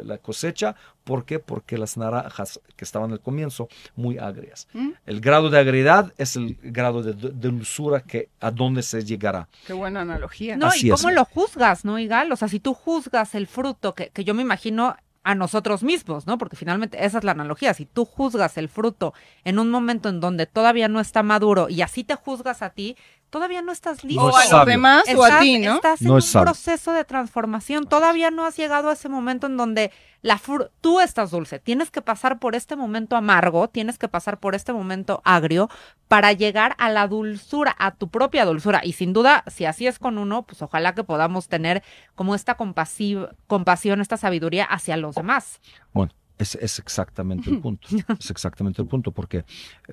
el- 0.00 0.08
la 0.08 0.18
cosecha, 0.18 0.74
¿por 1.04 1.24
qué? 1.24 1.38
Porque 1.38 1.76
las 1.78 1.96
naranjas 1.96 2.60
que 2.76 2.84
estaban 2.84 3.12
al 3.12 3.20
comienzo, 3.20 3.68
muy 3.96 4.18
agrias. 4.18 4.66
¿Mm? 4.72 4.90
El 5.06 5.20
grado 5.20 5.50
de 5.50 5.58
agriedad 5.58 6.12
es 6.16 6.36
el 6.36 6.56
grado 6.62 7.02
de, 7.02 7.12
de 7.14 7.30
dulzura 7.50 8.00
que 8.00 8.28
a 8.40 8.50
dónde 8.50 8.82
se 8.82 9.04
llegará. 9.04 9.48
Qué 9.66 9.72
buena 9.72 10.00
analogía. 10.00 10.56
No, 10.56 10.66
Así 10.68 10.86
y 10.88 10.90
es. 10.90 11.00
cómo 11.00 11.12
lo 11.12 11.24
juzgas, 11.24 11.84
¿no, 11.84 11.98
Igal? 11.98 12.30
O 12.32 12.36
sea, 12.36 12.48
si 12.48 12.60
tú 12.60 12.74
juzgas 12.74 13.34
el 13.34 13.46
fruto, 13.46 13.94
que, 13.94 14.08
que 14.10 14.24
yo 14.24 14.34
me 14.34 14.42
imagino 14.42 14.96
a 15.22 15.34
nosotros 15.34 15.82
mismos, 15.82 16.26
¿no? 16.26 16.38
Porque 16.38 16.56
finalmente 16.56 17.04
esa 17.04 17.18
es 17.18 17.24
la 17.24 17.32
analogía. 17.32 17.74
Si 17.74 17.84
tú 17.84 18.06
juzgas 18.06 18.56
el 18.56 18.70
fruto 18.70 19.12
en 19.44 19.58
un 19.58 19.70
momento 19.70 20.08
en 20.08 20.18
donde 20.18 20.46
todavía 20.46 20.88
no 20.88 20.98
está 20.98 21.22
maduro 21.22 21.68
y 21.68 21.82
así 21.82 22.04
te 22.04 22.14
juzgas 22.14 22.62
a 22.62 22.70
ti, 22.70 22.96
todavía 23.30 23.62
no 23.62 23.72
estás 23.72 24.04
listo. 24.04 24.20
No 24.22 24.28
o 24.28 24.36
a 24.36 24.44
los 24.44 24.66
demás 24.66 25.04
o 25.16 25.22
a 25.24 25.28
Estás- 25.28 25.40
ti, 25.40 25.58
¿no? 25.58 25.74
Estás 25.76 26.00
en 26.02 26.08
No 26.08 26.14
un 26.14 26.22
sabio. 26.22 26.44
proceso 26.46 26.92
de 26.92 27.04
transformación. 27.04 27.86
Todavía 27.86 28.30
no 28.30 28.44
has 28.44 28.56
llegado 28.56 28.90
a 28.90 28.92
ese 28.92 29.08
momento 29.08 29.46
en 29.46 29.56
donde 29.56 29.90
la 30.22 30.38
tú 30.82 31.00
estás 31.00 31.30
dulce. 31.30 31.58
Tienes 31.60 31.90
que 31.90 32.02
pasar 32.02 32.38
por 32.40 32.54
este 32.54 32.76
momento 32.76 33.16
amargo, 33.16 33.68
tienes 33.68 33.96
que 33.96 34.08
pasar 34.08 34.38
por 34.38 34.54
este 34.54 34.72
momento 34.72 35.22
agrio 35.24 35.70
para 36.08 36.32
llegar 36.32 36.74
a 36.78 36.90
la 36.90 37.08
dulzura, 37.08 37.74
a 37.78 37.92
tu 37.92 38.08
propia 38.10 38.44
dulzura. 38.44 38.80
Y 38.84 38.92
sin 38.92 39.12
duda, 39.14 39.44
si 39.46 39.64
así 39.64 39.86
es 39.86 39.98
con 39.98 40.18
uno, 40.18 40.42
pues 40.42 40.60
ojalá 40.60 40.94
que 40.94 41.04
podamos 41.04 41.48
tener 41.48 41.82
como 42.14 42.34
esta 42.34 42.56
compasiv- 42.58 43.34
compasión, 43.46 44.00
esta 44.02 44.18
sabiduría 44.18 44.64
hacia 44.64 44.96
los 44.98 45.14
demás. 45.14 45.60
Bueno, 45.94 46.12
es, 46.40 46.54
es 46.56 46.78
exactamente 46.78 47.50
el 47.50 47.60
punto. 47.60 47.88
Es 48.18 48.30
exactamente 48.30 48.82
el 48.82 48.88
punto, 48.88 49.12
porque 49.12 49.38
eh, 49.38 49.44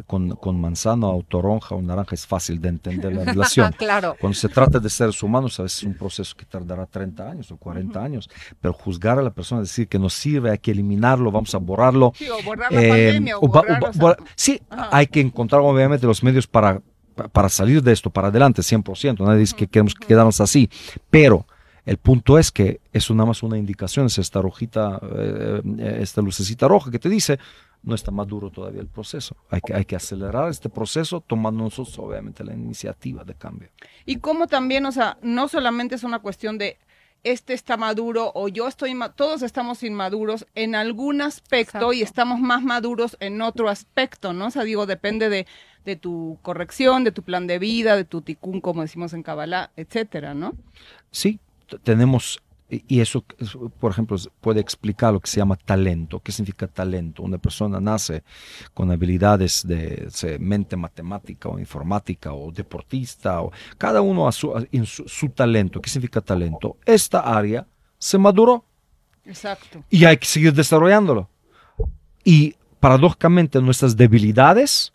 con, 0.06 0.30
con 0.38 0.60
manzana 0.60 1.08
o 1.08 1.24
toronja 1.24 1.76
o 1.76 1.82
naranja 1.82 2.16
es 2.16 2.26
fácil 2.26 2.60
de 2.62 2.70
entender 2.70 3.14
la 3.14 3.24
relación. 3.26 3.72
claro. 3.78 4.16
Cuando 4.20 4.36
se 4.38 4.50
trata 4.50 4.80
de 4.80 4.90
seres 4.90 5.22
humanos, 5.22 5.60
a 5.60 5.64
veces 5.64 5.80
es 5.80 5.84
un 5.84 5.94
proceso 5.96 6.36
que 6.36 6.46
tardará 6.46 6.86
30 6.86 7.30
años 7.30 7.52
o 7.52 7.58
40 7.58 8.04
años, 8.04 8.30
pero 8.62 8.74
juzgar 8.74 9.20
a 9.20 9.22
la 9.22 9.32
persona, 9.32 9.62
decir 9.62 9.88
que 9.88 10.00
no 10.00 10.10
sirve, 10.10 10.52
hay 10.52 10.58
que 10.60 10.72
eliminarlo, 10.72 11.32
vamos 11.32 11.54
a 11.54 11.58
borrarlo. 11.60 12.14
Sí, 12.16 12.28
o 12.30 12.42
borrar 12.44 12.72
la 12.72 12.82
eh, 12.82 12.90
pandemia 12.90 13.38
o 13.38 13.46
o 13.46 13.48
ba- 13.50 13.62
borrar, 13.62 13.84
o 13.84 13.90
o 13.90 13.94
sea, 13.94 14.02
ba- 14.04 14.18
sí, 14.36 14.62
Ajá. 14.70 14.90
hay 14.92 15.08
que 15.08 15.20
encontrar 15.22 15.62
obviamente 15.62 16.06
los 16.08 16.24
medios 16.24 16.48
para, 16.48 16.82
para 17.32 17.50
salir 17.50 17.82
de 17.84 17.92
esto, 17.92 18.10
para 18.10 18.30
adelante, 18.30 18.62
100%. 18.62 19.20
Nadie 19.26 19.40
dice 19.40 19.56
que 19.56 19.68
queremos 19.68 19.94
quedarnos 19.96 20.40
así, 20.42 20.70
pero 21.10 21.46
el 21.88 21.98
punto 21.98 22.38
es 22.38 22.52
que 22.52 22.82
es 22.92 23.10
nada 23.12 23.28
más 23.28 23.44
una 23.44 23.58
indicación, 23.58 24.08
es 24.08 24.18
esta 24.18 24.42
rojita, 24.42 25.00
eh, 25.04 25.62
eh, 25.80 25.98
esta 26.02 26.22
lucecita 26.22 26.68
roja 26.68 26.92
que 26.92 27.00
te 27.00 27.08
dice, 27.08 27.40
no 27.82 27.96
está 27.96 28.12
maduro 28.12 28.52
todavía 28.52 28.82
el 28.82 28.88
proceso. 28.88 29.38
Hay 29.50 29.62
que, 29.62 29.74
hay 29.74 29.86
que 29.86 29.96
acelerar 29.96 30.50
este 30.50 30.68
proceso 30.68 31.22
tomando 31.22 31.64
nosotros 31.64 31.98
obviamente 32.00 32.44
la 32.44 32.54
iniciativa 32.54 33.24
de 33.24 33.36
cambio. 33.36 33.70
Y 34.06 34.18
como 34.18 34.48
también, 34.48 34.86
o 34.86 34.92
sea, 34.92 35.18
no 35.22 35.48
solamente 35.48 35.96
es 35.96 36.04
una 36.04 36.20
cuestión 36.20 36.58
de 36.58 36.78
este 37.24 37.54
está 37.54 37.78
maduro 37.78 38.34
o 38.36 38.50
yo 38.50 38.68
estoy, 38.68 38.94
todos 39.16 39.42
estamos 39.42 39.82
inmaduros 39.82 40.46
en 40.56 40.76
algún 40.76 41.22
aspecto 41.22 41.78
Exacto. 41.78 41.94
y 41.94 42.02
estamos 42.02 42.42
más 42.42 42.64
maduros 42.64 43.16
en 43.22 43.42
otro 43.42 43.70
aspecto, 43.70 44.34
¿no? 44.34 44.48
O 44.48 44.52
sea, 44.52 44.66
digo, 44.66 44.86
depende 44.86 45.30
de, 45.30 45.48
de 45.86 45.96
tu 45.96 46.38
corrección, 46.42 47.06
de 47.06 47.14
tu 47.14 47.24
plan 47.24 47.48
de 47.48 47.60
vida, 47.60 47.96
de 47.96 48.04
tu 48.04 48.22
ticún, 48.22 48.60
como 48.60 48.82
decimos 48.82 49.14
en 49.14 49.24
Kabbalah, 49.24 49.72
etcétera, 49.78 50.34
¿no? 50.34 50.54
Sí, 51.12 51.40
tenemos, 51.84 52.40
y 52.70 53.00
eso, 53.00 53.24
es- 53.40 53.58
por 53.80 53.92
ejemplo, 53.92 54.18
puede 54.42 54.60
explicar 54.60 55.14
lo 55.14 55.20
que 55.20 55.30
se 55.30 55.38
llama 55.38 55.56
talento. 55.56 56.20
¿Qué 56.20 56.32
significa 56.32 56.68
talento? 56.68 57.24
Una 57.24 57.38
persona 57.38 57.80
nace 57.80 58.24
con 58.74 58.92
habilidades 58.92 59.66
de 59.66 60.38
mente 60.40 60.76
matemática 60.76 61.50
o 61.50 61.60
informática 61.60 62.34
o 62.34 62.52
deportista, 62.52 63.42
o 63.42 63.52
cada 63.78 64.02
uno 64.02 64.28
a 64.28 64.32
su, 64.32 64.56
a- 64.56 64.64
en 64.72 64.86
su, 64.86 65.08
su 65.08 65.30
talento. 65.30 65.82
¿Qué 65.82 65.90
significa 65.90 66.22
talento? 66.22 66.78
Esta 66.86 67.20
área 67.22 67.66
se 67.98 68.18
maduró 68.18 68.66
Exacto. 69.26 69.84
y 69.90 70.06
hay 70.06 70.18
que 70.18 70.26
seguir 70.28 70.54
desarrollándolo. 70.54 71.30
Y 72.24 72.56
paradójicamente 72.80 73.62
nuestras 73.62 73.96
debilidades 73.96 74.94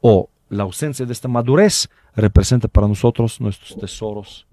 o 0.00 0.28
la 0.48 0.64
ausencia 0.64 1.06
de 1.06 1.12
esta 1.12 1.28
madurez 1.28 1.88
representa 2.16 2.66
para 2.68 2.88
nosotros 2.88 3.40
nuestros 3.40 3.78
tesoros, 3.78 4.46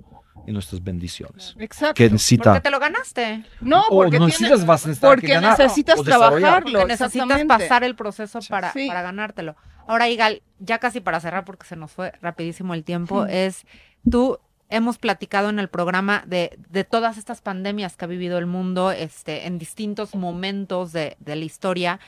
y 0.47 0.51
nuestras 0.51 0.83
bendiciones. 0.83 1.55
Exacto. 1.59 1.93
Que 1.95 2.05
¿Por 2.05 2.13
necesita... 2.13 2.53
qué 2.53 2.61
te 2.61 2.69
lo 2.71 2.79
ganaste? 2.79 3.43
No, 3.61 3.81
o 3.81 3.89
porque, 3.89 4.11
tiene- 4.11 4.25
necesitas, 4.27 4.65
vas 4.65 4.85
a 4.85 4.89
necesitar 4.89 5.09
porque 5.11 5.27
que 5.27 5.33
ganar 5.33 5.57
necesitas 5.59 6.01
trabajarlo. 6.03 6.79
Porque 6.79 6.85
necesitas 6.93 7.43
pasar 7.45 7.83
el 7.83 7.95
proceso 7.95 8.39
para, 8.49 8.71
Sí. 8.73 8.87
para 8.87 9.01
ganártelo. 9.01 9.55
Ahora, 9.87 10.09
Igal, 10.09 10.41
ya 10.59 10.79
casi 10.79 10.99
para 11.01 11.19
cerrar, 11.19 11.45
porque 11.45 11.65
se 11.67 11.75
nos 11.75 11.91
fue 11.91 12.11
rapidísimo 12.21 12.73
el 12.73 12.83
tiempo, 12.83 13.25
es 13.25 13.65
tú 14.09 14.39
hemos 14.69 14.97
platicado 14.97 15.49
en 15.49 15.59
el 15.59 15.69
programa 15.69 16.23
de, 16.25 16.57
de 16.69 16.83
todas 16.83 17.17
estas 17.19 17.41
pandemias 17.41 17.95
que 17.95 18.05
ha 18.05 18.07
vivido 18.07 18.39
el 18.39 18.47
mundo 18.47 18.91
este, 18.91 19.45
en 19.45 19.59
distintos 19.59 20.15
momentos 20.15 20.91
de, 20.91 21.17
de 21.19 21.35
la 21.35 21.45
historia. 21.45 21.99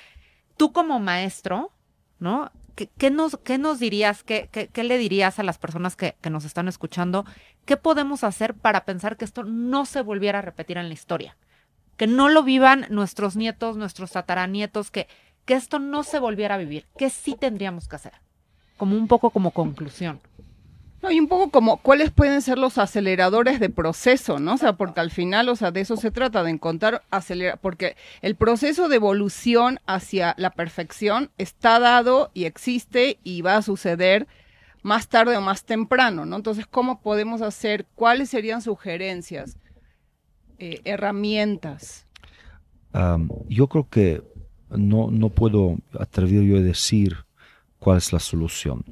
Tú 0.58 0.72
como 0.74 1.00
maestro, 1.00 1.72
¿no? 2.20 2.52
¿Qué, 2.86 3.10
nos, 3.10 3.80
dirías, 3.80 4.24
qué, 4.24 4.50
qué, 4.52 4.68
qué 4.68 4.84
le 4.84 5.00
dirías 5.00 5.40
a 5.40 5.44
las 5.44 5.58
personas 5.58 5.96
que, 5.96 6.16
que 6.22 6.30
nos 6.30 6.46
están 6.46 6.68
escuchando? 6.68 7.26
¿Qué 7.66 7.76
podemos 7.76 8.24
hacer 8.24 8.54
para 8.54 8.86
pensar 8.86 9.18
que 9.18 9.26
esto 9.26 9.44
no 9.44 9.86
se 9.86 10.04
volviera 10.04 10.40
a 10.40 10.44
repetir 10.44 10.78
en 10.78 10.88
la 10.88 10.94
historia? 10.94 11.38
Que 11.98 12.06
no 12.06 12.30
lo 12.30 12.44
vivan 12.44 12.86
nuestros 12.92 13.36
nietos, 13.36 13.78
nuestros 13.78 14.12
tataranietos, 14.12 14.92
que, 14.92 15.08
que 15.46 15.56
esto 15.56 15.80
no 15.80 16.04
se 16.04 16.20
volviera 16.20 16.54
a 16.54 16.60
vivir. 16.60 16.86
¿Qué 16.98 17.10
sí 17.10 17.36
tendríamos 17.40 17.88
que 17.88 17.96
hacer? 17.96 18.14
Como 18.78 18.96
un 18.96 19.08
poco 19.08 19.32
como 19.32 19.50
conclusión. 19.50 20.22
No, 21.08 21.12
y 21.14 21.20
un 21.20 21.28
poco 21.28 21.52
como 21.52 21.78
cuáles 21.78 22.12
pueden 22.12 22.42
ser 22.42 22.58
los 22.58 22.78
aceleradores 22.78 23.60
de 23.60 23.70
proceso, 23.70 24.40
¿no? 24.40 24.56
O 24.56 24.58
sea, 24.58 24.74
porque 24.74 25.00
al 25.00 25.12
final, 25.12 25.48
o 25.50 25.56
sea, 25.56 25.72
de 25.72 25.82
eso 25.82 25.96
se 25.96 26.12
trata, 26.12 26.44
de 26.44 26.52
encontrar 26.52 27.04
acelerar, 27.12 27.60
porque 27.60 27.96
el 28.22 28.36
proceso 28.36 28.90
de 28.90 28.98
evolución 28.98 29.80
hacia 29.86 30.36
la 30.38 30.50
perfección 30.50 31.30
está 31.38 31.80
dado 31.80 32.32
y 32.34 32.46
existe 32.46 33.20
y 33.24 33.42
va 33.42 33.58
a 33.58 33.62
suceder 33.62 34.28
más 34.84 35.08
tarde 35.08 35.38
o 35.38 35.42
más 35.42 35.66
temprano, 35.66 36.26
¿no? 36.26 36.36
Entonces, 36.36 36.66
¿cómo 36.68 37.02
podemos 37.02 37.42
hacer? 37.42 37.86
¿Cuáles 37.96 38.30
serían 38.30 38.62
sugerencias? 38.62 39.58
eh, 40.60 40.82
herramientas. 40.86 42.06
Am, 42.94 43.30
yo 43.48 43.68
creo 43.68 43.88
que 43.90 44.24
no, 44.70 45.12
no 45.12 45.30
puedo 45.30 45.78
atrever 46.00 46.44
yo 46.44 46.58
a 46.58 46.62
decir 46.62 47.18
cuál 47.80 47.98
es 47.98 48.12
la 48.12 48.20
solución. 48.20 48.84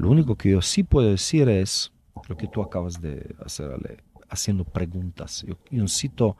Lo 0.00 0.08
único 0.08 0.34
que 0.34 0.50
yo 0.50 0.62
sí 0.62 0.82
puedo 0.82 1.10
decir 1.10 1.46
es 1.50 1.92
lo 2.26 2.34
que 2.34 2.48
tú 2.48 2.62
acabas 2.62 3.02
de 3.02 3.36
hacer, 3.44 3.70
Ale, 3.70 3.98
haciendo 4.30 4.64
preguntas. 4.64 5.44
Yo, 5.46 5.58
yo 5.70 5.82
necesito 5.82 6.38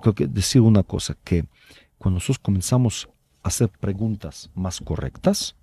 creo 0.00 0.14
que 0.14 0.26
decir 0.26 0.62
una 0.62 0.82
cosa, 0.82 1.14
que 1.22 1.44
cuando 1.98 2.16
nosotros 2.16 2.38
comenzamos 2.38 3.06
a 3.42 3.48
hacer 3.48 3.68
preguntas 3.68 4.50
más 4.54 4.80
correctas, 4.80 5.56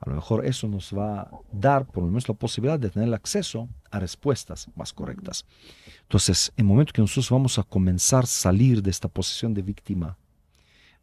a 0.00 0.08
lo 0.08 0.16
mejor 0.16 0.46
eso 0.46 0.68
nos 0.68 0.96
va 0.96 1.20
a 1.20 1.30
dar 1.52 1.84
por 1.84 2.02
lo 2.02 2.08
menos 2.08 2.26
la 2.26 2.34
posibilidad 2.34 2.80
de 2.80 2.88
tener 2.88 3.12
acceso 3.12 3.68
a 3.90 4.00
respuestas 4.00 4.66
más 4.74 4.94
correctas. 4.94 5.44
Entonces, 6.00 6.50
en 6.56 6.64
el 6.64 6.68
momento 6.68 6.94
que 6.94 7.02
nosotros 7.02 7.28
vamos 7.28 7.58
a 7.58 7.62
comenzar 7.62 8.24
a 8.24 8.26
salir 8.26 8.82
de 8.82 8.90
esta 8.90 9.08
posición 9.08 9.52
de 9.52 9.60
víctima, 9.60 10.16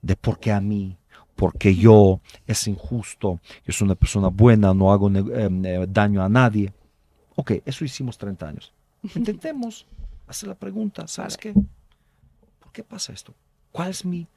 de 0.02 0.16
por 0.16 0.40
qué 0.40 0.52
a 0.52 0.60
mí, 0.60 0.98
porque 1.38 1.76
yo 1.76 2.20
es 2.48 2.68
injusto, 2.68 3.40
yo 3.64 3.72
soy 3.72 3.86
una 3.86 3.96
persona 3.96 4.28
buena, 4.28 4.74
no 4.74 4.92
hago 4.92 5.08
em, 5.08 5.64
eh, 5.64 5.86
daño 5.88 6.24
a 6.24 6.28
nadie. 6.28 6.74
Ok, 7.36 7.52
eso 7.64 7.86
hicimos 7.86 8.18
30 8.18 8.48
años. 8.48 8.74
Intentemos 9.16 9.86
hacer 10.26 10.50
la 10.50 10.56
pregunta, 10.56 11.08
¿sabes 11.08 11.38
qué? 11.38 11.54
¿Por 11.54 12.72
qué 12.74 12.84
pasa 12.84 13.14
esto? 13.14 13.36
¿Cuál 13.72 13.92
es 13.92 14.04
mi 14.04 14.28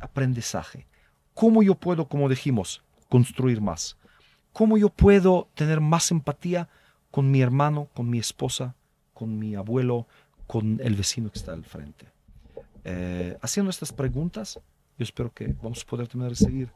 aprendizaje? 0.00 0.86
¿Cómo 1.32 1.62
yo 1.62 1.74
puedo, 1.74 2.06
como 2.06 2.28
dijimos, 2.28 2.82
construir 3.08 3.62
más? 3.62 3.96
¿Cómo 4.52 4.76
yo 4.76 4.90
puedo 4.90 5.48
tener 5.54 5.80
más 5.80 6.10
empatía 6.10 6.68
con 7.10 7.30
mi 7.30 7.40
hermano, 7.40 7.88
con 7.94 8.10
mi 8.10 8.18
esposa, 8.18 8.74
con 9.14 9.38
mi 9.38 9.54
abuelo, 9.54 10.06
con 10.46 10.78
el 10.82 10.94
vecino 10.94 11.30
que 11.30 11.38
está 11.38 11.54
al 11.54 11.64
frente? 11.64 12.06
Eh, 12.84 13.38
haciendo 13.40 13.70
estas 13.70 13.92
preguntas, 13.92 14.60
yo 15.00 15.04
espero 15.04 15.32
que 15.32 15.54
vamos 15.62 15.82
a 15.82 15.86
poder 15.86 16.06
también 16.08 16.28
recibir 16.28 16.68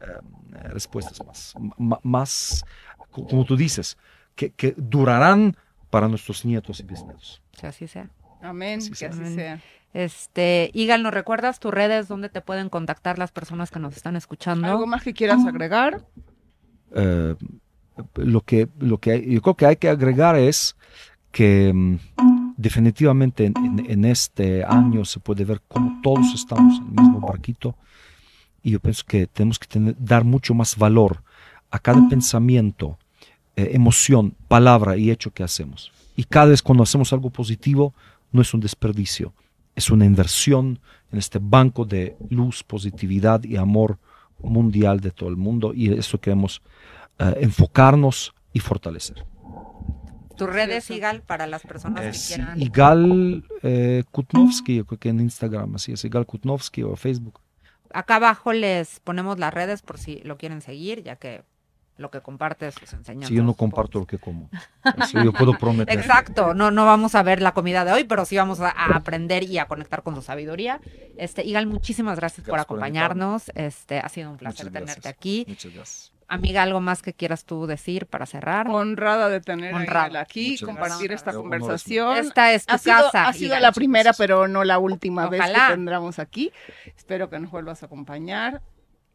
eh, 0.00 0.68
respuestas 0.68 1.20
más, 1.26 1.54
más, 2.04 2.64
co- 3.10 3.26
como 3.26 3.44
tú 3.44 3.56
dices, 3.56 3.98
que, 4.36 4.50
que 4.50 4.72
durarán 4.76 5.56
para 5.90 6.06
nuestros 6.06 6.44
nietos 6.44 6.78
y 6.78 6.84
bisnietos. 6.84 7.42
Que 7.58 7.66
así 7.66 7.88
sea. 7.88 8.08
Amén, 8.40 8.78
Así 8.78 8.90
que 8.90 8.96
sea. 8.96 9.08
así 9.10 9.18
Amén. 9.18 9.34
sea. 9.34 9.60
Este, 9.94 10.70
Igal, 10.74 11.02
¿nos 11.02 11.12
recuerdas 11.12 11.58
tus 11.58 11.74
redes 11.74 12.06
donde 12.06 12.28
te 12.28 12.40
pueden 12.40 12.68
contactar 12.68 13.18
las 13.18 13.32
personas 13.32 13.70
que 13.72 13.80
nos 13.80 13.96
están 13.96 14.14
escuchando? 14.14 14.68
¿Algo 14.68 14.86
más 14.86 15.02
que 15.02 15.12
quieras 15.12 15.44
agregar? 15.44 16.06
Eh, 16.94 17.34
lo 18.14 18.40
que, 18.42 18.68
lo 18.78 18.98
que 18.98 19.10
hay- 19.10 19.34
yo 19.34 19.42
creo 19.42 19.54
que 19.56 19.66
hay 19.66 19.76
que 19.76 19.88
agregar 19.88 20.36
es 20.36 20.76
que 21.32 21.72
mm, 21.74 21.98
definitivamente 22.62 23.46
en, 23.46 23.54
en- 23.56 23.90
en 23.90 24.04
este 24.04 24.64
año 24.64 25.04
se 25.04 25.20
puede 25.20 25.44
ver 25.44 25.60
cómo 25.68 26.00
todos 26.02 26.32
estamos 26.34 26.78
en 26.78 26.86
el 26.86 27.02
mismo 27.02 27.20
barquito. 27.20 27.74
Y 28.62 28.70
yo 28.70 28.80
pienso 28.80 29.04
que 29.06 29.26
tenemos 29.26 29.58
que 29.58 29.66
tener- 29.66 29.96
dar 29.98 30.24
mucho 30.24 30.54
más 30.54 30.76
valor 30.76 31.22
a 31.70 31.78
cada 31.78 32.08
pensamiento, 32.08 32.98
eh, 33.56 33.70
emoción, 33.74 34.34
palabra 34.48 34.96
y 34.96 35.10
hecho 35.10 35.30
que 35.32 35.42
hacemos. 35.42 35.90
Y 36.16 36.24
cada 36.24 36.46
vez 36.46 36.62
cuando 36.62 36.82
hacemos 36.84 37.12
algo 37.12 37.30
positivo 37.30 37.92
no 38.30 38.40
es 38.42 38.54
un 38.54 38.60
desperdicio, 38.60 39.32
es 39.74 39.90
una 39.90 40.04
inversión 40.04 40.78
en 41.10 41.18
este 41.18 41.38
banco 41.40 41.84
de 41.84 42.16
luz, 42.30 42.62
positividad 42.62 43.42
y 43.44 43.56
amor 43.56 43.98
mundial 44.42 45.00
de 45.00 45.10
todo 45.10 45.28
el 45.28 45.36
mundo. 45.36 45.72
Y 45.74 45.92
eso 45.92 46.20
queremos 46.20 46.62
eh, 47.18 47.34
enfocarnos 47.40 48.34
y 48.52 48.60
fortalecer. 48.60 49.24
Tus 50.46 50.54
redes. 50.54 50.90
Igal, 50.90 51.22
para 51.22 51.46
las 51.46 51.62
personas 51.62 52.04
Es 52.04 52.28
que 52.28 52.34
quieran. 52.34 52.60
Igal 52.60 53.44
eh, 53.62 54.04
Kutnovsky, 54.10 54.76
yo 54.76 54.86
creo 54.86 54.98
que 54.98 55.08
en 55.08 55.20
Instagram, 55.20 55.74
así 55.76 55.92
es, 55.92 56.04
Igal 56.04 56.26
Kutnovsky 56.26 56.82
o 56.82 56.96
Facebook. 56.96 57.40
Acá 57.92 58.16
abajo 58.16 58.52
les 58.52 59.00
ponemos 59.00 59.38
las 59.38 59.52
redes 59.52 59.82
por 59.82 59.98
si 59.98 60.20
lo 60.20 60.38
quieren 60.38 60.62
seguir, 60.62 61.02
ya 61.02 61.16
que 61.16 61.42
lo 61.98 62.10
que 62.10 62.20
compartes 62.20 62.74
sus 62.74 62.92
enseñanzas. 62.94 63.28
Si 63.28 63.34
yo 63.34 63.42
no 63.42 63.54
comparto 63.54 63.98
lo 64.00 64.06
que 64.06 64.18
como, 64.18 64.48
eso 64.98 65.22
yo 65.22 65.32
puedo 65.32 65.52
prometer. 65.58 65.96
Exacto, 65.98 66.54
no, 66.54 66.70
no 66.70 66.86
vamos 66.86 67.14
a 67.14 67.22
ver 67.22 67.42
la 67.42 67.52
comida 67.52 67.84
de 67.84 67.92
hoy, 67.92 68.04
pero 68.04 68.24
sí 68.24 68.36
vamos 68.36 68.60
a, 68.60 68.70
a 68.70 68.96
aprender 68.96 69.42
y 69.44 69.58
a 69.58 69.66
conectar 69.66 70.02
con 70.02 70.14
su 70.14 70.22
sabiduría. 70.22 70.80
Este, 71.18 71.44
Igal, 71.44 71.66
muchísimas 71.66 72.16
gracias, 72.16 72.46
por 72.46 72.54
Gracias 72.54 72.66
por 72.66 72.76
acompañarnos. 72.78 73.50
este, 73.54 73.98
ha 74.00 74.08
sido 74.08 74.30
un 74.30 74.38
placer 74.38 74.66
Muchas 74.66 74.72
tenerte 74.72 75.00
gracias. 75.02 75.14
aquí. 75.14 75.44
Muchas 75.46 75.74
gracias. 75.74 76.11
Amiga, 76.28 76.62
¿algo 76.62 76.80
más 76.80 77.02
que 77.02 77.12
quieras 77.12 77.44
tú 77.44 77.66
decir 77.66 78.06
para 78.06 78.26
cerrar? 78.26 78.68
Honrada 78.68 79.28
de 79.28 79.40
tener 79.40 79.74
Honrada. 79.74 80.20
Aquí, 80.20 80.52
Muchas 80.52 80.66
compartir 80.66 81.08
gracias. 81.08 81.20
esta 81.20 81.32
conversación. 81.34 82.16
Esta 82.16 82.52
es 82.52 82.66
tu 82.66 82.74
ha 82.74 82.78
sido, 82.78 82.96
casa. 82.96 83.26
ha 83.28 83.32
sido 83.32 83.58
la 83.60 83.72
primera, 83.72 84.12
pero 84.12 84.48
no 84.48 84.64
la 84.64 84.78
última 84.78 85.28
vez 85.28 85.40
Ojalá. 85.40 85.66
que 85.68 85.74
tendremos 85.74 86.18
aquí. 86.18 86.52
Espero 86.96 87.28
que 87.28 87.38
nos 87.38 87.50
vuelvas 87.50 87.82
a 87.82 87.86
acompañar. 87.86 88.62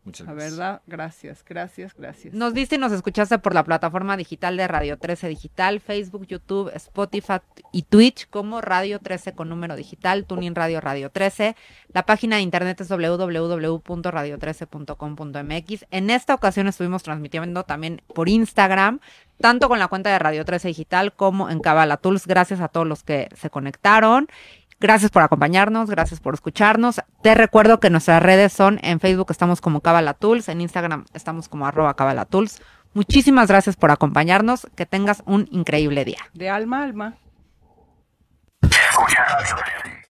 Muchas 0.07 0.25
La 0.25 0.33
gracias. 0.33 0.57
verdad, 0.57 0.81
gracias, 0.87 1.43
gracias, 1.45 1.93
gracias. 1.93 2.33
Nos 2.33 2.53
viste 2.53 2.75
y 2.75 2.77
nos 2.77 2.93
escuchaste 2.93 3.39
por 3.39 3.53
la 3.53 3.65
plataforma 3.65 4.15
digital 4.15 4.55
de 4.55 4.65
Radio 4.65 4.97
13 4.97 5.27
Digital, 5.27 5.81
Facebook, 5.81 6.25
YouTube, 6.27 6.71
Spotify 6.75 7.39
y 7.73 7.81
Twitch 7.83 8.29
como 8.29 8.61
Radio 8.61 8.99
13 8.99 9.33
con 9.33 9.49
número 9.49 9.75
digital, 9.75 10.23
Tuning 10.25 10.55
Radio 10.55 10.79
Radio 10.79 11.09
13. 11.11 11.57
La 11.91 12.05
página 12.05 12.37
de 12.37 12.43
internet 12.43 12.79
es 12.79 12.87
www.radio13.com.mx. 12.87 15.85
En 15.91 16.09
esta 16.09 16.35
ocasión 16.35 16.67
estuvimos 16.67 17.03
transmitiendo 17.03 17.65
también 17.65 18.01
por 18.13 18.29
Instagram, 18.29 19.01
tanto 19.41 19.67
con 19.67 19.77
la 19.77 19.89
cuenta 19.89 20.09
de 20.09 20.19
Radio 20.19 20.45
13 20.45 20.69
Digital 20.69 21.11
como 21.13 21.49
en 21.49 21.59
Cabala 21.59 21.97
Tools. 21.97 22.27
Gracias 22.27 22.61
a 22.61 22.69
todos 22.69 22.87
los 22.87 23.03
que 23.03 23.27
se 23.35 23.49
conectaron. 23.49 24.29
Gracias 24.79 25.09
por 25.09 25.23
acompañarnos, 25.23 25.89
gracias 25.89 26.19
por 26.19 26.35
escucharnos. 26.35 27.01
Te 27.23 27.33
recuerdo 27.33 27.79
que 27.79 27.89
nuestras 27.89 28.21
redes 28.21 28.53
son 28.53 28.79
en 28.83 28.99
Facebook 28.99 29.31
estamos 29.31 29.59
como 29.59 29.81
Cabala 29.81 30.13
Tools, 30.13 30.49
en 30.49 30.61
Instagram 30.61 31.05
estamos 31.13 31.49
como 31.49 31.65
arroba 31.65 31.95
Cabala 31.95 32.25
Tools. 32.25 32.61
Muchísimas 32.93 33.47
gracias 33.47 33.75
por 33.75 33.91
acompañarnos, 33.91 34.67
que 34.75 34.85
tengas 34.85 35.23
un 35.25 35.47
increíble 35.51 36.05
día. 36.05 36.19
De 36.33 36.49
alma 36.49 36.79
a 36.79 36.83
alma. 36.83 37.17
Escucha 38.61 39.23
Radio 39.23 39.55
13. 39.55 39.86